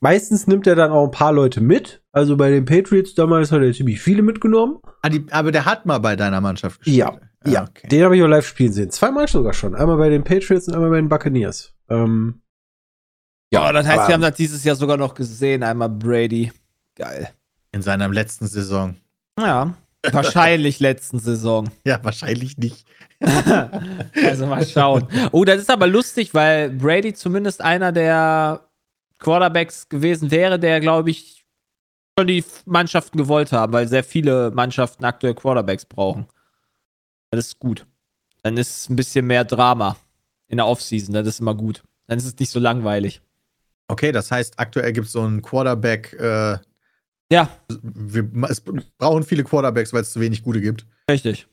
Meistens 0.00 0.46
nimmt 0.46 0.66
er 0.66 0.74
dann 0.74 0.90
auch 0.90 1.04
ein 1.04 1.10
paar 1.10 1.32
Leute 1.32 1.60
mit. 1.60 2.02
Also 2.12 2.36
bei 2.36 2.50
den 2.50 2.64
Patriots 2.64 3.14
damals 3.14 3.52
hat 3.52 3.60
er 3.62 3.72
ziemlich 3.72 4.00
viele 4.00 4.22
mitgenommen. 4.22 4.78
Ah, 5.02 5.10
aber 5.30 5.52
der 5.52 5.64
hat 5.66 5.84
mal 5.86 5.98
bei 5.98 6.16
deiner 6.16 6.40
Mannschaft 6.40 6.78
gespielt. 6.80 6.96
Ja, 6.96 7.18
Ah, 7.42 7.48
ja. 7.48 7.62
okay. 7.64 7.88
Den 7.88 8.04
habe 8.04 8.16
ich 8.16 8.22
auch 8.22 8.26
live 8.26 8.46
spielen 8.46 8.72
sehen. 8.72 8.90
Zweimal 8.90 9.26
sogar 9.28 9.52
schon. 9.54 9.74
Einmal 9.74 9.96
bei 9.96 10.08
den 10.10 10.24
Patriots 10.24 10.68
und 10.68 10.74
einmal 10.74 10.90
bei 10.90 10.96
den 10.96 11.08
Buccaneers. 11.08 11.72
Ähm, 11.88 12.40
Ja, 13.52 13.72
das 13.72 13.86
heißt, 13.86 13.98
aber- 13.98 14.08
wir 14.08 14.14
haben 14.14 14.20
das 14.22 14.34
dieses 14.36 14.62
Jahr 14.64 14.76
sogar 14.76 14.96
noch 14.96 15.14
gesehen. 15.14 15.62
Einmal 15.62 15.88
Brady. 15.88 16.52
Geil. 16.96 17.30
In 17.72 17.82
seiner 17.82 18.08
letzten 18.08 18.46
Saison. 18.46 18.96
Ja. 19.38 19.74
Wahrscheinlich 20.12 20.80
letzten 20.80 21.18
Saison. 21.18 21.68
Ja, 21.86 21.98
wahrscheinlich 22.02 22.56
nicht. 22.58 22.86
also 24.24 24.46
mal 24.46 24.64
schauen. 24.66 25.06
Oh, 25.32 25.44
das 25.44 25.58
ist 25.58 25.70
aber 25.70 25.86
lustig, 25.86 26.32
weil 26.34 26.70
Brady 26.70 27.12
zumindest 27.14 27.60
einer 27.62 27.92
der 27.92 28.66
Quarterbacks 29.20 29.88
gewesen 29.88 30.30
wäre, 30.30 30.58
der, 30.58 30.80
glaube 30.80 31.10
ich, 31.10 31.44
schon 32.18 32.26
die 32.26 32.44
Mannschaften 32.66 33.18
gewollt 33.18 33.52
haben, 33.52 33.72
weil 33.72 33.86
sehr 33.88 34.04
viele 34.04 34.50
Mannschaften 34.50 35.04
aktuell 35.04 35.34
Quarterbacks 35.34 35.84
brauchen. 35.84 36.26
Das 37.30 37.46
ist 37.46 37.58
gut. 37.58 37.86
Dann 38.42 38.56
ist 38.56 38.76
es 38.76 38.88
ein 38.88 38.96
bisschen 38.96 39.26
mehr 39.26 39.44
Drama 39.44 39.96
in 40.48 40.56
der 40.56 40.66
Offseason. 40.66 41.14
Das 41.14 41.26
ist 41.26 41.40
immer 41.40 41.54
gut. 41.54 41.82
Dann 42.06 42.18
ist 42.18 42.24
es 42.24 42.38
nicht 42.38 42.50
so 42.50 42.58
langweilig. 42.58 43.22
Okay, 43.88 44.10
das 44.12 44.30
heißt, 44.30 44.58
aktuell 44.58 44.92
gibt 44.92 45.06
es 45.06 45.12
so 45.12 45.20
einen 45.22 45.42
Quarterback. 45.42 46.14
Äh, 46.18 46.58
Ja, 47.30 47.48
wir, 47.82 48.28
es 48.48 48.60
brauchen 48.98 49.22
viele 49.22 49.44
Quarterbacks, 49.44 49.92
weil 49.92 50.02
es 50.02 50.12
zu 50.12 50.20
wenig 50.20 50.42
gute 50.42 50.60
gibt. 50.60 50.86
richtig. 51.10 51.46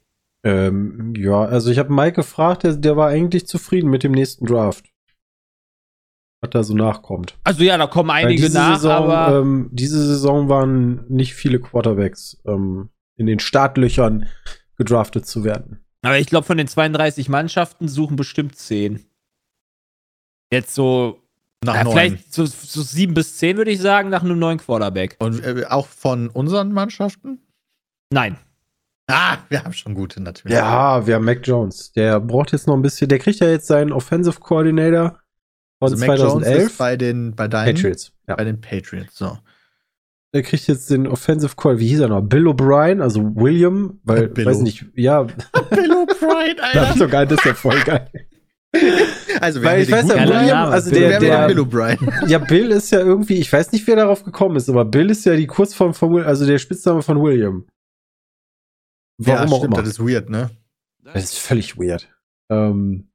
ähm, 0.44 1.14
ja, 1.16 1.44
also 1.46 1.70
ich 1.70 1.78
habe 1.78 1.94
Mike 1.94 2.16
gefragt, 2.16 2.64
der, 2.64 2.76
der 2.76 2.96
war 2.96 3.10
eigentlich 3.10 3.48
zufrieden 3.48 3.90
mit 3.90 4.04
dem 4.04 4.12
nächsten 4.14 4.46
Draft. 4.46 4.86
Was 6.42 6.52
da 6.52 6.64
so 6.64 6.76
nachkommt. 6.76 7.36
Also 7.44 7.64
ja, 7.64 7.78
da 7.78 7.88
kommen 7.88 8.12
einige 8.12 8.44
diese 8.44 8.58
nach, 8.58 8.76
Saison, 8.76 8.92
aber 8.92 9.40
ähm, 9.40 9.70
diese 9.72 10.06
Saison 10.06 10.50
waren 10.50 11.06
nicht 11.08 11.34
viele 11.34 11.60
Quarterbacks 11.60 12.38
ähm, 12.46 12.90
in 13.16 13.26
den 13.26 13.40
Startlöchern 13.40 14.28
gedraftet 14.78 15.26
zu 15.26 15.44
werden. 15.44 15.84
Aber 16.04 16.20
ich 16.20 16.28
glaube, 16.28 16.46
von 16.46 16.58
den 16.58 16.68
32 16.68 17.28
Mannschaften 17.28 17.88
suchen 17.88 18.16
bestimmt 18.16 18.56
10. 18.56 19.04
Jetzt 20.52 20.76
so, 20.76 21.24
Nach 21.66 21.74
ja, 21.74 21.84
neun. 21.84 21.94
vielleicht 21.94 22.34
so, 22.34 22.46
so 22.46 22.82
7 22.84 23.16
bis 23.16 23.38
10 23.38 23.58
würde 23.58 23.72
ich 23.72 23.82
sagen, 23.82 24.10
nach 24.10 24.24
einem 24.24 24.38
neuen 24.38 24.60
Quarterback. 24.60 25.18
Und 25.20 25.44
äh, 25.44 25.66
auch 25.68 25.88
von 25.88 26.30
unseren 26.30 26.72
Mannschaften? 26.72 27.42
Nein. 28.12 28.38
Ah, 29.08 29.38
wir 29.50 29.64
haben 29.64 29.74
schon 29.74 29.96
gute 29.96 30.22
natürlich. 30.22 30.56
Ja, 30.56 31.08
wir 31.08 31.16
haben 31.16 31.26
Mac 31.26 31.46
Jones. 31.46 31.94
Der 31.94 32.20
braucht 32.20 32.52
jetzt 32.52 32.68
noch 32.68 32.76
ein 32.76 32.82
bisschen, 32.82 33.10
der 33.10 33.20
kriegt 33.20 33.40
ja 33.40 33.50
jetzt 33.50 33.68
seinen 33.68 33.92
Offensive 33.92 34.40
Coordinator 34.40 35.20
von 35.80 35.92
also 35.94 36.06
Mac 36.06 36.18
Jones 36.18 36.44
2011. 36.46 36.64
ist 36.64 36.78
bei 36.78 36.98
den, 36.98 37.36
bei 37.36 37.48
deinen, 37.48 37.76
Patriots. 37.76 38.12
Ja. 38.28 38.36
bei 38.36 38.44
den 38.44 38.62
Patriots. 38.62 39.18
So. 39.18 39.38
Der 40.34 40.44
kriegt 40.44 40.68
jetzt 40.68 40.90
den 40.90 41.08
Offensive 41.08 41.56
Coordinator, 41.56 41.80
wie 41.80 41.90
hieß 41.90 42.00
er 42.02 42.08
noch? 42.10 42.22
Bill 42.22 42.48
O'Brien, 42.48 43.02
also 43.02 43.36
William, 43.36 44.00
weil, 44.04 44.28
Billo. 44.28 44.50
weiß 44.50 44.60
nicht, 44.60 44.86
ja, 44.96 45.24
Bill 45.70 45.92
O'Brien, 45.92 46.58
das 46.74 46.92
ist 46.92 47.00
sogar, 47.00 47.26
das 47.26 47.40
ist 47.40 47.46
ja 47.46 47.54
voll 47.54 47.80
geil. 47.82 48.10
Also, 49.40 49.64
Weil 49.64 49.84
ich 49.84 49.92
weiß 49.92 50.10
ja, 50.10 50.28
William, 50.28 50.70
also 50.70 50.92
Bill 50.92 51.00
der, 51.00 51.22
wäre 51.22 51.26
der, 51.26 51.48
Bill 51.48 51.60
O'Brien? 51.60 52.28
ja, 52.28 52.38
Bill 52.38 52.72
ist 52.72 52.92
ja 52.92 53.00
irgendwie, 53.00 53.36
ich 53.36 53.52
weiß 53.52 53.72
nicht, 53.72 53.88
wer 53.88 53.96
darauf 53.96 54.24
gekommen 54.24 54.58
ist, 54.58 54.70
aber 54.70 54.86
Bill 54.86 55.10
ist 55.10 55.26
ja 55.26 55.36
die 55.36 55.48
Kurzform 55.48 55.94
von 55.94 56.24
also 56.24 56.46
der 56.46 56.58
Spitzname 56.58 57.02
von 57.02 57.22
William. 57.22 57.66
Warum 59.18 59.48
ja, 59.48 59.54
auch 59.54 59.58
stimmt, 59.58 59.74
immer. 59.74 59.84
das 59.84 59.90
ist 59.90 60.00
weird, 60.00 60.30
ne? 60.30 60.52
Das 61.04 61.24
ist 61.24 61.40
völlig 61.40 61.78
weird. 61.78 62.10
Ähm, 62.50 63.10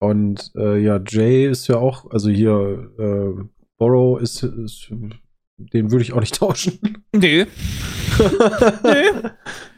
und 0.00 0.52
äh, 0.56 0.78
ja, 0.78 1.00
Jay 1.06 1.46
ist 1.46 1.66
ja 1.68 1.76
auch, 1.76 2.10
also 2.10 2.30
hier, 2.30 2.90
äh, 2.98 3.42
Borrow 3.78 4.20
ist, 4.20 4.42
ist 4.42 4.90
den 5.58 5.90
würde 5.90 6.02
ich 6.02 6.12
auch 6.12 6.20
nicht 6.20 6.34
tauschen. 6.38 6.78
Nö. 7.12 7.46
Nö. 8.82 9.30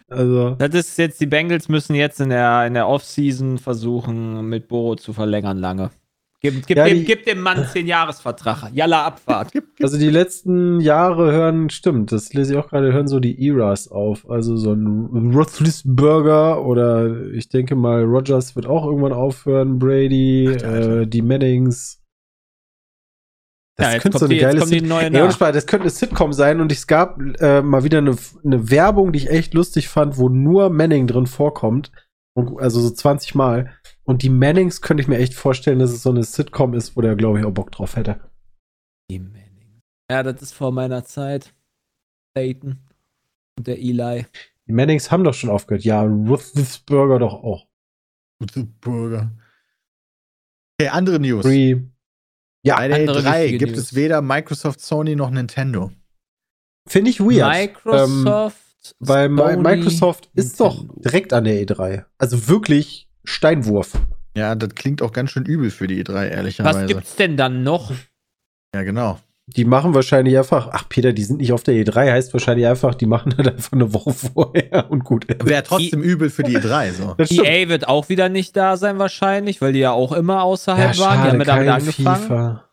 Also, 0.08 0.56
Das 0.56 0.74
ist 0.74 0.98
jetzt, 0.98 1.20
die 1.20 1.26
Bengals 1.26 1.68
müssen 1.68 1.94
jetzt 1.94 2.20
in 2.20 2.30
der, 2.30 2.66
in 2.66 2.74
der 2.74 2.88
Offseason 2.88 3.58
versuchen, 3.58 4.48
mit 4.48 4.66
Boro 4.68 4.96
zu 4.96 5.12
verlängern 5.12 5.58
lange. 5.58 5.90
Gib, 6.42 6.66
gib, 6.66 6.76
Ja, 6.78 6.86
dem, 6.86 6.98
die- 7.00 7.04
gib 7.04 7.24
dem 7.26 7.40
Mann 7.42 7.66
10 7.72 7.86
Jahresvertrag. 7.86 8.70
Jalla 8.72 9.04
Abfahrt. 9.04 9.52
also 9.82 9.98
die 9.98 10.08
letzten 10.08 10.80
Jahre 10.80 11.30
hören, 11.32 11.68
stimmt, 11.68 12.12
das 12.12 12.32
lese 12.32 12.54
ich 12.54 12.58
auch 12.58 12.68
gerade, 12.70 12.92
hören 12.94 13.08
so 13.08 13.20
die 13.20 13.46
Eras 13.46 13.88
auf. 13.88 14.28
Also 14.30 14.56
so 14.56 14.72
ein 14.72 15.32
Roethlisberger 15.34 16.64
oder 16.64 17.26
ich 17.32 17.48
denke 17.50 17.74
mal, 17.76 18.04
Rogers 18.04 18.56
wird 18.56 18.66
auch 18.66 18.86
irgendwann 18.86 19.12
aufhören, 19.12 19.78
Brady, 19.78 20.48
Alter. 20.48 21.00
äh, 21.02 21.06
die 21.06 21.22
Mannings. 21.22 21.98
Das 23.76 23.94
Ja, 23.94 23.98
könnte 23.98 24.18
so 24.18 24.24
eine 24.26 24.34
die- 24.34 24.40
geile 24.40 24.58
kommt 24.60 24.72
die 24.72 24.78
Sit- 24.80 24.88
neue 24.88 25.04
Ey, 25.06 25.10
das 25.52 25.66
könnte 25.66 25.82
eine 25.84 25.90
Sitcom 25.90 26.32
sein 26.32 26.60
und 26.60 26.70
es 26.72 26.86
gab 26.86 27.18
äh, 27.40 27.62
mal 27.62 27.84
wieder 27.84 27.98
eine, 27.98 28.16
eine 28.44 28.70
Werbung, 28.70 29.12
die 29.12 29.18
ich 29.20 29.30
echt 29.30 29.54
lustig 29.54 29.88
fand, 29.88 30.18
wo 30.18 30.28
nur 30.28 30.70
Manning 30.70 31.06
drin 31.06 31.26
vorkommt. 31.26 31.90
Und, 32.34 32.60
also 32.60 32.80
so 32.80 32.90
20 32.90 33.34
Mal. 33.34 33.72
Und 34.10 34.22
die 34.22 34.28
Mannings 34.28 34.80
könnte 34.82 35.02
ich 35.02 35.08
mir 35.08 35.18
echt 35.18 35.34
vorstellen, 35.34 35.78
dass 35.78 35.92
es 35.92 36.02
so 36.02 36.10
eine 36.10 36.24
Sitcom 36.24 36.74
ist, 36.74 36.96
wo 36.96 37.00
der, 37.00 37.14
glaube 37.14 37.38
ich, 37.38 37.44
auch 37.46 37.52
Bock 37.52 37.70
drauf 37.70 37.94
hätte. 37.94 38.20
Die 39.08 39.20
Manning. 39.20 39.80
Ja, 40.10 40.24
das 40.24 40.42
ist 40.42 40.52
vor 40.52 40.72
meiner 40.72 41.04
Zeit. 41.04 41.54
Peyton 42.34 42.80
und 43.56 43.68
der 43.68 43.78
Eli. 43.78 44.26
Die 44.66 44.72
Mannings 44.72 45.12
haben 45.12 45.22
doch 45.22 45.34
schon 45.34 45.48
aufgehört. 45.48 45.84
Ja, 45.84 46.02
Roethlisberger 46.02 47.20
doch 47.20 47.34
auch. 47.34 47.68
Burger. 48.80 49.30
Okay, 50.80 50.88
andere 50.90 51.20
News. 51.20 51.46
Free. 51.46 51.76
Ja, 52.66 52.78
Bei 52.78 52.88
der 52.88 52.96
andere 52.98 53.20
E3 53.20 53.42
wichtige 53.42 53.58
gibt 53.58 53.72
News. 53.76 53.80
es 53.84 53.94
weder 53.94 54.22
Microsoft, 54.22 54.80
Sony 54.80 55.14
noch 55.14 55.30
Nintendo. 55.30 55.92
finde 56.88 57.10
ich 57.12 57.20
weird. 57.20 57.48
Microsoft. 57.48 58.58
Ähm, 58.58 58.96
weil 58.98 59.28
Sony, 59.36 59.56
Microsoft 59.62 60.30
ist 60.34 60.58
doch 60.58 60.78
Nintendo. 60.78 61.00
direkt 61.00 61.32
an 61.32 61.44
der 61.44 61.62
E3. 61.64 62.06
Also 62.18 62.48
wirklich 62.48 63.06
Steinwurf. 63.24 63.92
Ja, 64.36 64.54
das 64.54 64.74
klingt 64.74 65.02
auch 65.02 65.12
ganz 65.12 65.30
schön 65.30 65.44
übel 65.44 65.70
für 65.70 65.86
die 65.86 66.04
E3, 66.04 66.28
ehrlicherweise. 66.28 66.80
Was 66.80 66.86
gibt's 66.86 67.16
denn 67.16 67.36
dann 67.36 67.62
noch? 67.62 67.92
Ja, 68.74 68.82
genau. 68.82 69.18
Die 69.56 69.64
machen 69.64 69.94
wahrscheinlich 69.94 70.38
einfach, 70.38 70.68
ach 70.70 70.88
Peter, 70.88 71.12
die 71.12 71.24
sind 71.24 71.40
nicht 71.40 71.52
auf 71.52 71.64
der 71.64 71.74
E3, 71.74 72.12
heißt 72.12 72.32
wahrscheinlich 72.32 72.68
einfach, 72.68 72.94
die 72.94 73.06
machen 73.06 73.34
das 73.36 73.48
einfach 73.48 73.72
eine 73.72 73.92
Woche 73.92 74.12
vorher 74.12 74.90
und 74.90 75.02
gut. 75.02 75.26
Wäre 75.44 75.64
trotzdem 75.64 76.02
übel 76.02 76.30
für 76.30 76.44
die 76.44 76.56
E3, 76.56 76.92
so. 76.92 77.16
EA 77.18 77.68
wird 77.68 77.88
auch 77.88 78.08
wieder 78.08 78.28
nicht 78.28 78.56
da 78.56 78.76
sein 78.76 78.98
wahrscheinlich, 79.00 79.60
weil 79.60 79.72
die 79.72 79.80
ja 79.80 79.90
auch 79.90 80.12
immer 80.12 80.44
außerhalb 80.44 80.94
ja, 80.94 81.00
waren. 81.00 81.22
Die 81.22 81.26
schade, 81.26 81.30
haben 81.32 81.38
ja 81.40 81.44
damit 81.44 81.68
angefangen. 81.68 82.22
FIFA. 82.22 82.69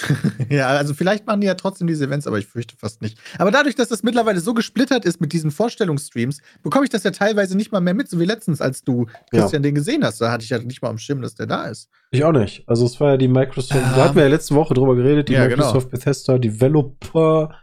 Ja, 0.50 0.68
also 0.68 0.94
vielleicht 0.94 1.26
machen 1.26 1.40
die 1.40 1.46
ja 1.46 1.54
trotzdem 1.54 1.86
diese 1.86 2.04
Events, 2.04 2.26
aber 2.26 2.38
ich 2.38 2.46
fürchte 2.46 2.76
fast 2.76 3.02
nicht. 3.02 3.18
Aber 3.38 3.50
dadurch, 3.50 3.74
dass 3.74 3.88
das 3.88 4.02
mittlerweile 4.02 4.40
so 4.40 4.54
gesplittert 4.54 5.04
ist 5.04 5.20
mit 5.20 5.32
diesen 5.32 5.50
Vorstellungsstreams, 5.50 6.40
bekomme 6.62 6.84
ich 6.84 6.90
das 6.90 7.02
ja 7.02 7.10
teilweise 7.10 7.56
nicht 7.56 7.72
mal 7.72 7.80
mehr 7.80 7.94
mit, 7.94 8.08
so 8.08 8.20
wie 8.20 8.24
letztens, 8.24 8.60
als 8.60 8.84
du 8.84 9.06
Ja. 9.32 9.40
Christian 9.40 9.62
den 9.62 9.74
gesehen 9.74 10.04
hast. 10.04 10.20
Da 10.20 10.30
hatte 10.30 10.44
ich 10.44 10.50
ja 10.50 10.58
nicht 10.58 10.82
mal 10.82 10.90
am 10.90 10.98
Schirm, 10.98 11.22
dass 11.22 11.34
der 11.34 11.46
da 11.46 11.64
ist. 11.64 11.88
Ich 12.10 12.22
auch 12.24 12.32
nicht. 12.32 12.68
Also 12.68 12.84
es 12.86 13.00
war 13.00 13.12
ja 13.12 13.16
die 13.16 13.28
Microsoft, 13.28 13.74
Ähm, 13.74 13.82
da 13.96 14.04
hatten 14.04 14.16
wir 14.16 14.22
ja 14.24 14.28
letzte 14.28 14.54
Woche 14.54 14.74
drüber 14.74 14.94
geredet, 14.96 15.28
die 15.28 15.32
ja, 15.32 15.46
genau. 15.46 15.64
Microsoft 15.64 15.90
Bethesda 15.90 16.38
Developer. 16.38 17.54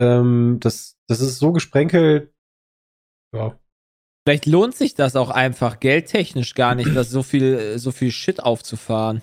Ähm, 0.00 0.56
das, 0.60 0.96
das 1.06 1.20
ist 1.20 1.38
so 1.38 1.52
gesprenkelt. 1.52 2.32
Ja. 3.34 3.58
Vielleicht 4.26 4.46
lohnt 4.46 4.74
sich 4.74 4.94
das 4.94 5.16
auch 5.16 5.30
einfach 5.30 5.80
geldtechnisch 5.80 6.54
gar 6.54 6.74
nicht, 6.74 6.94
das 6.94 7.10
so 7.10 7.22
viel, 7.22 7.78
so 7.78 7.92
viel 7.92 8.10
Shit 8.10 8.42
aufzufahren. 8.42 9.22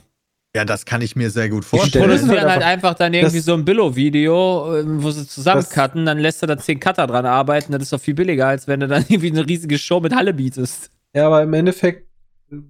Ja, 0.56 0.64
das 0.64 0.86
kann 0.86 1.02
ich 1.02 1.16
mir 1.18 1.30
sehr 1.30 1.50
gut 1.50 1.64
Die 1.66 1.68
vorstellen. 1.68 2.06
Stellen- 2.06 2.20
produzieren 2.28 2.50
halt 2.50 2.64
einfach- 2.64 2.94
dann 2.94 3.14
irgendwie 3.14 3.38
das- 3.38 3.46
so 3.46 3.54
ein 3.54 3.66
Billo-Video, 3.66 4.78
ähm, 4.80 5.04
wo 5.04 5.12
sie 5.12 5.28
zusammencutten, 5.28 6.06
dann 6.06 6.18
lässt 6.18 6.42
du 6.42 6.48
da 6.48 6.58
zehn 6.58 6.80
Cutter 6.80 7.06
dran 7.08 7.26
arbeiten. 7.26 7.74
Das 7.74 7.82
ist 7.84 7.92
doch 7.94 8.00
viel 8.00 8.14
billiger, 8.14 8.48
als 8.48 8.68
wenn 8.68 8.80
du 8.80 8.88
dann 8.88 9.04
irgendwie 9.10 9.32
eine 9.32 9.46
riesige 9.48 9.78
Show 9.78 10.00
mit 10.00 10.16
Halle 10.16 10.34
bietest. 10.34 10.92
Ja, 11.14 11.28
aber 11.28 11.44
im 11.44 11.54
Endeffekt 11.54 12.08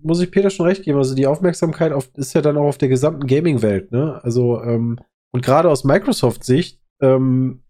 muss 0.01 0.19
ich 0.21 0.31
Peter 0.31 0.49
schon 0.49 0.65
recht 0.65 0.83
geben. 0.83 0.97
Also 0.97 1.13
die 1.15 1.27
Aufmerksamkeit 1.27 1.91
auf, 1.91 2.09
ist 2.15 2.33
ja 2.33 2.41
dann 2.41 2.57
auch 2.57 2.65
auf 2.65 2.77
der 2.77 2.89
gesamten 2.89 3.27
Gaming-Welt, 3.27 3.91
ne? 3.91 4.19
Also, 4.23 4.61
ähm, 4.63 4.97
und 5.31 5.45
gerade 5.45 5.69
aus 5.69 5.83
Microsoft-Sicht, 5.83 6.79
ähm, 7.01 7.61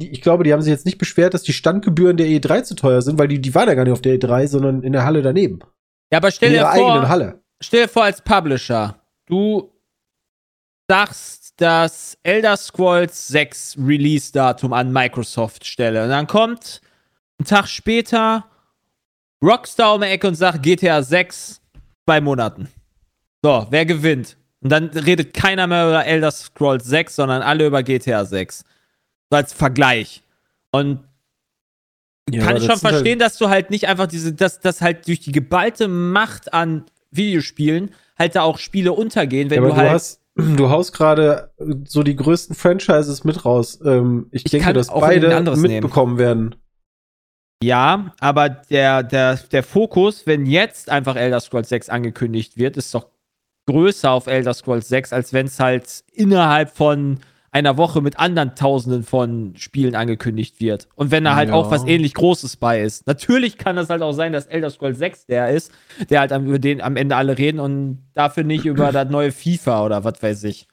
die, 0.00 0.10
ich 0.12 0.22
glaube, 0.22 0.44
die 0.44 0.52
haben 0.54 0.62
sich 0.62 0.70
jetzt 0.70 0.86
nicht 0.86 0.98
beschwert, 0.98 1.34
dass 1.34 1.42
die 1.42 1.52
Standgebühren 1.52 2.16
der 2.16 2.26
E3 2.28 2.62
zu 2.62 2.74
teuer 2.74 3.02
sind, 3.02 3.18
weil 3.18 3.28
die, 3.28 3.40
die 3.40 3.54
waren 3.54 3.68
ja 3.68 3.74
gar 3.74 3.84
nicht 3.84 3.92
auf 3.92 4.00
der 4.00 4.14
E3, 4.18 4.46
sondern 4.46 4.82
in 4.82 4.92
der 4.92 5.04
Halle 5.04 5.20
daneben. 5.20 5.58
Ja, 6.10 6.18
aber 6.18 6.30
stell 6.30 6.48
In 6.48 6.54
dir 6.54 6.60
ihrer 6.60 6.70
eigenen 6.70 7.00
vor, 7.00 7.08
Halle. 7.08 7.42
stell 7.60 7.82
dir 7.82 7.88
vor 7.88 8.04
als 8.04 8.22
Publisher, 8.22 9.01
du 9.32 9.72
sagst 10.90 11.54
das 11.56 12.18
Elder 12.22 12.56
Scrolls 12.56 13.28
6 13.28 13.78
Release-Datum 13.78 14.74
an 14.74 14.92
Microsoft 14.92 15.64
stelle. 15.64 16.04
Und 16.04 16.10
dann 16.10 16.26
kommt 16.26 16.82
ein 17.40 17.46
Tag 17.46 17.66
später 17.66 18.44
Rockstar 19.42 19.94
um 19.94 20.02
die 20.02 20.08
Ecke 20.08 20.28
und 20.28 20.34
sagt 20.34 20.62
GTA 20.62 21.02
6 21.02 21.62
zwei 22.04 22.20
Monaten. 22.20 22.68
So, 23.42 23.66
wer 23.70 23.86
gewinnt? 23.86 24.36
Und 24.60 24.70
dann 24.70 24.88
redet 24.88 25.32
keiner 25.32 25.66
mehr 25.66 25.88
über 25.88 26.04
Elder 26.04 26.30
Scrolls 26.30 26.84
6, 26.84 27.16
sondern 27.16 27.42
alle 27.42 27.66
über 27.66 27.82
GTA 27.82 28.24
6. 28.24 28.64
So 29.30 29.36
als 29.36 29.52
Vergleich. 29.52 30.22
Und 30.72 31.04
Ja, 32.30 32.44
kann 32.44 32.56
ich 32.56 32.64
schon 32.64 32.76
sind 32.76 32.88
verstehen, 32.88 33.18
dass 33.18 33.38
du 33.38 33.48
halt 33.48 33.70
nicht 33.70 33.88
einfach 33.88 34.06
diese, 34.06 34.34
dass 34.34 34.60
das 34.60 34.82
halt 34.82 35.08
durch 35.08 35.20
die 35.20 35.32
geballte 35.32 35.88
Macht 35.88 36.52
an 36.52 36.84
Videospielen 37.10 37.94
halt 38.22 38.34
da 38.36 38.42
auch 38.42 38.58
Spiele 38.58 38.92
untergehen, 38.92 39.50
wenn 39.50 39.62
Ja, 39.62 39.68
du 39.68 39.74
du, 39.74 39.76
halt. 39.76 39.90
hast, 39.90 40.20
du 40.36 40.70
haust 40.70 40.94
gerade 40.94 41.50
so 41.84 42.02
die 42.02 42.16
größten 42.16 42.56
Franchises 42.56 43.24
mit 43.24 43.44
raus. 43.44 43.78
Ähm, 43.84 44.28
ich, 44.30 44.44
Ich 44.46 44.50
denke, 44.50 44.72
dass 44.72 44.88
beide 44.88 45.28
mitbekommen 45.56 46.18
werden. 46.18 46.54
ja, 47.62 48.12
aber 48.18 48.48
der, 48.48 49.02
der, 49.02 49.36
der 49.36 49.62
Fokus, 49.62 50.26
wenn 50.26 50.46
jetzt 50.46 50.90
einfach 50.90 51.16
Elder 51.16 51.40
Scrolls 51.40 51.68
6 51.68 51.88
angekündigt 51.90 52.56
wird, 52.56 52.76
ist 52.76 52.94
doch 52.94 53.08
größer 53.68 54.10
auf 54.10 54.26
Elder 54.26 54.54
Scrolls 54.54 54.88
6, 54.88 55.12
als 55.12 55.32
wenn 55.32 55.46
es 55.46 55.60
halt 55.60 56.02
innerhalb 56.12 56.76
von 56.76 57.20
einer 57.52 57.76
Woche 57.76 58.00
mit 58.00 58.18
anderen 58.18 58.54
Tausenden 58.56 59.02
von 59.04 59.54
Spielen 59.56 59.94
angekündigt 59.94 60.58
wird. 60.60 60.88
Und 60.96 61.10
wenn 61.10 61.22
da 61.22 61.36
halt 61.36 61.50
Ja. 61.50 61.54
auch 61.54 61.70
was 61.70 61.84
ähnlich 61.84 62.14
Großes 62.14 62.56
bei 62.56 62.80
ist. 62.82 63.06
Natürlich 63.06 63.58
kann 63.58 63.76
das 63.76 63.90
halt 63.90 64.00
auch 64.02 64.12
sein, 64.14 64.32
dass 64.32 64.46
Elder 64.46 64.70
Scrolls 64.70 64.98
6 64.98 65.26
der 65.26 65.50
ist, 65.50 65.70
der 66.08 66.20
halt 66.20 66.32
am, 66.32 66.46
über 66.46 66.58
den 66.58 66.80
am 66.80 66.96
Ende 66.96 67.14
alle 67.14 67.36
reden 67.36 67.60
und 67.60 68.08
dafür 68.14 68.42
nicht 68.44 68.64
über 68.64 68.90
das 68.90 69.10
neue 69.10 69.32
FIFA 69.32 69.84
oder 69.84 70.02
was 70.02 70.22
weiß 70.22 70.44
ich. 70.44 70.66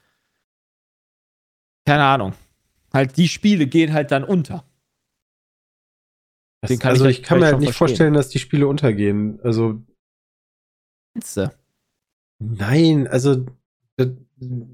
Keine 1.86 2.04
Ahnung. 2.06 2.34
Halt, 2.94 3.18
die 3.18 3.28
Spiele 3.28 3.68
gehen 3.68 3.94
halt 3.94 4.12
dann 4.12 4.24
unter. 4.24 4.64
Das, 6.62 6.80
also 6.82 7.06
ich 7.06 7.20
ich, 7.20 7.24
kann 7.24 7.40
mir 7.40 7.46
halt 7.48 7.60
nicht 7.60 7.68
verstehen. 7.74 7.88
vorstellen, 7.88 8.14
dass 8.14 8.30
die 8.30 8.40
Spiele 8.40 8.68
untergehen. 8.68 9.40
Also 9.44 9.82
Meinst 11.14 11.38
du? 11.38 11.52
Nein, 12.42 13.08
also 13.08 13.46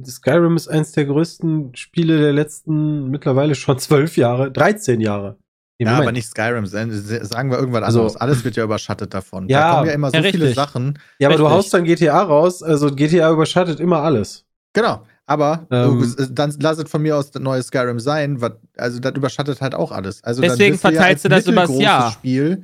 Skyrim 0.05 0.55
ist 0.55 0.67
eins 0.67 0.91
der 0.91 1.05
größten 1.05 1.75
Spiele 1.75 2.19
der 2.19 2.33
letzten 2.33 3.09
mittlerweile 3.09 3.55
schon 3.55 3.79
zwölf 3.79 4.17
Jahre, 4.17 4.51
13 4.51 5.01
Jahre. 5.01 5.37
Ja, 5.77 5.87
Moment. 5.89 6.03
aber 6.03 6.11
nicht 6.13 6.27
Skyrim. 6.27 6.65
Sagen 6.65 7.51
wir 7.51 7.57
irgendwas 7.59 7.83
Also- 7.83 7.99
anderes. 7.99 8.15
Alles 8.17 8.43
wird 8.45 8.55
ja 8.55 8.63
überschattet 8.63 9.13
davon. 9.13 9.49
Ja, 9.49 9.59
da 9.71 9.75
kommen 9.75 9.87
ja 9.87 9.93
immer 9.93 10.09
so 10.11 10.17
ja, 10.17 10.23
viele. 10.23 10.53
Sachen. 10.53 10.99
Ja, 11.19 11.27
aber 11.27 11.37
du 11.37 11.43
richtig. 11.43 11.57
haust 11.57 11.73
dann 11.73 11.83
GTA 11.83 12.21
raus, 12.21 12.63
also 12.63 12.93
GTA 12.95 13.31
überschattet 13.31 13.79
immer 13.81 14.01
alles. 14.01 14.45
Genau. 14.73 15.03
Aber 15.25 15.67
Ähm. 15.71 15.99
du- 16.17 16.25
dann 16.31 16.53
lass 16.59 16.77
es 16.77 16.89
von 16.89 17.01
mir 17.01 17.17
aus 17.17 17.31
das 17.31 17.41
neue 17.41 17.61
Skyrim 17.63 17.99
sein. 17.99 18.39
was- 18.41 18.53
Also, 18.77 18.99
das 18.99 19.13
überschattet 19.15 19.59
halt 19.61 19.73
auch 19.75 19.91
alles. 19.91 20.23
Also, 20.23 20.41
Deswegen 20.41 20.77
du 20.77 20.81
ja 20.83 20.91
verteilst 20.91 21.03
als 21.09 21.21
du 21.23 21.29
das 21.29 21.47
übers 21.47 21.77
Jahr. 21.79 22.11
Spiel 22.11 22.63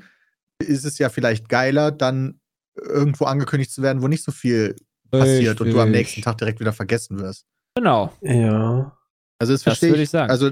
ist 0.59 0.85
es 0.85 0.97
ja 0.99 1.09
vielleicht 1.09 1.49
geiler, 1.49 1.91
dann 1.91 2.39
irgendwo 2.77 3.25
angekündigt 3.25 3.71
zu 3.71 3.81
werden, 3.81 4.01
wo 4.01 4.07
nicht 4.07 4.23
so 4.23 4.31
viel 4.31 4.75
passiert 5.11 5.61
und 5.61 5.71
du 5.71 5.79
am 5.79 5.91
nächsten 5.91 6.21
Tag 6.21 6.37
direkt 6.37 6.59
wieder 6.59 6.73
vergessen 6.73 7.19
wirst. 7.19 7.45
Genau. 7.75 8.11
Ja. 8.21 8.97
Also, 9.39 9.53
das 9.53 9.61
Das 9.61 9.63
verstehe 9.63 9.89
würde 9.89 10.01
ich. 10.01 10.07
ich 10.07 10.09
sagen. 10.11 10.29
Also, 10.29 10.51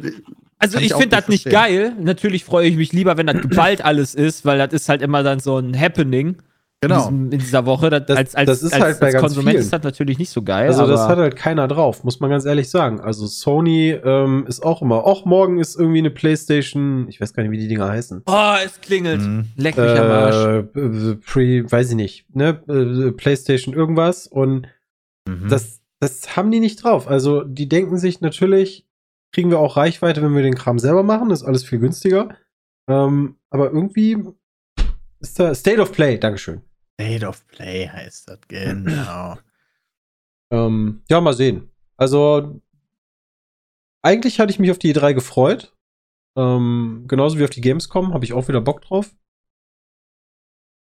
Also 0.61 0.75
Kann 0.75 0.83
ich 0.83 0.91
ich 0.91 0.97
finde 0.97 1.15
das 1.15 1.27
nicht 1.27 1.43
verstehen. 1.43 1.51
geil. 1.91 1.93
Natürlich 1.99 2.43
freue 2.43 2.67
ich 2.67 2.75
mich 2.75 2.91
lieber, 2.91 3.17
wenn 3.17 3.27
das 3.27 3.41
geballt 3.41 3.83
alles 3.83 4.13
ist, 4.15 4.45
weil 4.45 4.57
das 4.57 4.73
ist 4.73 4.89
halt 4.89 5.01
immer 5.01 5.23
dann 5.23 5.39
so 5.39 5.57
ein 5.57 5.79
Happening 5.79 6.27
in, 6.29 6.37
genau. 6.81 6.97
diesem, 7.03 7.31
in 7.31 7.39
dieser 7.39 7.65
Woche. 7.65 7.89
Das, 7.89 8.05
Das- 8.05 8.17
als 8.17 8.35
als, 8.35 8.47
das 8.47 8.63
ist 8.63 8.73
als, 8.73 8.83
halt 8.83 8.99
bei 8.99 9.05
als 9.07 9.13
ganz 9.13 9.21
Konsument 9.23 9.51
vielen. 9.51 9.63
ist 9.63 9.73
das 9.73 9.83
natürlich 9.83 10.17
nicht 10.17 10.29
so 10.29 10.41
geil. 10.41 10.67
Also 10.67 10.87
das 10.87 11.01
hat 11.07 11.17
halt 11.17 11.35
keiner 11.35 11.67
drauf, 11.67 12.03
muss 12.03 12.19
man 12.19 12.29
ganz 12.29 12.45
ehrlich 12.45 12.69
sagen. 12.69 12.99
Also 13.01 13.27
Sony 13.27 13.91
ähm, 13.91 14.45
ist 14.47 14.61
auch 14.63 14.81
immer, 14.81 15.03
auch 15.05 15.25
morgen 15.25 15.59
ist 15.59 15.75
irgendwie 15.77 15.99
eine 15.99 16.09
Playstation, 16.11 17.07
ich 17.09 17.19
weiß 17.21 17.33
gar 17.33 17.43
nicht, 17.43 17.51
wie 17.51 17.57
die 17.57 17.67
Dinger 17.67 17.89
heißen. 17.89 18.23
oh, 18.25 18.53
es 18.65 18.79
klingelt. 18.81 19.21
Mhm. 19.21 19.45
Leck 19.55 19.77
mich 19.77 19.89
am 19.89 20.11
Arsch. 20.11 20.35
Äh, 20.75 20.79
äh, 20.79 21.15
pre, 21.15 21.71
weiß 21.71 21.89
ich 21.91 21.95
nicht, 21.95 22.35
ne? 22.35 22.61
Äh, 22.67 23.11
Playstation 23.11 23.73
irgendwas 23.75 24.27
und 24.27 24.67
Mhm. 25.27 25.49
das, 25.49 25.81
das 25.99 26.35
haben 26.37 26.49
die 26.49 26.59
nicht 26.61 26.83
drauf. 26.83 27.07
Also 27.07 27.43
die 27.43 27.67
denken 27.69 27.97
sich 27.97 28.21
natürlich, 28.21 28.87
kriegen 29.31 29.51
wir 29.51 29.59
auch 29.59 29.77
Reichweite, 29.77 30.23
wenn 30.23 30.33
wir 30.33 30.41
den 30.41 30.55
Kram 30.55 30.79
selber 30.79 31.03
machen, 31.03 31.29
das 31.29 31.41
ist 31.41 31.47
alles 31.47 31.63
viel 31.63 31.77
günstiger. 31.77 32.29
Ähm, 32.89 33.35
aber 33.51 33.67
irgendwie 33.71 34.17
ist 35.19 35.39
da 35.39 35.53
State 35.53 35.79
of 35.81 35.91
Play, 35.91 36.17
Dankeschön. 36.17 36.61
State 36.99 37.25
of 37.25 37.47
Play 37.47 37.87
heißt 37.87 38.27
das, 38.29 38.39
genau. 38.47 39.37
Ähm, 40.51 41.03
ja, 41.07 41.21
mal 41.21 41.35
sehen. 41.35 41.71
Also, 41.95 42.59
eigentlich 44.01 44.39
hatte 44.39 44.51
ich 44.51 44.57
mich 44.57 44.71
auf 44.71 44.79
die 44.79 44.91
E3 44.95 45.13
gefreut. 45.13 45.77
Ähm, 46.35 47.05
genauso 47.07 47.37
wie 47.37 47.43
auf 47.43 47.51
die 47.51 47.61
Gamescom, 47.61 48.15
habe 48.15 48.25
ich 48.25 48.33
auch 48.33 48.47
wieder 48.47 48.59
Bock 48.59 48.81
drauf. 48.81 49.15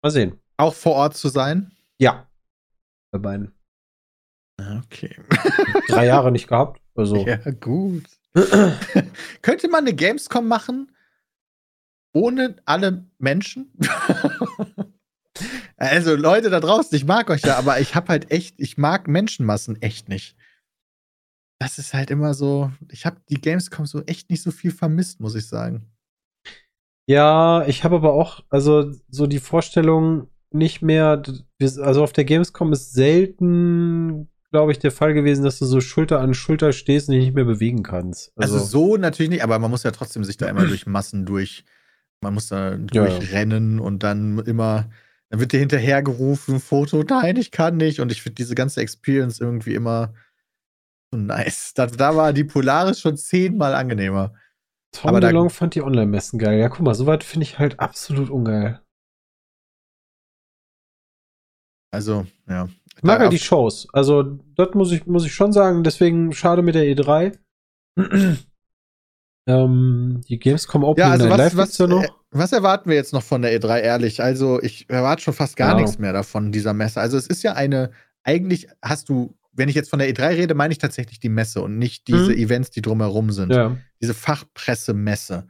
Mal 0.01 0.11
sehen. 0.11 0.39
Auch 0.55 0.73
vor 0.73 0.93
Ort 0.93 1.17
zu 1.17 1.27
sein? 1.27 1.75
Ja. 1.99 2.31
Bei 3.11 3.19
beiden. 3.19 3.53
Okay. 4.61 5.13
Drei 5.89 6.05
Jahre 6.05 6.31
nicht 6.31 6.47
gehabt. 6.47 6.81
Also. 6.95 7.17
Ja, 7.27 7.35
gut. 7.51 8.05
Könnte 9.41 9.67
man 9.67 9.85
eine 9.85 9.93
Gamescom 9.93 10.47
machen 10.47 10.95
ohne 12.13 12.55
alle 12.65 13.05
Menschen? 13.17 13.73
also 15.79 16.15
Leute 16.15 16.49
da 16.49 16.59
draußen, 16.59 16.95
ich 16.95 17.05
mag 17.05 17.29
euch 17.29 17.41
ja, 17.41 17.57
aber 17.57 17.79
ich 17.79 17.95
habe 17.95 18.09
halt 18.09 18.31
echt, 18.31 18.55
ich 18.59 18.77
mag 18.77 19.07
Menschenmassen 19.07 19.81
echt 19.81 20.09
nicht. 20.09 20.35
Das 21.59 21.77
ist 21.77 21.93
halt 21.93 22.11
immer 22.11 22.33
so, 22.33 22.71
ich 22.91 23.05
habe 23.05 23.21
die 23.29 23.39
Gamescom 23.39 23.85
so 23.85 24.01
echt 24.03 24.29
nicht 24.29 24.43
so 24.43 24.51
viel 24.51 24.71
vermisst, 24.71 25.19
muss 25.19 25.35
ich 25.35 25.47
sagen. 25.47 25.91
Ja, 27.07 27.65
ich 27.65 27.83
habe 27.83 27.95
aber 27.95 28.13
auch, 28.13 28.43
also 28.49 28.91
so 29.09 29.25
die 29.25 29.39
Vorstellung 29.39 30.27
nicht 30.51 30.81
mehr, 30.81 31.21
also 31.59 32.03
auf 32.03 32.13
der 32.13 32.25
Gamescom 32.25 32.71
ist 32.71 32.93
selten, 32.93 34.29
glaube 34.51 34.71
ich, 34.71 34.79
der 34.79 34.91
Fall 34.91 35.13
gewesen, 35.13 35.43
dass 35.43 35.59
du 35.59 35.65
so 35.65 35.81
Schulter 35.81 36.19
an 36.19 36.33
Schulter 36.33 36.71
stehst 36.73 37.07
und 37.07 37.15
dich 37.15 37.25
nicht 37.25 37.35
mehr 37.35 37.45
bewegen 37.45 37.83
kannst. 37.83 38.31
Also, 38.35 38.55
also 38.55 38.65
so 38.65 38.97
natürlich 38.97 39.29
nicht, 39.29 39.43
aber 39.43 39.59
man 39.59 39.71
muss 39.71 39.83
ja 39.83 39.91
trotzdem 39.91 40.23
sich 40.23 40.37
da 40.37 40.47
immer 40.47 40.65
durch 40.67 40.85
Massen 40.87 41.25
durch, 41.25 41.65
man 42.21 42.33
muss 42.33 42.47
da 42.47 42.75
durchrennen 42.75 43.77
ja. 43.77 43.83
und 43.83 44.03
dann 44.03 44.39
immer, 44.39 44.89
dann 45.29 45.39
wird 45.39 45.53
dir 45.53 45.59
hinterhergerufen, 45.59 46.59
Foto, 46.59 47.03
nein, 47.03 47.37
ich 47.37 47.51
kann 47.51 47.77
nicht. 47.77 47.99
Und 47.99 48.11
ich 48.11 48.21
finde 48.21 48.35
diese 48.35 48.55
ganze 48.55 48.81
Experience 48.81 49.39
irgendwie 49.39 49.75
immer 49.75 50.13
so 51.11 51.19
nice. 51.19 51.73
Da, 51.75 51.85
da 51.85 52.15
war 52.15 52.33
die 52.33 52.43
Polaris 52.43 52.99
schon 52.99 53.17
zehnmal 53.17 53.75
angenehmer. 53.75 54.33
Tom 54.91 55.09
aber 55.09 55.19
DeLong 55.19 55.51
fand 55.51 55.75
die 55.75 55.83
Online-Messen 55.83 56.39
geil. 56.39 56.59
Ja, 56.59 56.69
guck 56.69 56.81
mal, 56.81 56.95
soweit 56.95 57.23
finde 57.23 57.43
ich 57.43 57.59
halt 57.59 57.79
absolut 57.79 58.31
ungeil. 58.31 58.81
Also, 61.91 62.25
ja. 62.47 62.67
Ich 62.97 63.03
mag 63.03 63.19
halt 63.19 63.31
die 63.31 63.39
Shows. 63.39 63.87
Also, 63.93 64.23
das 64.55 64.73
muss 64.73 64.91
ich, 64.91 65.05
muss 65.05 65.25
ich 65.25 65.33
schon 65.33 65.53
sagen. 65.53 65.83
Deswegen 65.83 66.33
schade 66.33 66.61
mit 66.63 66.75
der 66.75 66.85
E3. 66.85 67.37
Ähm, 69.49 70.21
die 70.29 70.37
Gamescom 70.37 70.83
Open 70.83 71.01
ja, 71.01 71.09
also 71.09 71.29
was, 71.29 71.37
Live 71.37 71.55
was, 71.57 71.77
ja 71.77 71.87
noch. 71.87 72.03
Äh, 72.03 72.09
was 72.31 72.51
erwarten 72.51 72.89
wir 72.89 72.95
jetzt 72.95 73.13
noch 73.13 73.23
von 73.23 73.41
der 73.41 73.59
E3, 73.59 73.79
ehrlich? 73.79 74.21
Also, 74.21 74.61
ich 74.61 74.87
erwarte 74.89 75.23
schon 75.23 75.33
fast 75.33 75.57
gar 75.57 75.71
ja. 75.71 75.81
nichts 75.81 75.97
mehr 75.97 76.13
davon, 76.13 76.51
dieser 76.51 76.73
Messe. 76.73 77.01
Also, 77.01 77.17
es 77.17 77.25
ist 77.25 77.41
ja 77.41 77.53
eine, 77.53 77.89
eigentlich 78.23 78.67
hast 78.83 79.09
du, 79.09 79.35
wenn 79.51 79.67
ich 79.67 79.75
jetzt 79.75 79.89
von 79.89 79.99
der 79.99 80.09
E3 80.09 80.37
rede, 80.37 80.53
meine 80.53 80.71
ich 80.71 80.77
tatsächlich 80.77 81.19
die 81.19 81.29
Messe 81.29 81.61
und 81.61 81.77
nicht 81.79 82.07
diese 82.07 82.31
mhm. 82.31 82.37
Events, 82.37 82.69
die 82.69 82.81
drumherum 82.81 83.31
sind. 83.31 83.51
Ja. 83.51 83.75
Diese 84.01 84.13
Fachpressemesse, 84.13 85.47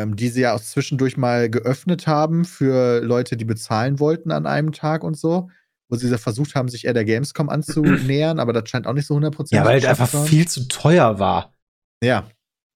ähm, 0.00 0.16
die 0.16 0.28
sie 0.28 0.40
ja 0.40 0.54
auch 0.54 0.60
zwischendurch 0.60 1.16
mal 1.16 1.48
geöffnet 1.48 2.08
haben 2.08 2.44
für 2.44 3.00
Leute, 3.00 3.36
die 3.36 3.44
bezahlen 3.44 4.00
wollten 4.00 4.32
an 4.32 4.46
einem 4.46 4.72
Tag 4.72 5.04
und 5.04 5.16
so 5.16 5.48
wo 5.90 5.96
sie 5.96 6.18
versucht 6.18 6.54
haben, 6.54 6.68
sich 6.68 6.84
eher 6.84 6.92
der 6.92 7.06
Gamescom 7.06 7.48
anzunähern, 7.48 8.38
aber 8.38 8.52
das 8.52 8.68
scheint 8.68 8.86
auch 8.86 8.92
nicht 8.92 9.06
so 9.06 9.16
100% 9.16 9.54
Ja, 9.54 9.64
weil 9.64 9.78
es 9.78 9.86
einfach 9.86 10.26
viel 10.26 10.46
zu 10.46 10.68
teuer 10.68 11.18
war. 11.18 11.54
Ja. 12.02 12.28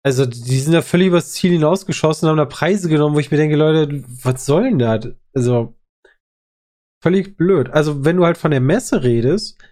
Also, 0.04 0.26
die 0.26 0.58
sind 0.58 0.72
da 0.72 0.82
völlig 0.82 1.08
übers 1.08 1.32
Ziel 1.32 1.52
hinausgeschossen 1.52 2.26
und 2.26 2.30
haben 2.30 2.38
da 2.38 2.44
Preise 2.44 2.88
genommen, 2.88 3.14
wo 3.14 3.20
ich 3.20 3.30
mir 3.30 3.36
denke, 3.36 3.56
Leute, 3.56 4.02
was 4.22 4.44
soll 4.44 4.64
denn 4.64 4.78
das? 4.78 5.08
Also, 5.32 5.76
völlig 7.02 7.36
blöd. 7.36 7.70
Also, 7.70 8.04
wenn 8.04 8.16
du 8.16 8.24
halt 8.24 8.36
von 8.36 8.50
der 8.50 8.60
Messe 8.60 9.04
redest, 9.04 9.62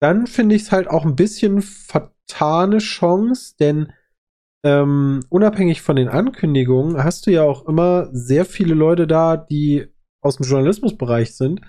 dann 0.00 0.26
finde 0.26 0.54
ich 0.56 0.62
es 0.62 0.72
halt 0.72 0.88
auch 0.88 1.04
ein 1.04 1.16
bisschen 1.16 1.62
vertane 1.62 2.78
Chance, 2.78 3.54
denn 3.58 3.92
ähm, 4.64 5.20
unabhängig 5.28 5.82
von 5.82 5.96
den 5.96 6.08
Ankündigungen 6.08 7.02
hast 7.02 7.26
du 7.26 7.30
ja 7.30 7.42
auch 7.42 7.66
immer 7.66 8.08
sehr 8.12 8.44
viele 8.44 8.74
Leute 8.74 9.06
da, 9.06 9.36
die 9.36 9.86
aus 10.20 10.36
dem 10.36 10.46
Journalismusbereich 10.46 11.36
sind 11.36 11.60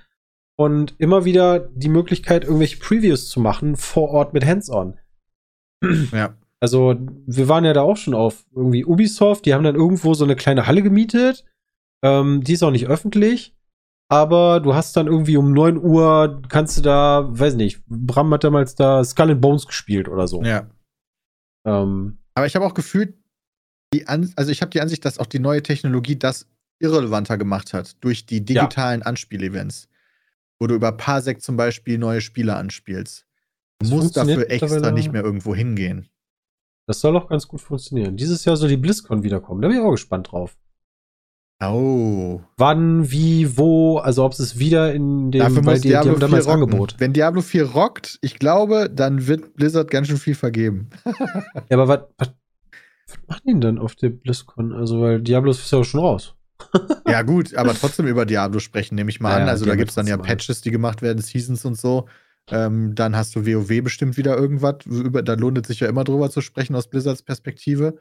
und 0.57 0.95
immer 0.97 1.23
wieder 1.23 1.59
die 1.59 1.89
Möglichkeit, 1.89 2.43
irgendwelche 2.43 2.77
Previews 2.77 3.29
zu 3.29 3.39
machen 3.39 3.75
vor 3.75 4.09
Ort 4.09 4.33
mit 4.33 4.45
Hands-on. 4.45 4.97
Ja. 6.11 6.35
Also, 6.59 6.95
wir 7.25 7.47
waren 7.47 7.65
ja 7.65 7.73
da 7.73 7.81
auch 7.81 7.97
schon 7.97 8.13
auf 8.13 8.45
irgendwie 8.55 8.85
Ubisoft, 8.85 9.45
die 9.45 9.53
haben 9.53 9.63
dann 9.63 9.75
irgendwo 9.75 10.13
so 10.13 10.23
eine 10.23 10.35
kleine 10.35 10.67
Halle 10.67 10.81
gemietet. 10.81 11.45
Ähm, 12.03 12.43
die 12.43 12.53
ist 12.53 12.63
auch 12.63 12.71
nicht 12.71 12.87
öffentlich. 12.87 13.55
Aber 14.09 14.61
du 14.61 14.73
hast 14.73 14.95
dann 14.95 15.07
irgendwie 15.07 15.37
um 15.37 15.51
9 15.51 15.77
Uhr, 15.77 16.41
kannst 16.47 16.77
du 16.77 16.81
da, 16.81 17.27
weiß 17.27 17.55
nicht, 17.55 17.81
Bram 17.87 18.33
hat 18.33 18.43
damals 18.43 18.75
da 18.75 19.03
Skull 19.03 19.31
and 19.31 19.41
Bones 19.41 19.67
gespielt 19.67 20.07
oder 20.07 20.27
so. 20.27 20.41
Ja. 20.43 20.69
Ähm, 21.65 22.19
aber 22.33 22.45
ich 22.45 22.55
habe 22.55 22.65
auch 22.65 22.73
gefühlt, 22.73 23.15
die 23.93 24.07
An 24.07 24.31
also 24.35 24.51
ich 24.51 24.61
habe 24.61 24.71
die 24.71 24.79
Ansicht, 24.79 25.03
dass 25.03 25.19
auch 25.19 25.25
die 25.25 25.39
neue 25.39 25.61
Technologie 25.61 26.17
das 26.17 26.47
irrelevanter 26.79 27.37
gemacht 27.37 27.73
hat 27.73 27.97
durch 28.01 28.25
die 28.25 28.45
digitalen 28.45 29.01
ja. 29.01 29.05
Anspielevents 29.07 29.89
wo 30.59 30.67
du 30.67 30.75
über 30.75 30.91
Parsec 30.91 31.41
zum 31.41 31.57
Beispiel 31.57 31.97
neue 31.97 32.21
Spieler 32.21 32.57
anspielst. 32.57 33.25
Du 33.79 33.89
musst 33.89 34.17
dafür 34.17 34.49
extra 34.49 34.91
nicht 34.91 35.11
mehr 35.11 35.23
irgendwo 35.23 35.53
hingehen. 35.53 36.09
Das 36.87 37.01
soll 37.01 37.17
auch 37.17 37.27
ganz 37.27 37.47
gut 37.47 37.59
funktionieren. 37.59 38.15
Dieses 38.15 38.45
Jahr 38.45 38.55
soll 38.55 38.69
die 38.69 38.77
BlizzCon 38.77 39.21
wiederkommen. 39.21 39.61
Da 39.61 39.67
bin 39.67 39.77
ich 39.77 39.83
auch 39.83 39.91
gespannt 39.91 40.31
drauf. 40.31 40.57
Oh. 41.61 42.39
Wann, 42.55 43.11
wie, 43.11 43.57
wo, 43.57 43.97
also 43.97 44.23
ob 44.23 44.33
es 44.33 44.57
wieder 44.57 44.93
in 44.93 45.31
dem 45.31 45.39
Dafür 45.39 45.63
muss 45.63 45.81
die, 45.81 45.89
Diablo 45.89 46.13
die 46.13 46.19
damals 46.19 46.47
Angebot. 46.47 46.95
Wenn 46.99 47.13
Diablo 47.13 47.41
4 47.41 47.71
rockt, 47.71 48.19
ich 48.21 48.39
glaube, 48.39 48.89
dann 48.89 49.27
wird 49.27 49.55
Blizzard 49.55 49.91
ganz 49.91 50.07
schön 50.07 50.17
viel 50.17 50.35
vergeben. 50.35 50.89
ja, 51.05 51.77
aber 51.77 51.87
was, 51.87 51.99
was, 52.17 52.29
was 53.07 53.17
machen 53.27 53.41
die 53.47 53.59
denn 53.59 53.79
auf 53.79 53.95
der 53.95 54.09
BlizzCon? 54.09 54.71
Also, 54.71 55.01
weil 55.01 55.21
Diablo 55.21 55.51
ist 55.51 55.69
ja 55.71 55.79
auch 55.79 55.83
schon 55.83 55.99
raus. 55.99 56.35
ja, 57.07 57.23
gut, 57.23 57.55
aber 57.55 57.73
trotzdem 57.79 58.07
über 58.07 58.25
Diablo 58.25 58.59
sprechen, 58.59 58.95
nehme 58.95 59.09
ich 59.09 59.19
mal 59.19 59.31
ja, 59.31 59.43
an. 59.43 59.49
Also, 59.49 59.65
da 59.65 59.75
gibt 59.75 59.89
es 59.89 59.95
dann 59.95 60.07
ja 60.07 60.15
Patches, 60.15 60.61
die 60.61 60.71
gemacht 60.71 61.01
werden, 61.01 61.21
Seasons 61.21 61.65
und 61.65 61.77
so. 61.77 62.07
Ähm, 62.49 62.95
dann 62.95 63.15
hast 63.15 63.35
du 63.35 63.45
WoW 63.45 63.83
bestimmt 63.83 64.17
wieder 64.17 64.37
irgendwas. 64.37 64.75
da 64.85 65.33
lohnt 65.33 65.57
es 65.57 65.67
sich 65.67 65.81
ja 65.81 65.89
immer 65.89 66.03
drüber 66.03 66.29
zu 66.29 66.41
sprechen 66.41 66.75
aus 66.75 66.89
Blizzards 66.89 67.23
Perspektive. 67.23 67.97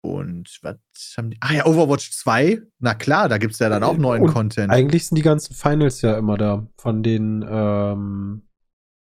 Und 0.00 0.58
was 0.62 0.76
haben 1.16 1.30
die? 1.30 1.38
Ah 1.40 1.54
ja, 1.54 1.66
Overwatch 1.66 2.12
2. 2.12 2.62
Na 2.78 2.94
klar, 2.94 3.28
da 3.28 3.38
gibt 3.38 3.54
es 3.54 3.58
ja 3.58 3.68
dann 3.68 3.82
auch 3.82 3.96
neuen 3.96 4.22
und 4.22 4.32
Content. 4.32 4.70
Eigentlich 4.70 5.06
sind 5.06 5.16
die 5.16 5.22
ganzen 5.22 5.54
Finals 5.54 6.02
ja 6.02 6.16
immer 6.16 6.36
da 6.36 6.68
von 6.76 7.02
den 7.02 7.44
ähm, 7.48 8.42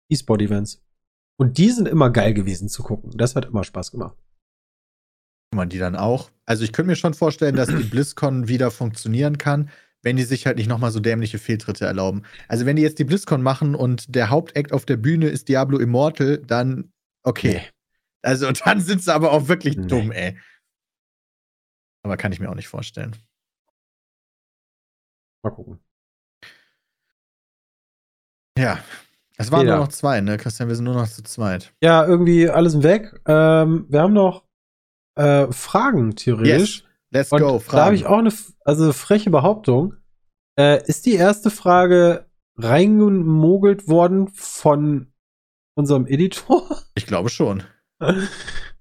E-Sport-Events. 0.09 0.83
Und 1.37 1.57
die 1.57 1.71
sind 1.71 1.87
immer 1.87 2.11
geil 2.11 2.33
gewesen 2.33 2.69
zu 2.69 2.83
gucken. 2.83 3.11
Das 3.15 3.35
hat 3.35 3.45
immer 3.45 3.63
Spaß 3.63 3.91
gemacht 3.91 4.17
man 5.53 5.69
die 5.69 5.79
dann 5.79 5.95
auch. 5.95 6.29
Also 6.45 6.63
ich 6.63 6.73
könnte 6.73 6.89
mir 6.89 6.95
schon 6.95 7.13
vorstellen, 7.13 7.55
dass 7.55 7.69
die 7.69 7.75
BlizzCon 7.89 8.47
wieder 8.47 8.71
funktionieren 8.71 9.37
kann, 9.37 9.69
wenn 10.03 10.17
die 10.17 10.23
sich 10.23 10.45
halt 10.45 10.57
nicht 10.57 10.67
nochmal 10.67 10.91
so 10.91 10.99
dämliche 10.99 11.39
Fehltritte 11.39 11.85
erlauben. 11.85 12.23
Also 12.47 12.65
wenn 12.65 12.75
die 12.75 12.81
jetzt 12.81 12.99
die 12.99 13.05
BlizzCon 13.05 13.41
machen 13.41 13.73
und 13.73 14.13
der 14.13 14.29
Hauptakt 14.29 14.71
auf 14.71 14.85
der 14.85 14.97
Bühne 14.97 15.29
ist 15.29 15.47
Diablo 15.47 15.79
Immortal, 15.79 16.37
dann 16.39 16.91
okay. 17.23 17.61
Nee. 17.63 17.69
Also 18.21 18.51
dann 18.51 18.79
sind 18.79 19.01
sie 19.01 19.13
aber 19.13 19.31
auch 19.31 19.47
wirklich 19.47 19.77
nee. 19.77 19.87
dumm, 19.87 20.11
ey. 20.11 20.37
Aber 22.03 22.17
kann 22.17 22.31
ich 22.31 22.39
mir 22.39 22.49
auch 22.49 22.55
nicht 22.55 22.67
vorstellen. 22.67 23.15
Mal 25.43 25.51
gucken. 25.51 25.79
Ja, 28.57 28.79
es 29.37 29.51
waren 29.51 29.61
Jeder. 29.61 29.77
nur 29.77 29.85
noch 29.85 29.91
zwei, 29.91 30.21
ne, 30.21 30.37
Christian? 30.37 30.69
Wir 30.69 30.75
sind 30.75 30.85
nur 30.85 30.93
noch 30.93 31.07
zu 31.07 31.23
zweit. 31.23 31.73
Ja, 31.81 32.05
irgendwie 32.05 32.49
alles 32.49 32.83
weg. 32.83 33.19
Ähm, 33.25 33.87
wir 33.89 34.01
haben 34.01 34.13
noch 34.13 34.45
äh, 35.15 35.51
Fragen, 35.51 36.15
theoretisch. 36.15 36.81
Yes. 36.81 36.92
Let's 37.13 37.31
Und 37.31 37.41
go, 37.41 37.59
Fragen. 37.59 37.77
Da 37.77 37.85
habe 37.85 37.95
ich 37.95 38.05
auch 38.05 38.19
eine 38.19 38.33
also 38.65 38.91
freche 38.93 39.29
Behauptung. 39.29 39.95
Äh, 40.57 40.85
ist 40.87 41.05
die 41.05 41.15
erste 41.15 41.49
Frage 41.49 42.25
reingemogelt 42.57 43.87
worden 43.87 44.29
von 44.33 45.13
unserem 45.75 46.05
Editor? 46.07 46.67
Ich 46.95 47.07
glaube 47.07 47.29
schon. 47.29 47.63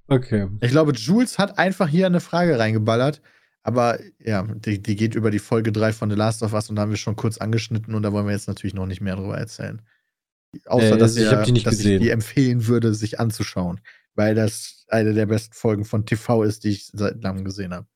okay. 0.06 0.48
Ich 0.60 0.70
glaube, 0.70 0.92
Jules 0.92 1.38
hat 1.38 1.58
einfach 1.58 1.88
hier 1.88 2.04
eine 2.04 2.20
Frage 2.20 2.58
reingeballert. 2.58 3.22
Aber 3.62 3.98
ja, 4.18 4.42
die, 4.42 4.82
die 4.82 4.96
geht 4.96 5.14
über 5.14 5.30
die 5.30 5.38
Folge 5.38 5.72
3 5.72 5.92
von 5.92 6.10
The 6.10 6.16
Last 6.16 6.42
of 6.42 6.52
Us 6.52 6.68
und 6.68 6.76
da 6.76 6.82
haben 6.82 6.90
wir 6.90 6.98
schon 6.98 7.16
kurz 7.16 7.38
angeschnitten 7.38 7.94
und 7.94 8.02
da 8.02 8.12
wollen 8.12 8.26
wir 8.26 8.32
jetzt 8.32 8.48
natürlich 8.48 8.74
noch 8.74 8.86
nicht 8.86 9.00
mehr 9.00 9.16
drüber 9.16 9.38
erzählen. 9.38 9.80
Außer, 10.66 10.96
äh, 10.96 10.98
dass, 10.98 11.16
ich, 11.16 11.22
ihr, 11.22 11.42
die 11.42 11.62
dass 11.62 11.80
ich 11.80 12.00
die 12.00 12.10
empfehlen 12.10 12.66
würde, 12.66 12.92
sich 12.92 13.18
anzuschauen 13.18 13.80
weil 14.14 14.34
das 14.34 14.84
eine 14.88 15.14
der 15.14 15.26
besten 15.26 15.54
Folgen 15.54 15.84
von 15.84 16.04
TV 16.06 16.42
ist, 16.42 16.64
die 16.64 16.70
ich 16.70 16.90
seit 16.92 17.22
langem 17.22 17.44
gesehen 17.44 17.72
habe. 17.72 17.86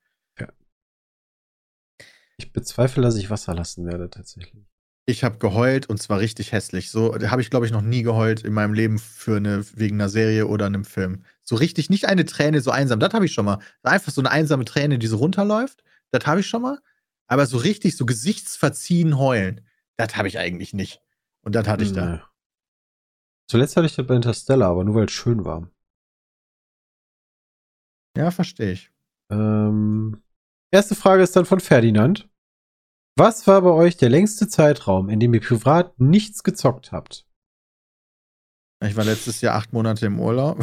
Ich 2.38 2.52
bezweifle, 2.52 3.02
dass 3.02 3.16
ich 3.16 3.30
Wasser 3.30 3.54
lassen 3.54 3.86
werde, 3.86 4.10
tatsächlich. 4.10 4.64
Ich 5.08 5.22
habe 5.22 5.38
geheult 5.38 5.88
und 5.88 6.02
zwar 6.02 6.18
richtig 6.18 6.52
hässlich. 6.52 6.90
So 6.90 7.14
habe 7.14 7.40
ich, 7.40 7.48
glaube 7.48 7.64
ich, 7.64 7.72
noch 7.72 7.82
nie 7.82 8.02
geheult 8.02 8.42
in 8.42 8.52
meinem 8.52 8.74
Leben 8.74 8.98
für 8.98 9.36
eine, 9.36 9.64
wegen 9.76 9.96
einer 9.96 10.08
Serie 10.08 10.48
oder 10.48 10.66
einem 10.66 10.84
Film. 10.84 11.24
So 11.44 11.54
richtig, 11.54 11.90
nicht 11.90 12.06
eine 12.06 12.24
Träne 12.24 12.60
so 12.60 12.72
einsam. 12.72 12.98
Das 12.98 13.14
habe 13.14 13.24
ich 13.24 13.32
schon 13.32 13.44
mal. 13.44 13.60
Einfach 13.84 14.10
so 14.10 14.20
eine 14.20 14.32
einsame 14.32 14.64
Träne, 14.64 14.98
die 14.98 15.06
so 15.06 15.18
runterläuft. 15.18 15.84
Das 16.10 16.26
habe 16.26 16.40
ich 16.40 16.48
schon 16.48 16.62
mal. 16.62 16.80
Aber 17.28 17.46
so 17.46 17.56
richtig, 17.56 17.96
so 17.96 18.04
gesichtsverziehen 18.04 19.16
heulen, 19.18 19.60
das 19.96 20.16
habe 20.16 20.28
ich 20.28 20.38
eigentlich 20.38 20.74
nicht. 20.74 21.00
Und 21.42 21.54
das 21.54 21.68
hatte 21.68 21.84
ich 21.84 21.92
da. 21.92 22.16
Nee. 22.16 22.20
Zuletzt 23.48 23.76
hatte 23.76 23.86
ich 23.86 23.94
das 23.94 24.06
bei 24.06 24.16
Interstellar, 24.16 24.70
aber 24.70 24.82
nur 24.82 24.96
weil 24.96 25.04
es 25.06 25.12
schön 25.12 25.44
war. 25.44 25.70
Ja, 28.16 28.30
verstehe 28.32 28.72
ich. 28.72 28.90
Ähm, 29.30 30.22
erste 30.76 30.94
Frage 30.94 31.22
ist 31.22 31.34
dann 31.34 31.46
von 31.46 31.60
Ferdinand. 31.60 32.28
Was 33.16 33.46
war 33.46 33.62
bei 33.62 33.70
euch 33.70 33.96
der 33.96 34.10
längste 34.10 34.46
Zeitraum, 34.46 35.08
in 35.08 35.18
dem 35.20 35.32
ihr 35.32 35.40
privat 35.40 35.98
nichts 35.98 36.42
gezockt 36.42 36.92
habt? 36.92 37.26
Ich 38.84 38.94
war 38.94 39.06
letztes 39.06 39.40
Jahr 39.40 39.54
acht 39.54 39.72
Monate 39.72 40.04
im 40.04 40.20
Urlaub. 40.20 40.62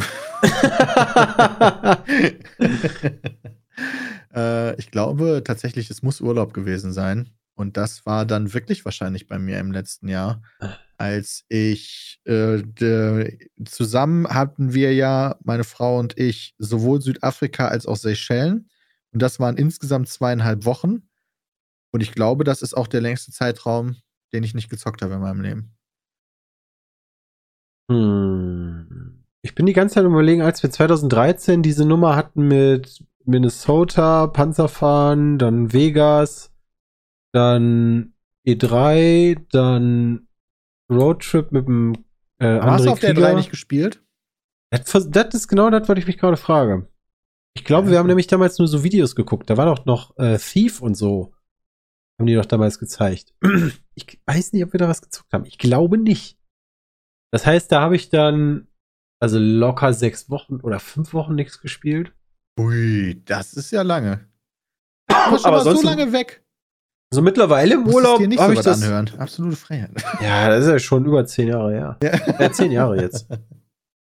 äh, 4.32 4.76
ich 4.76 4.92
glaube 4.92 5.42
tatsächlich, 5.44 5.90
es 5.90 6.04
muss 6.04 6.20
Urlaub 6.20 6.54
gewesen 6.54 6.92
sein. 6.92 7.30
Und 7.56 7.76
das 7.76 8.06
war 8.06 8.24
dann 8.24 8.54
wirklich 8.54 8.84
wahrscheinlich 8.84 9.26
bei 9.26 9.40
mir 9.40 9.58
im 9.58 9.72
letzten 9.72 10.06
Jahr, 10.08 10.42
als 10.96 11.44
ich 11.48 12.20
äh, 12.24 12.62
de, 12.62 13.36
zusammen 13.64 14.28
hatten 14.28 14.74
wir 14.74 14.94
ja, 14.94 15.36
meine 15.42 15.64
Frau 15.64 15.98
und 15.98 16.16
ich, 16.18 16.54
sowohl 16.58 17.00
Südafrika 17.00 17.66
als 17.66 17.86
auch 17.86 17.96
Seychellen. 17.96 18.68
Und 19.14 19.22
das 19.22 19.38
waren 19.38 19.56
insgesamt 19.56 20.08
zweieinhalb 20.08 20.64
Wochen. 20.64 21.08
Und 21.92 22.00
ich 22.00 22.12
glaube, 22.12 22.42
das 22.42 22.62
ist 22.62 22.74
auch 22.74 22.88
der 22.88 23.00
längste 23.00 23.30
Zeitraum, 23.30 23.96
den 24.32 24.42
ich 24.42 24.54
nicht 24.54 24.68
gezockt 24.68 25.02
habe 25.02 25.14
in 25.14 25.20
meinem 25.20 25.40
Leben. 25.40 25.76
Hm. 27.88 29.24
Ich 29.42 29.54
bin 29.54 29.66
die 29.66 29.72
ganze 29.72 29.94
Zeit 29.94 30.04
überlegen, 30.04 30.42
als 30.42 30.62
wir 30.62 30.70
2013 30.70 31.62
diese 31.62 31.86
Nummer 31.86 32.16
hatten 32.16 32.48
mit 32.48 33.04
Minnesota, 33.24 34.26
Panzerfahren, 34.26 35.38
dann 35.38 35.72
Vegas, 35.72 36.52
dann 37.32 38.14
E3, 38.44 39.46
dann 39.52 40.28
Roadtrip 40.90 41.52
mit 41.52 41.66
dem 41.66 42.04
äh, 42.38 42.58
Hast 42.58 42.86
du 42.86 42.90
auf 42.90 42.98
der 42.98 43.14
Krieger. 43.14 43.28
3 43.28 43.34
nicht 43.34 43.50
gespielt? 43.50 44.02
Das, 44.70 45.08
das 45.08 45.34
ist 45.34 45.46
genau 45.46 45.70
das, 45.70 45.88
was 45.88 45.98
ich 45.98 46.06
mich 46.06 46.18
gerade 46.18 46.36
frage. 46.36 46.88
Ich 47.56 47.64
glaube, 47.64 47.90
wir 47.90 47.98
haben 47.98 48.08
nämlich 48.08 48.26
damals 48.26 48.58
nur 48.58 48.66
so 48.68 48.82
Videos 48.82 49.14
geguckt. 49.14 49.48
Da 49.48 49.56
war 49.56 49.66
doch 49.66 49.84
noch 49.86 50.16
äh, 50.18 50.38
Thief 50.38 50.80
und 50.82 50.94
so. 50.96 51.32
Haben 52.18 52.26
die 52.26 52.34
doch 52.34 52.46
damals 52.46 52.78
gezeigt. 52.78 53.34
Ich 53.96 54.20
weiß 54.26 54.52
nicht, 54.52 54.64
ob 54.64 54.72
wir 54.72 54.78
da 54.80 54.88
was 54.88 55.02
gezockt 55.02 55.32
haben. 55.32 55.44
Ich 55.44 55.56
glaube 55.56 55.98
nicht. 55.98 56.36
Das 57.32 57.46
heißt, 57.46 57.70
da 57.70 57.80
habe 57.80 57.94
ich 57.94 58.08
dann 58.08 58.66
also 59.20 59.38
locker 59.38 59.92
sechs 59.92 60.28
Wochen 60.30 60.56
oder 60.62 60.80
fünf 60.80 61.12
Wochen 61.14 61.36
nichts 61.36 61.60
gespielt. 61.60 62.12
Ui, 62.58 63.22
das 63.24 63.52
ist 63.52 63.70
ja 63.70 63.82
lange. 63.82 64.28
Aber 65.12 65.36
schon 65.38 65.46
Aber 65.46 65.56
mal 65.58 65.62
so 65.62 65.70
sonst- 65.70 65.84
lange 65.84 66.12
weg. 66.12 66.44
So 67.12 67.22
mittlerweile 67.22 67.74
im 67.74 67.86
Urlaub 67.86 68.20
habe 68.20 68.54
so 68.54 68.58
ich 68.58 68.60
das. 68.64 68.82
anhören. 68.82 69.08
Absolute 69.16 69.54
Freiheit. 69.54 69.92
Ja, 70.20 70.48
das 70.48 70.64
ist 70.64 70.70
ja 70.72 70.78
schon 70.80 71.04
über 71.04 71.24
zehn 71.24 71.46
Jahre 71.46 71.70
her. 71.72 71.96
Ja. 72.02 72.36
Ja, 72.40 72.50
zehn 72.52 72.72
Jahre 72.72 73.00
jetzt. 73.00 73.28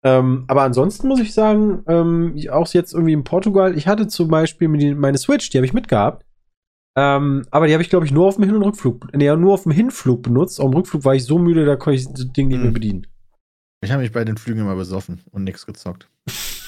Ähm, 0.05 0.45
aber 0.47 0.61
ansonsten 0.61 1.07
muss 1.07 1.19
ich 1.19 1.33
sagen, 1.33 1.83
ähm, 1.87 2.35
auch 2.51 2.71
jetzt 2.73 2.93
irgendwie 2.93 3.13
in 3.13 3.23
Portugal, 3.23 3.75
ich 3.75 3.87
hatte 3.87 4.07
zum 4.07 4.27
Beispiel 4.27 4.67
meine 4.67 5.17
Switch, 5.17 5.49
die 5.49 5.57
habe 5.57 5.65
ich 5.65 5.73
mitgehabt. 5.73 6.23
Ähm, 6.95 7.45
aber 7.49 7.65
die 7.67 7.73
habe 7.73 7.81
ich, 7.81 7.89
glaube 7.89 8.05
ich, 8.05 8.11
nur 8.11 8.27
auf 8.27 8.35
dem 8.35 8.45
Hin- 8.45 8.55
und 8.55 8.61
Rückflug, 8.63 9.07
nee, 9.13 9.35
nur 9.35 9.53
auf 9.55 9.63
dem 9.63 9.71
Hinflug 9.71 10.21
benutzt. 10.21 10.61
Auf 10.61 10.69
dem 10.69 10.75
Rückflug 10.77 11.03
war 11.03 11.15
ich 11.15 11.25
so 11.25 11.39
müde, 11.39 11.65
da 11.65 11.75
konnte 11.75 11.99
ich 11.99 12.07
das 12.07 12.31
Ding 12.31 12.47
nicht 12.49 12.57
mehr 12.59 12.67
Hm. 12.67 12.73
bedienen. 12.73 13.07
Ich 13.81 13.91
habe 13.91 14.03
mich 14.03 14.11
bei 14.11 14.23
den 14.23 14.37
Flügen 14.37 14.61
immer 14.61 14.75
besoffen 14.75 15.21
und 15.31 15.43
nichts 15.43 15.65
gezockt. 15.65 16.07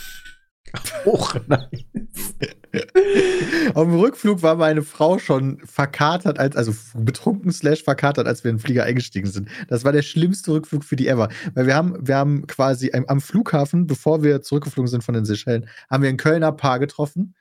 Och, 1.05 1.35
nein. 1.47 1.67
Auf 3.73 3.87
dem 3.87 3.99
Rückflug 3.99 4.41
war 4.41 4.55
meine 4.55 4.83
Frau 4.83 5.19
schon 5.19 5.59
verkatert, 5.65 6.39
als, 6.39 6.55
also 6.55 6.73
betrunken 6.95 7.51
slash 7.51 7.83
verkatert, 7.83 8.27
als 8.27 8.43
wir 8.43 8.51
in 8.51 8.57
den 8.57 8.61
Flieger 8.61 8.83
eingestiegen 8.83 9.29
sind. 9.29 9.49
Das 9.67 9.83
war 9.83 9.91
der 9.91 10.01
schlimmste 10.01 10.51
Rückflug 10.51 10.83
für 10.83 10.95
die 10.95 11.07
ever. 11.07 11.29
Weil 11.53 11.67
wir 11.67 11.75
haben, 11.75 11.95
wir 12.07 12.15
haben 12.15 12.47
quasi 12.47 12.91
am, 12.93 13.05
am 13.05 13.21
Flughafen, 13.21 13.87
bevor 13.87 14.23
wir 14.23 14.41
zurückgeflogen 14.41 14.89
sind 14.89 15.03
von 15.03 15.13
den 15.13 15.25
Seychellen, 15.25 15.67
haben 15.89 16.03
wir 16.03 16.09
ein 16.09 16.17
Kölner 16.17 16.51
Paar 16.51 16.79
getroffen. 16.79 17.35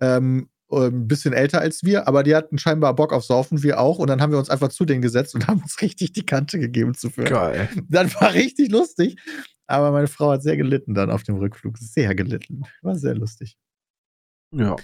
Ähm, 0.00 0.48
ein 0.70 1.08
bisschen 1.08 1.32
älter 1.32 1.60
als 1.60 1.82
wir, 1.82 2.06
aber 2.06 2.22
die 2.22 2.36
hatten 2.36 2.58
scheinbar 2.58 2.94
Bock 2.94 3.14
auf 3.14 3.24
Saufen, 3.24 3.62
wir 3.62 3.80
auch. 3.80 3.98
Und 3.98 4.08
dann 4.08 4.20
haben 4.20 4.32
wir 4.32 4.38
uns 4.38 4.50
einfach 4.50 4.68
zu 4.68 4.84
denen 4.84 5.00
gesetzt 5.00 5.34
und 5.34 5.46
haben 5.48 5.62
uns 5.62 5.80
richtig 5.80 6.12
die 6.12 6.26
Kante 6.26 6.58
gegeben 6.58 6.94
zu 6.94 7.08
führen. 7.08 7.28
Geil. 7.28 7.68
Das 7.88 8.14
war 8.20 8.34
richtig 8.34 8.70
lustig. 8.70 9.16
Aber 9.68 9.92
meine 9.92 10.08
Frau 10.08 10.32
hat 10.32 10.42
sehr 10.42 10.56
gelitten 10.56 10.94
dann 10.94 11.10
auf 11.10 11.22
dem 11.22 11.36
Rückflug. 11.36 11.76
Sehr 11.78 12.14
gelitten. 12.14 12.64
War 12.82 12.96
sehr 12.96 13.14
lustig. 13.14 13.58
Ja. 14.50 14.76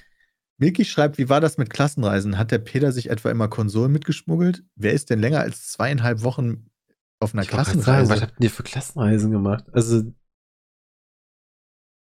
Milky 0.59 0.85
schreibt, 0.85 1.18
wie 1.18 1.28
war 1.28 1.41
das 1.41 1.59
mit 1.59 1.70
Klassenreisen? 1.70 2.39
Hat 2.39 2.51
der 2.53 2.59
Peter 2.59 2.93
sich 2.93 3.11
etwa 3.11 3.30
immer 3.30 3.49
Konsolen 3.49 3.91
mitgeschmuggelt? 3.93 4.62
Wer 4.76 4.93
ist 4.93 5.11
denn 5.11 5.20
länger 5.20 5.41
als 5.41 5.72
zweieinhalb 5.72 6.22
Wochen 6.22 6.70
auf 7.18 7.32
einer 7.32 7.43
Ich 7.43 7.49
Klassenreise? 7.49 7.85
sagen, 7.85 8.09
was 8.11 8.22
habt 8.22 8.45
ihr 8.45 8.51
für 8.51 8.62
Klassenreisen 8.62 9.32
gemacht? 9.32 9.64
Also, 9.72 10.12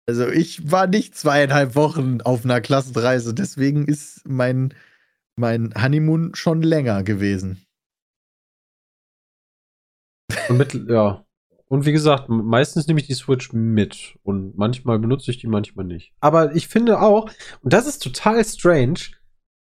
also 0.08 0.28
ich 0.28 0.70
war 0.70 0.86
nicht 0.86 1.16
zweieinhalb 1.16 1.74
Wochen 1.74 2.20
auf 2.22 2.44
einer 2.44 2.60
Klassenreise, 2.60 3.34
deswegen 3.34 3.86
ist 3.86 4.26
mein, 4.26 4.74
mein 5.36 5.74
Honeymoon 5.74 6.34
schon 6.34 6.62
länger 6.62 7.02
gewesen. 7.02 7.66
mit, 10.48 10.74
ja. 10.88 11.26
Und 11.70 11.86
wie 11.86 11.92
gesagt, 11.92 12.28
meistens 12.28 12.88
nehme 12.88 13.00
ich 13.00 13.06
die 13.06 13.14
Switch 13.14 13.52
mit 13.52 14.18
und 14.24 14.58
manchmal 14.58 14.98
benutze 14.98 15.30
ich 15.30 15.38
die, 15.38 15.46
manchmal 15.46 15.86
nicht. 15.86 16.12
Aber 16.18 16.56
ich 16.56 16.66
finde 16.66 17.00
auch, 17.00 17.30
und 17.62 17.72
das 17.72 17.86
ist 17.86 18.02
total 18.02 18.44
strange, 18.44 18.98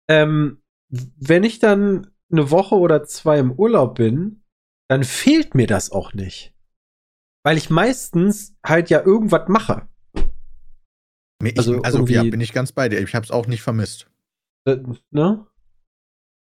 ähm, 0.08 0.62
wenn 0.88 1.44
ich 1.44 1.60
dann 1.60 2.08
eine 2.32 2.52
Woche 2.52 2.76
oder 2.76 3.04
zwei 3.04 3.40
im 3.40 3.52
Urlaub 3.52 3.96
bin, 3.96 4.44
dann 4.88 5.04
fehlt 5.04 5.56
mir 5.56 5.68
das 5.68 5.92
auch 5.92 6.14
nicht. 6.14 6.54
Weil 7.44 7.58
ich 7.58 7.70
meistens 7.70 8.56
halt 8.66 8.90
ja 8.90 9.06
irgendwas 9.06 9.50
mache. 9.50 9.88
Ich, 11.44 11.58
Also 11.58 11.82
also 11.82 12.06
ja, 12.08 12.24
bin 12.24 12.42
ich 12.42 12.54
ganz 12.54 12.72
bei 12.72 12.88
dir. 12.88 13.02
Ich 13.02 13.14
habe 13.14 13.26
es 13.26 13.32
auch 13.32 13.48
nicht 13.48 13.62
vermisst. 13.62 14.10
Äh, 14.66 14.78
Ne? 15.12 15.46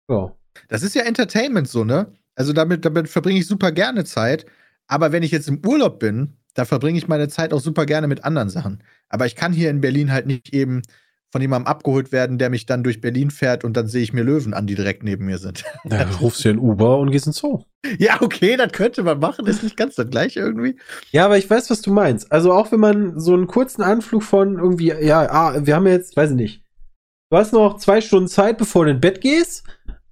Ja. 0.09 0.37
Das 0.69 0.83
ist 0.83 0.95
ja 0.95 1.03
Entertainment 1.03 1.69
so, 1.69 1.85
ne? 1.85 2.13
Also 2.37 2.53
damit, 2.53 2.85
damit 2.85 3.09
verbringe 3.09 3.41
ich 3.41 3.47
super 3.47 3.73
gerne 3.73 4.05
Zeit. 4.05 4.47
Aber 4.89 5.13
wenn 5.13 5.23
ich 5.23 5.31
jetzt 5.31 5.49
im 5.49 5.65
Urlaub 5.65 6.01
bin, 6.01 6.39
da 6.55 6.65
verbringe 6.65 6.99
ich 6.99 7.07
meine 7.07 7.29
Zeit 7.29 7.53
auch 7.53 7.61
super 7.61 7.87
gerne 7.87 8.09
mit 8.09 8.25
anderen 8.25 8.49
Sachen. 8.49 8.83
Aber 9.09 9.27
ich 9.27 9.37
kann 9.37 9.53
hier 9.53 9.71
in 9.71 9.81
Berlin 9.81 10.11
halt 10.11 10.27
nicht 10.27 10.53
eben 10.53 10.83
von 11.31 11.43
jemandem 11.43 11.67
abgeholt 11.67 12.11
werden, 12.11 12.39
der 12.39 12.49
mich 12.49 12.65
dann 12.65 12.83
durch 12.83 13.01
Berlin 13.01 13.31
fährt 13.31 13.63
und 13.63 13.77
dann 13.77 13.87
sehe 13.87 14.03
ich 14.03 14.13
mir 14.13 14.25
Löwen 14.25 14.55
an, 14.55 14.67
die 14.67 14.75
direkt 14.75 15.03
neben 15.03 15.27
mir 15.27 15.39
sind. 15.39 15.63
Dann 15.85 16.09
rufst 16.15 16.45
du 16.45 16.49
in 16.49 16.59
Uber 16.59 16.99
und 16.99 17.11
gehst 17.11 17.27
ins 17.27 17.37
Zoo. 17.37 17.65
ja, 17.99 18.21
okay, 18.23 18.57
das 18.57 18.73
könnte 18.73 19.03
man 19.03 19.19
machen, 19.19 19.47
ist 19.47 19.63
nicht 19.63 19.77
ganz 19.77 19.95
das 19.95 20.09
gleiche 20.09 20.41
irgendwie. 20.41 20.77
Ja, 21.11 21.27
aber 21.27 21.37
ich 21.37 21.49
weiß, 21.49 21.69
was 21.69 21.83
du 21.83 21.93
meinst. 21.93 22.33
Also 22.33 22.53
auch 22.53 22.73
wenn 22.73 22.81
man 22.81 23.21
so 23.21 23.35
einen 23.35 23.47
kurzen 23.47 23.83
Anflug 23.83 24.23
von 24.23 24.59
irgendwie, 24.59 24.89
ja, 24.89 25.31
ah, 25.31 25.67
wir 25.67 25.77
haben 25.77 25.87
jetzt, 25.87 26.17
weiß 26.17 26.31
ich 26.31 26.37
nicht, 26.37 26.65
du 27.31 27.37
hast 27.37 27.53
noch 27.53 27.77
zwei 27.77 28.01
Stunden 28.01 28.29
Zeit, 28.29 28.57
bevor 28.57 28.87
du 28.87 28.93
ins 28.93 29.01
Bett 29.01 29.21
gehst. 29.21 29.65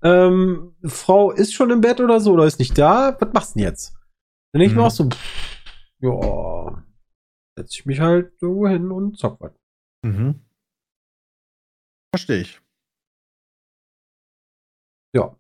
Ähm, 0.03 0.75
Frau 0.85 1.33
ist 1.33 1.55
schon 1.55 1.71
im 1.71 1.81
Bett 1.81 2.01
oder 2.01 2.21
so 2.21 2.33
oder 2.33 2.45
ist 2.45 2.59
nicht 2.59 2.77
da. 2.77 3.17
Was 3.19 3.33
machst 3.33 3.55
du 3.55 3.59
denn 3.61 3.69
jetzt? 3.69 3.95
Dann 4.57 4.61
denke 4.61 4.73
ich 4.73 4.77
mir 4.77 4.81
Mhm. 4.81 4.87
auch 4.87 4.91
so, 4.91 5.09
ja, 6.01 6.85
setze 7.59 7.75
ich 7.79 7.85
mich 7.85 8.01
halt 8.01 8.33
irgendwo 8.41 8.67
hin 8.69 8.91
und 8.91 9.19
zock 9.19 9.39
was. 9.39 9.53
Mhm. 10.03 10.47
Verstehe 12.11 12.41
ich. 12.41 12.59
Ja. 15.15 15.37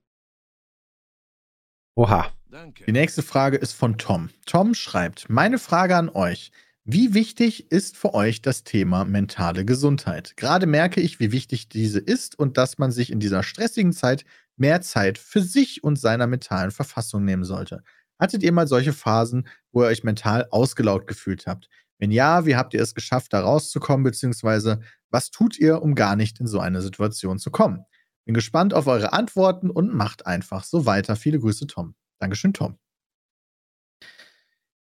Oha. 1.97 2.31
Danke. 2.51 2.85
Die 2.85 2.93
nächste 2.93 3.23
Frage 3.23 3.57
ist 3.57 3.73
von 3.73 3.97
Tom. 3.97 4.29
Tom 4.45 4.75
schreibt: 4.75 5.31
Meine 5.31 5.59
Frage 5.59 5.97
an 5.97 6.11
euch. 6.11 6.53
Wie 6.85 7.15
wichtig 7.15 7.73
ist 7.73 7.97
für 7.97 8.13
euch 8.13 8.43
das 8.43 8.65
Thema 8.65 9.07
mentale 9.07 9.65
Gesundheit? 9.65 10.37
Gerade 10.37 10.67
merke 10.67 11.01
ich, 11.01 11.21
wie 11.21 11.33
wichtig 11.33 11.71
diese 11.71 12.01
ist 12.01 12.39
und 12.39 12.59
dass 12.59 12.77
man 12.77 12.93
sich 12.93 13.11
in 13.11 13.19
dieser 13.19 13.43
stressigen 13.43 13.95
Zeit 13.95 14.27
mehr 14.57 14.83
Zeit 14.83 15.17
für 15.17 15.41
sich 15.41 15.83
und 15.83 15.97
seiner 15.99 16.27
mentalen 16.27 16.71
Verfassung 16.71 17.25
nehmen 17.25 17.45
sollte. 17.45 17.83
Hattet 18.19 18.43
ihr 18.43 18.53
mal 18.53 18.67
solche 18.67 18.93
Phasen, 18.93 19.47
wo 19.73 19.83
ihr 19.83 19.89
euch 19.89 20.05
mental 20.05 20.47
ausgelaugt 20.51 21.07
gefühlt 21.07 21.47
habt? 21.47 21.69
Wenn 21.99 22.11
ja, 22.11 22.47
wie 22.47 22.57
habt 22.57 22.75
ihr 22.75 22.83
es 22.83 22.95
geschafft, 22.95 23.33
da 23.33 23.41
rauszukommen, 23.41 24.05
beziehungsweise 24.05 24.81
was 25.11 25.31
tut 25.31 25.59
ihr, 25.59 25.83
um 25.83 25.95
gar 25.95 26.17
nicht 26.17 26.41
in 26.41 26.47
so 26.47 26.61
eine 26.61 26.83
Situation 26.83 27.39
zu 27.39 27.51
kommen? 27.51 27.85
Bin 28.27 28.35
gespannt 28.35 28.75
auf 28.75 28.87
eure 28.87 29.13
Antworten 29.13 29.71
und 29.71 29.95
macht 29.95 30.27
einfach 30.27 30.65
so 30.65 30.85
weiter. 30.85 31.17
Viele 31.17 31.39
Grüße, 31.39 31.67
Tom. 31.67 31.95
Dankeschön, 32.19 32.53
Tom. 32.53 32.79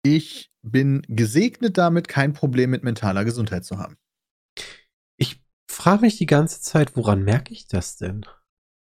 Ich 0.03 0.51
bin 0.61 1.03
gesegnet 1.07 1.78
damit, 1.78 2.07
kein 2.07 2.34
Problem 2.34 2.70
mit 2.70 2.84
mentaler 2.84 3.26
Gesundheit 3.26 3.65
zu 3.65 3.78
haben. 3.78 3.97
Ich 5.17 5.43
frage 5.70 6.01
mich 6.01 6.17
die 6.17 6.26
ganze 6.26 6.61
Zeit, 6.61 6.95
woran 6.95 7.24
merke 7.24 7.53
ich 7.53 7.67
das 7.67 7.97
denn? 7.97 8.26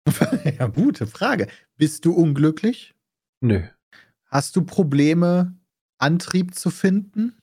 ja, 0.43 0.67
gute 0.67 1.07
Frage. 1.07 1.47
Bist 1.77 2.05
du 2.05 2.13
unglücklich? 2.13 2.93
Nö. 3.41 3.63
Hast 4.33 4.55
du 4.55 4.63
Probleme, 4.63 5.53
Antrieb 5.99 6.55
zu 6.55 6.71
finden? 6.71 7.37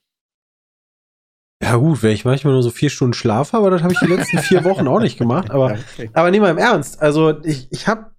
Ja, 1.62 1.76
gut, 1.76 2.02
wenn 2.02 2.10
ich 2.10 2.24
manchmal 2.24 2.52
nur 2.52 2.64
so 2.64 2.70
vier 2.70 2.90
Stunden 2.90 3.14
Schlaf 3.14 3.52
habe, 3.52 3.70
das 3.70 3.84
habe 3.84 3.92
ich 3.92 4.00
die 4.00 4.06
letzten 4.06 4.38
vier 4.38 4.64
Wochen 4.64 4.88
auch 4.88 4.98
nicht 4.98 5.16
gemacht. 5.16 5.52
Aber, 5.52 5.78
okay. 5.94 6.10
aber 6.14 6.32
nehmen 6.32 6.44
wir 6.44 6.50
im 6.50 6.58
Ernst. 6.58 7.00
Also, 7.00 7.44
ich, 7.44 7.68
ich 7.70 7.86
habe, 7.86 8.10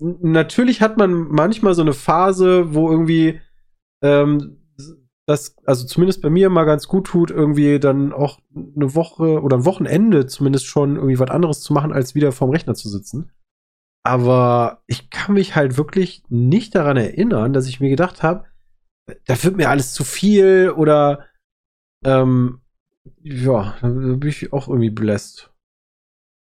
natürlich 0.00 0.80
hat 0.80 0.96
man 0.96 1.12
manchmal 1.12 1.74
so 1.74 1.82
eine 1.82 1.92
Phase, 1.92 2.74
wo 2.74 2.90
irgendwie 2.90 3.40
ähm, 4.02 4.58
das, 5.26 5.54
also 5.64 5.86
zumindest 5.86 6.20
bei 6.20 6.30
mir 6.30 6.50
mal 6.50 6.64
ganz 6.64 6.88
gut 6.88 7.06
tut, 7.06 7.30
irgendwie 7.30 7.78
dann 7.78 8.12
auch 8.12 8.40
eine 8.54 8.96
Woche 8.96 9.40
oder 9.40 9.58
ein 9.58 9.64
Wochenende 9.64 10.26
zumindest 10.26 10.66
schon 10.66 10.96
irgendwie 10.96 11.20
was 11.20 11.30
anderes 11.30 11.60
zu 11.60 11.72
machen, 11.72 11.92
als 11.92 12.16
wieder 12.16 12.32
vorm 12.32 12.50
Rechner 12.50 12.74
zu 12.74 12.88
sitzen. 12.88 13.30
Aber 14.06 14.84
ich 14.86 15.10
kann 15.10 15.34
mich 15.34 15.56
halt 15.56 15.76
wirklich 15.76 16.22
nicht 16.28 16.76
daran 16.76 16.96
erinnern, 16.96 17.52
dass 17.52 17.66
ich 17.66 17.80
mir 17.80 17.90
gedacht 17.90 18.22
habe, 18.22 18.44
da 19.24 19.42
wird 19.42 19.56
mir 19.56 19.68
alles 19.68 19.94
zu 19.94 20.04
viel 20.04 20.70
oder 20.70 21.26
ähm, 22.04 22.60
ja, 23.22 23.76
da 23.80 23.88
bin 23.88 24.28
ich 24.28 24.52
auch 24.52 24.68
irgendwie 24.68 24.90
belässt. 24.90 25.50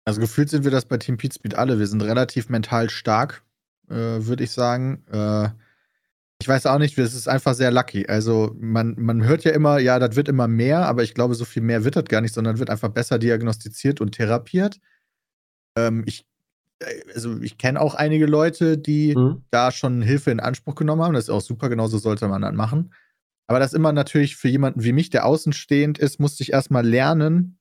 Also 0.05 0.19
gefühlt 0.19 0.49
sind 0.49 0.65
wir 0.65 0.71
das 0.71 0.83
bei 0.83 0.97
Team 0.97 1.15
Pete 1.15 1.33
Speed 1.33 1.55
alle. 1.55 1.79
Wir 1.79 1.87
sind 1.87 2.03
relativ 2.03 2.49
mental 2.49 2.89
stark, 2.89 3.41
äh, 3.89 3.93
würde 3.95 4.43
ich 4.43 4.51
sagen. 4.51 5.05
Äh, 5.09 5.49
ich 6.41 6.49
weiß 6.49 6.65
auch 6.65 6.77
nicht, 6.77 6.97
es 6.97 7.13
ist 7.13 7.29
einfach 7.29 7.53
sehr 7.53 7.71
lucky. 7.71 8.05
Also 8.07 8.53
man, 8.59 8.95
man 8.97 9.23
hört 9.23 9.45
ja 9.45 9.51
immer, 9.51 9.79
ja, 9.79 9.97
das 9.97 10.17
wird 10.17 10.27
immer 10.27 10.49
mehr, 10.49 10.85
aber 10.87 11.03
ich 11.03 11.13
glaube, 11.13 11.35
so 11.35 11.45
viel 11.45 11.63
mehr 11.63 11.85
wird 11.85 11.95
das 11.95 12.05
gar 12.05 12.19
nicht, 12.19 12.33
sondern 12.33 12.59
wird 12.59 12.69
einfach 12.69 12.89
besser 12.89 13.17
diagnostiziert 13.17 14.01
und 14.01 14.11
therapiert. 14.11 14.81
Ähm, 15.77 16.03
ich, 16.05 16.25
also 17.13 17.39
ich 17.41 17.57
kenne 17.57 17.79
auch 17.81 17.95
einige 17.95 18.25
Leute, 18.25 18.77
die 18.77 19.15
Mhm. 19.15 19.43
da 19.51 19.71
schon 19.71 20.01
Hilfe 20.01 20.31
in 20.31 20.39
Anspruch 20.39 20.75
genommen 20.75 21.01
haben. 21.01 21.13
Das 21.13 21.25
ist 21.25 21.29
auch 21.29 21.41
super, 21.41 21.69
genauso 21.69 21.97
sollte 21.97 22.27
man 22.27 22.41
das 22.41 22.53
machen. 22.53 22.93
Aber 23.47 23.59
das 23.59 23.73
immer 23.73 23.91
natürlich 23.91 24.35
für 24.35 24.47
jemanden 24.49 24.83
wie 24.83 24.91
mich, 24.91 25.09
der 25.09 25.25
außenstehend 25.25 25.97
ist, 25.99 26.19
musste 26.19 26.43
ich 26.43 26.51
erstmal 26.53 26.85
lernen, 26.85 27.59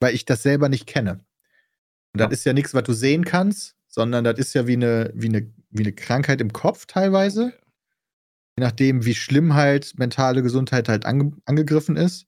weil 0.00 0.14
ich 0.14 0.24
das 0.24 0.42
selber 0.42 0.68
nicht 0.68 0.86
kenne. 0.86 1.24
Und 2.14 2.20
das 2.20 2.32
ist 2.32 2.44
ja 2.44 2.52
nichts, 2.52 2.74
was 2.74 2.82
du 2.82 2.92
sehen 2.92 3.24
kannst, 3.24 3.76
sondern 3.88 4.24
das 4.24 4.38
ist 4.38 4.52
ja 4.54 4.66
wie 4.66 4.74
eine, 4.74 5.10
wie 5.14 5.28
eine, 5.28 5.50
wie 5.70 5.82
eine 5.82 5.92
Krankheit 5.92 6.40
im 6.42 6.52
Kopf 6.52 6.84
teilweise. 6.86 7.54
Je 8.58 8.64
nachdem, 8.64 9.06
wie 9.06 9.14
schlimm 9.14 9.54
halt 9.54 9.98
mentale 9.98 10.42
Gesundheit 10.42 10.88
halt 10.90 11.06
ange 11.06 11.32
angegriffen 11.46 11.96
ist. 11.96 12.26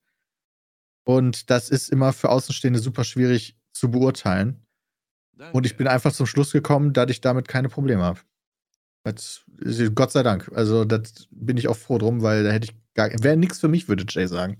Und 1.06 1.50
das 1.50 1.68
ist 1.68 1.90
immer 1.90 2.14
für 2.14 2.30
Außenstehende 2.30 2.78
super 2.78 3.04
schwierig 3.04 3.58
zu 3.74 3.90
beurteilen. 3.90 4.63
Und 5.53 5.66
ich 5.66 5.76
bin 5.76 5.89
einfach 5.89 6.12
zum 6.12 6.26
Schluss 6.26 6.53
gekommen, 6.53 6.93
dass 6.93 7.11
ich 7.11 7.20
damit 7.20 7.49
keine 7.49 7.68
Probleme 7.68 8.03
habe. 8.03 8.20
Gott 9.95 10.12
sei 10.12 10.22
Dank. 10.22 10.51
Also, 10.55 10.85
das 10.85 11.28
bin 11.30 11.57
ich 11.57 11.68
auch 11.68 11.76
froh 11.76 11.99
drum, 11.99 12.22
weil 12.22 12.45
da 12.45 12.51
hätte 12.51 12.66
ich 12.70 12.76
gar. 12.95 13.11
Wäre 13.22 13.37
nichts 13.37 13.59
für 13.59 13.68
mich, 13.68 13.89
würde 13.89 14.05
Jay 14.09 14.26
sagen. 14.26 14.57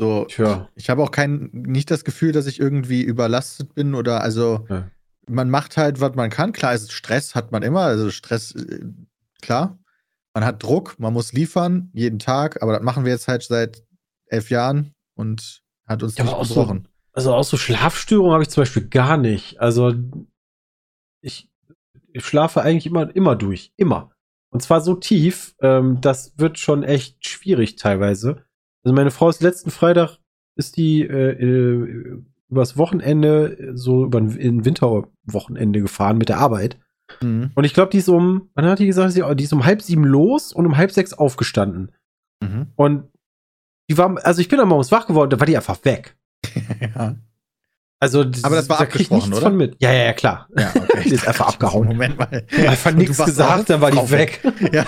So, 0.00 0.24
Tja. 0.24 0.68
ich 0.74 0.90
habe 0.90 1.02
auch 1.02 1.10
kein, 1.10 1.50
nicht 1.52 1.90
das 1.90 2.04
Gefühl, 2.04 2.32
dass 2.32 2.46
ich 2.46 2.58
irgendwie 2.58 3.02
überlastet 3.02 3.74
bin 3.74 3.94
oder 3.94 4.22
also 4.22 4.66
Ja. 4.68 4.90
man 5.28 5.48
macht 5.50 5.76
halt, 5.76 6.00
was 6.00 6.14
man 6.16 6.30
kann. 6.30 6.52
Klar, 6.52 6.74
ist 6.74 6.92
Stress 6.92 7.34
hat 7.34 7.52
man 7.52 7.62
immer, 7.62 7.82
also 7.82 8.10
Stress, 8.10 8.52
äh, 8.52 8.80
klar. 9.42 9.78
Man 10.34 10.44
hat 10.44 10.62
Druck, 10.62 10.98
man 10.98 11.12
muss 11.12 11.32
liefern, 11.32 11.90
jeden 11.92 12.18
Tag, 12.18 12.62
aber 12.62 12.72
das 12.72 12.82
machen 12.82 13.04
wir 13.04 13.12
jetzt 13.12 13.28
halt 13.28 13.42
seit 13.42 13.84
elf 14.26 14.48
Jahren 14.50 14.94
und 15.14 15.61
hat 15.92 16.02
uns 16.02 16.16
Ja, 16.16 16.24
nicht 16.24 16.32
auch 16.34 16.44
so- 16.44 16.54
gebrochen. 16.54 16.88
Also 17.14 17.34
auch 17.34 17.44
so 17.44 17.56
Schlafstörungen 17.58 18.32
habe 18.32 18.42
ich 18.42 18.48
zum 18.48 18.62
Beispiel 18.62 18.88
gar 18.88 19.16
nicht. 19.18 19.60
Also 19.60 19.92
ich, 21.20 21.48
ich 22.12 22.24
schlafe 22.24 22.62
eigentlich 22.62 22.86
immer, 22.86 23.14
immer 23.14 23.36
durch. 23.36 23.72
Immer. 23.76 24.12
Und 24.50 24.62
zwar 24.62 24.80
so 24.80 24.94
tief, 24.94 25.54
ähm, 25.60 25.98
das 26.00 26.34
wird 26.38 26.58
schon 26.58 26.82
echt 26.82 27.26
schwierig 27.26 27.76
teilweise. 27.76 28.44
Also 28.84 28.94
meine 28.94 29.10
Frau 29.10 29.28
ist 29.28 29.42
letzten 29.42 29.70
Freitag, 29.70 30.18
ist 30.56 30.76
die 30.76 31.02
äh, 31.02 31.32
äh, 31.32 32.20
übers 32.48 32.76
Wochenende, 32.76 33.72
so 33.74 34.04
über 34.04 34.18
ein 34.18 34.64
Winterwochenende 34.64 35.80
gefahren 35.80 36.18
mit 36.18 36.28
der 36.28 36.38
Arbeit. 36.38 36.78
Mhm. 37.22 37.50
Und 37.54 37.64
ich 37.64 37.72
glaube, 37.74 37.90
die 37.90 37.98
ist 37.98 38.08
um, 38.08 38.50
wann 38.54 38.66
hat 38.66 38.78
die 38.78 38.86
gesagt, 38.86 39.12
sie- 39.12 39.24
die 39.36 39.44
ist 39.44 39.52
um 39.52 39.64
halb 39.64 39.80
sieben 39.82 40.04
los 40.04 40.52
und 40.52 40.66
um 40.66 40.76
halb 40.76 40.90
sechs 40.92 41.12
aufgestanden. 41.14 41.92
Mhm. 42.42 42.68
Und 42.76 43.04
die 43.92 43.98
war, 43.98 44.16
also 44.24 44.40
ich 44.40 44.48
bin 44.48 44.58
dann 44.58 44.68
morgens 44.68 44.90
wach 44.90 45.06
geworden, 45.06 45.30
da 45.30 45.38
war 45.38 45.46
die 45.46 45.56
einfach 45.56 45.84
weg. 45.84 46.16
ja. 46.80 47.16
Also, 48.00 48.22
Aber 48.42 48.56
das 48.56 48.68
war 48.68 48.78
da 48.78 48.86
krieg 48.86 49.02
ich 49.02 49.12
abgesprochen, 49.12 49.30
nichts 49.30 49.36
oder? 49.38 49.46
von 49.50 49.56
mit. 49.56 49.76
Ja, 49.80 49.92
ja, 49.92 50.04
ja, 50.06 50.12
klar. 50.12 50.48
Ja, 50.58 50.72
okay. 50.74 51.02
Die 51.04 51.14
ist 51.14 51.28
einfach 51.28 51.46
abgehauen. 51.54 51.86
Moment 51.86 52.18
mal. 52.18 52.44
Einfach 52.50 52.90
nichts 52.90 53.24
gesagt, 53.24 53.70
dann 53.70 53.80
war 53.80 53.92
die 53.92 53.96
Frau 53.98 54.10
weg. 54.10 54.40
Ja. 54.72 54.84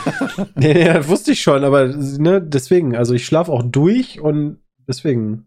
nee, 0.56 0.74
nee, 0.74 0.84
das 0.92 1.06
wusste 1.06 1.30
ich 1.30 1.40
schon, 1.40 1.62
aber 1.62 1.86
ne, 1.86 2.42
deswegen, 2.42 2.96
also 2.96 3.14
ich 3.14 3.24
schlafe 3.24 3.52
auch 3.52 3.62
durch 3.62 4.20
und 4.20 4.58
deswegen, 4.88 5.46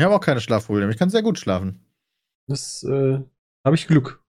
Ich 0.00 0.04
habe 0.04 0.16
auch 0.16 0.20
keine 0.20 0.40
Schlafprobleme. 0.40 0.90
Ich 0.90 0.98
kann 0.98 1.10
sehr 1.10 1.22
gut 1.22 1.38
schlafen. 1.38 1.84
das 2.48 2.82
äh, 2.82 3.20
habe 3.64 3.76
ich 3.76 3.86
Glück. 3.86 4.20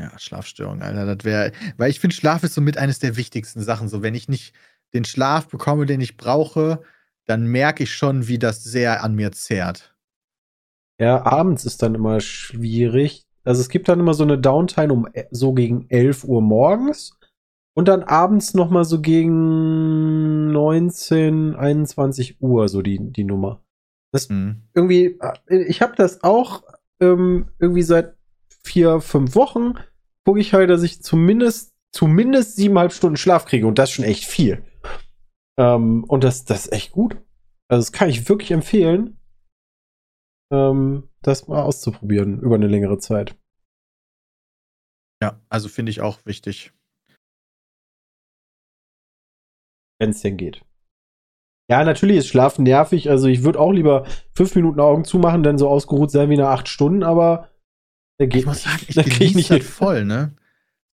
Ja, 0.00 0.18
Schlafstörung, 0.18 0.80
Alter, 0.80 1.14
das 1.14 1.26
wäre, 1.26 1.52
weil 1.76 1.90
ich 1.90 2.00
finde, 2.00 2.16
Schlaf 2.16 2.42
ist 2.44 2.54
somit 2.54 2.78
eines 2.78 2.98
der 2.98 3.16
wichtigsten 3.16 3.60
Sachen. 3.60 3.90
So, 3.90 4.02
wenn 4.02 4.14
ich 4.14 4.30
nicht 4.30 4.54
den 4.94 5.04
Schlaf 5.04 5.48
bekomme, 5.48 5.84
den 5.84 6.00
ich 6.00 6.16
brauche, 6.16 6.80
dann 7.30 7.46
merke 7.46 7.84
ich 7.84 7.94
schon, 7.94 8.26
wie 8.26 8.38
das 8.38 8.64
sehr 8.64 9.04
an 9.04 9.14
mir 9.14 9.30
zehrt. 9.30 9.94
Ja, 11.00 11.24
abends 11.24 11.64
ist 11.64 11.80
dann 11.82 11.94
immer 11.94 12.20
schwierig. 12.20 13.24
Also 13.44 13.60
es 13.60 13.68
gibt 13.68 13.88
dann 13.88 14.00
immer 14.00 14.14
so 14.14 14.24
eine 14.24 14.36
Downtime 14.36 14.92
um 14.92 15.08
e- 15.14 15.26
so 15.30 15.54
gegen 15.54 15.86
11 15.88 16.24
Uhr 16.24 16.42
morgens 16.42 17.16
und 17.74 17.88
dann 17.88 18.02
abends 18.02 18.52
noch 18.52 18.68
mal 18.68 18.84
so 18.84 19.00
gegen 19.00 20.50
19, 20.50 21.54
21 21.54 22.42
Uhr 22.42 22.68
so 22.68 22.82
die, 22.82 22.98
die 23.00 23.24
Nummer. 23.24 23.62
Mhm. 24.28 24.62
irgendwie, 24.74 25.18
äh, 25.46 25.62
ich 25.62 25.80
habe 25.82 25.94
das 25.96 26.24
auch 26.24 26.64
ähm, 27.00 27.46
irgendwie 27.60 27.82
seit 27.82 28.16
vier, 28.64 29.00
fünf 29.00 29.36
Wochen, 29.36 29.74
gucke 30.24 30.40
ich 30.40 30.52
halt, 30.52 30.68
dass 30.68 30.82
ich 30.82 31.00
zumindest, 31.00 31.72
zumindest 31.92 32.56
siebeneinhalb 32.56 32.92
Stunden 32.92 33.16
Schlaf 33.16 33.46
kriege 33.46 33.68
und 33.68 33.78
das 33.78 33.90
ist 33.90 33.94
schon 33.94 34.04
echt 34.04 34.24
viel. 34.24 34.64
Ähm, 35.60 36.04
und 36.04 36.24
das, 36.24 36.46
das 36.46 36.66
ist 36.66 36.72
echt 36.72 36.92
gut. 36.92 37.16
Also 37.68 37.82
das 37.82 37.92
kann 37.92 38.08
ich 38.08 38.28
wirklich 38.28 38.50
empfehlen, 38.50 39.20
ähm, 40.50 41.08
das 41.22 41.48
mal 41.48 41.62
auszuprobieren 41.62 42.40
über 42.40 42.54
eine 42.54 42.66
längere 42.66 42.98
Zeit. 42.98 43.36
Ja, 45.22 45.38
also 45.50 45.68
finde 45.68 45.90
ich 45.90 46.00
auch 46.00 46.24
wichtig. 46.24 46.72
Wenn 50.00 50.10
es 50.10 50.22
denn 50.22 50.38
geht. 50.38 50.64
Ja, 51.70 51.84
natürlich 51.84 52.16
ist 52.16 52.28
Schlafen 52.28 52.64
nervig. 52.64 53.10
Also 53.10 53.28
ich 53.28 53.44
würde 53.44 53.60
auch 53.60 53.70
lieber 53.70 54.06
fünf 54.34 54.54
Minuten 54.54 54.80
Augen 54.80 55.04
zumachen, 55.04 55.42
dann 55.42 55.58
so 55.58 55.68
ausgeruht 55.68 56.10
sein 56.10 56.30
wie 56.30 56.38
nach 56.38 56.48
acht 56.48 56.68
Stunden, 56.68 57.02
aber 57.02 57.50
der 58.18 58.28
geht 58.28 58.40
Ich 58.40 58.46
muss 58.46 58.62
sagen, 58.62 58.82
ich 58.88 58.94
Da 58.96 59.02
krieg 59.02 59.12
ich 59.12 59.32
genieße 59.32 59.36
nicht 59.36 59.48
hin. 59.48 59.62
voll, 59.62 60.04
ne? 60.06 60.34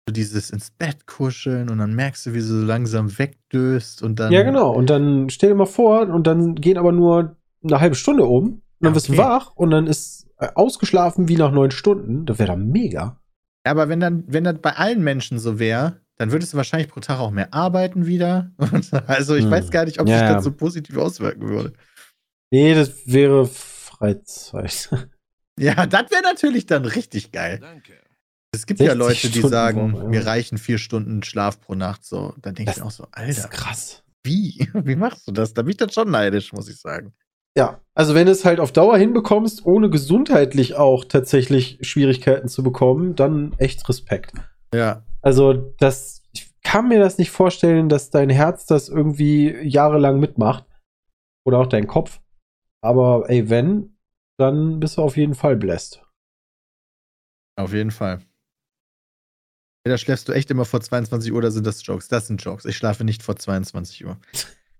So 0.08 0.12
dieses 0.12 0.50
ins 0.50 0.70
Bett 0.70 1.06
kuscheln 1.06 1.68
und 1.68 1.78
dann 1.78 1.94
merkst 1.94 2.26
du, 2.26 2.32
wie 2.32 2.38
du 2.38 2.44
so 2.44 2.64
langsam 2.64 3.18
wegdöst 3.18 4.02
und 4.02 4.20
dann. 4.20 4.32
Ja, 4.32 4.42
genau. 4.44 4.72
Und 4.72 4.88
dann 4.88 5.30
stell 5.30 5.50
dir 5.50 5.56
mal 5.56 5.66
vor, 5.66 6.02
und 6.02 6.26
dann 6.28 6.54
geht 6.54 6.78
aber 6.78 6.92
nur 6.92 7.36
eine 7.64 7.80
halbe 7.80 7.96
Stunde 7.96 8.24
um. 8.24 8.44
Und 8.46 8.62
dann 8.80 8.92
Ja, 8.92 8.94
wirst 8.94 9.08
du 9.08 9.12
okay. 9.14 9.22
wach 9.22 9.56
und 9.56 9.70
dann 9.70 9.88
ist 9.88 10.28
äh, 10.38 10.48
ausgeschlafen 10.54 11.28
wie 11.28 11.36
nach 11.36 11.50
neun 11.50 11.72
Stunden. 11.72 12.24
Das 12.24 12.38
wäre 12.38 12.48
dann 12.52 12.68
mega. 12.68 13.20
Ja, 13.66 13.72
aber 13.72 13.88
wenn 13.88 13.98
dann, 13.98 14.22
wenn 14.28 14.44
das 14.44 14.58
bei 14.62 14.74
allen 14.76 15.02
Menschen 15.02 15.40
so 15.40 15.58
wäre, 15.58 16.00
dann 16.18 16.30
würdest 16.30 16.52
du 16.52 16.56
wahrscheinlich 16.56 16.88
pro 16.88 17.00
Tag 17.00 17.18
auch 17.18 17.32
mehr 17.32 17.52
arbeiten 17.52 18.06
wieder. 18.06 18.52
Und 18.58 18.92
also 19.08 19.34
ich 19.34 19.44
Hm. 19.44 19.50
weiß 19.50 19.72
gar 19.72 19.86
nicht, 19.86 20.00
ob 20.00 20.08
Ja, 20.08 20.18
sich 20.18 20.28
das 20.36 20.44
so 20.44 20.52
positiv 20.52 20.96
auswirken 20.98 21.48
würde. 21.48 21.72
Nee, 22.52 22.74
das 22.74 22.92
wäre 23.06 23.46
Freizeit. 23.46 24.88
Ja, 25.58 25.86
das 25.86 26.10
wäre 26.10 26.20
natürlich 26.22 26.66
dann 26.66 26.84
richtig 26.84 27.32
geil. 27.32 27.58
Danke. 27.62 27.94
Es 28.52 28.66
gibt 28.66 28.80
ja 28.80 28.94
60 28.94 28.98
Leute, 28.98 29.20
die 29.20 29.38
Stunden 29.38 29.48
sagen, 29.48 29.92
Woche, 29.92 30.02
ja. 30.04 30.08
mir 30.08 30.26
reichen 30.26 30.58
vier 30.58 30.78
Stunden 30.78 31.22
Schlaf 31.22 31.60
pro 31.60 31.74
Nacht. 31.74 32.04
So, 32.04 32.34
dann 32.40 32.54
denke 32.54 32.72
ich 32.74 32.82
auch 32.82 32.90
so, 32.90 33.06
Das 33.12 33.28
ist 33.28 33.44
Alter, 33.44 33.48
krass. 33.48 34.02
wie? 34.24 34.68
Wie 34.74 34.96
machst 34.96 35.26
du 35.28 35.32
das? 35.32 35.54
Da 35.54 35.62
bin 35.62 35.72
ich 35.72 35.76
dann 35.76 35.90
schon 35.90 36.10
neidisch, 36.10 36.52
muss 36.52 36.68
ich 36.68 36.80
sagen. 36.80 37.12
Ja, 37.56 37.80
also 37.94 38.14
wenn 38.14 38.26
du 38.26 38.32
es 38.32 38.44
halt 38.44 38.60
auf 38.60 38.72
Dauer 38.72 38.98
hinbekommst, 38.98 39.64
ohne 39.64 39.88
gesundheitlich 39.88 40.74
auch 40.74 41.06
tatsächlich 41.06 41.78
Schwierigkeiten 41.80 42.48
zu 42.48 42.62
bekommen, 42.62 43.14
dann 43.14 43.54
echt 43.56 43.88
Respekt. 43.88 44.32
Ja. 44.74 45.04
Also 45.22 45.54
das, 45.78 46.22
ich 46.32 46.52
kann 46.62 46.88
mir 46.88 46.98
das 46.98 47.16
nicht 47.16 47.30
vorstellen, 47.30 47.88
dass 47.88 48.10
dein 48.10 48.28
Herz 48.28 48.66
das 48.66 48.90
irgendwie 48.90 49.56
jahrelang 49.62 50.20
mitmacht. 50.20 50.66
Oder 51.46 51.58
auch 51.58 51.66
dein 51.66 51.86
Kopf. 51.86 52.20
Aber 52.82 53.30
ey, 53.30 53.48
wenn, 53.48 53.96
dann 54.38 54.78
bist 54.80 54.98
du 54.98 55.02
auf 55.02 55.16
jeden 55.16 55.34
Fall 55.34 55.56
bläst. 55.56 56.02
Auf 57.58 57.72
jeden 57.72 57.90
Fall. 57.90 58.20
Entweder 59.86 59.98
schläfst 59.98 60.26
du 60.26 60.32
echt 60.32 60.50
immer 60.50 60.64
vor 60.64 60.80
22 60.80 61.30
Uhr 61.30 61.38
oder 61.38 61.52
sind 61.52 61.64
das 61.64 61.86
Jokes? 61.86 62.08
Das 62.08 62.26
sind 62.26 62.42
Jokes. 62.42 62.64
Ich 62.64 62.76
schlafe 62.76 63.04
nicht 63.04 63.22
vor 63.22 63.36
22 63.36 64.04
Uhr. 64.04 64.18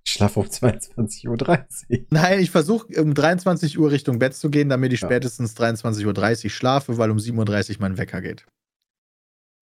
Ich 0.04 0.12
schlafe 0.12 0.40
um 0.40 0.46
22.30 0.46 1.28
Uhr. 1.28 2.06
Nein, 2.10 2.40
ich 2.40 2.50
versuche 2.50 3.00
um 3.00 3.14
23 3.14 3.78
Uhr 3.78 3.92
Richtung 3.92 4.18
Bett 4.18 4.34
zu 4.34 4.50
gehen, 4.50 4.68
damit 4.68 4.92
ich 4.92 5.02
Ja. 5.02 5.06
spätestens 5.06 5.56
23.30 5.56 6.44
Uhr 6.46 6.50
schlafe, 6.50 6.98
weil 6.98 7.12
um 7.12 7.18
7.30 7.18 7.74
Uhr 7.76 7.76
mein 7.82 7.98
Wecker 7.98 8.20
geht. 8.20 8.46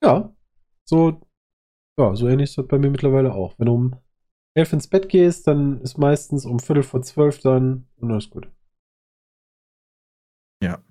Ja, 0.02 0.34
so 0.88 1.20
Ja, 1.98 2.16
so 2.16 2.26
ähnlich 2.26 2.48
ist 2.48 2.56
das 2.56 2.66
bei 2.66 2.78
mir 2.78 2.88
mittlerweile 2.88 3.34
auch. 3.34 3.58
Wenn 3.58 3.66
du 3.66 3.74
um 3.74 3.96
elf 4.56 4.72
ins 4.72 4.88
Bett 4.88 5.10
gehst, 5.10 5.46
dann 5.46 5.82
ist 5.82 5.98
meistens 5.98 6.46
um 6.46 6.58
Viertel 6.58 6.84
vor 6.84 7.02
zwölf 7.02 7.40
dann 7.40 7.86
und 7.96 8.10
alles 8.10 8.30
gut. 8.30 8.48
Ja. 10.62 10.82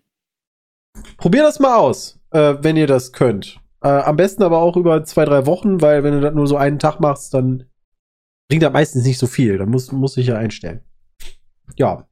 Probier 1.18 1.42
das 1.42 1.60
mal 1.60 1.76
aus, 1.76 2.20
äh, 2.30 2.54
wenn 2.62 2.78
ihr 2.78 2.86
das 2.86 3.12
könnt. 3.14 3.60
Äh, 3.84 3.88
am 3.90 4.16
besten 4.16 4.44
aber 4.44 4.62
auch 4.62 4.78
über 4.78 5.04
zwei, 5.04 5.26
drei 5.26 5.46
Wochen, 5.46 5.82
weil 5.82 6.04
wenn 6.04 6.14
du 6.14 6.22
das 6.22 6.34
nur 6.34 6.48
so 6.48 6.58
einen 6.58 6.80
Tag 6.80 7.00
machst, 7.00 7.34
dann 7.34 7.70
bringt 8.50 8.64
das 8.64 8.74
meistens 8.74 9.06
nicht 9.06 9.20
so 9.20 9.28
viel. 9.28 9.58
Dann 9.58 9.70
muss, 9.70 9.92
muss 9.92 10.18
ich 10.18 10.28
ja 10.28 10.38
einstellen. 10.38 10.84
Ja. 11.76 12.08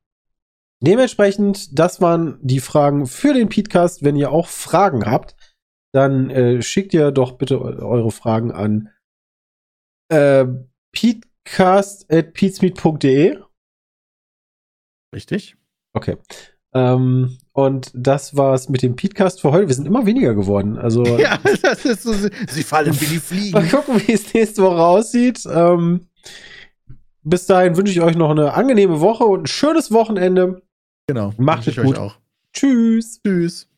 Dementsprechend, 0.83 1.77
das 1.79 2.01
waren 2.01 2.39
die 2.41 2.59
Fragen 2.59 3.05
für 3.05 3.33
den 3.33 3.49
Podcast. 3.49 4.03
Wenn 4.03 4.15
ihr 4.15 4.31
auch 4.31 4.47
Fragen 4.47 5.05
habt, 5.05 5.35
dann 5.93 6.29
äh, 6.29 6.61
schickt 6.61 6.93
ihr 6.93 7.11
doch 7.11 7.37
bitte 7.37 7.59
eu- 7.61 7.85
eure 7.85 8.11
Fragen 8.11 8.51
an 8.51 8.89
äh, 10.09 10.45
peatcast.peatsmeet.de. 10.91 13.39
Richtig? 15.13 15.57
Okay. 15.93 16.17
Ähm, 16.73 17.37
und 17.53 17.91
das 17.93 18.37
war's 18.37 18.69
mit 18.69 18.81
dem 18.81 18.95
Peatcast 18.95 19.41
für 19.41 19.51
heute. 19.51 19.67
Wir 19.67 19.75
sind 19.75 19.85
immer 19.87 20.05
weniger 20.05 20.33
geworden. 20.33 20.77
Also 20.77 21.03
Ja, 21.17 21.37
das 21.61 21.85
ist 21.85 22.03
so. 22.03 22.13
Sie 22.13 22.63
fallen 22.63 22.93
wie 23.01 23.05
die 23.05 23.15
mal 23.51 23.63
Fliegen. 23.63 23.69
gucken, 23.69 24.01
wie 24.07 24.13
es 24.13 24.33
nächste 24.33 24.63
Woche 24.63 24.81
aussieht. 24.81 25.43
Ähm, 25.51 26.07
bis 27.23 27.45
dahin 27.45 27.77
wünsche 27.77 27.91
ich 27.91 28.01
euch 28.01 28.15
noch 28.15 28.31
eine 28.31 28.53
angenehme 28.53 28.99
Woche 29.01 29.25
und 29.25 29.43
ein 29.43 29.47
schönes 29.47 29.91
Wochenende. 29.91 30.61
Genau. 31.07 31.33
Macht 31.37 31.67
es 31.67 31.75
gut. 31.75 31.97
euch 31.97 31.97
auch. 31.97 32.15
Tschüss. 32.53 33.19
Tschüss. 33.21 33.70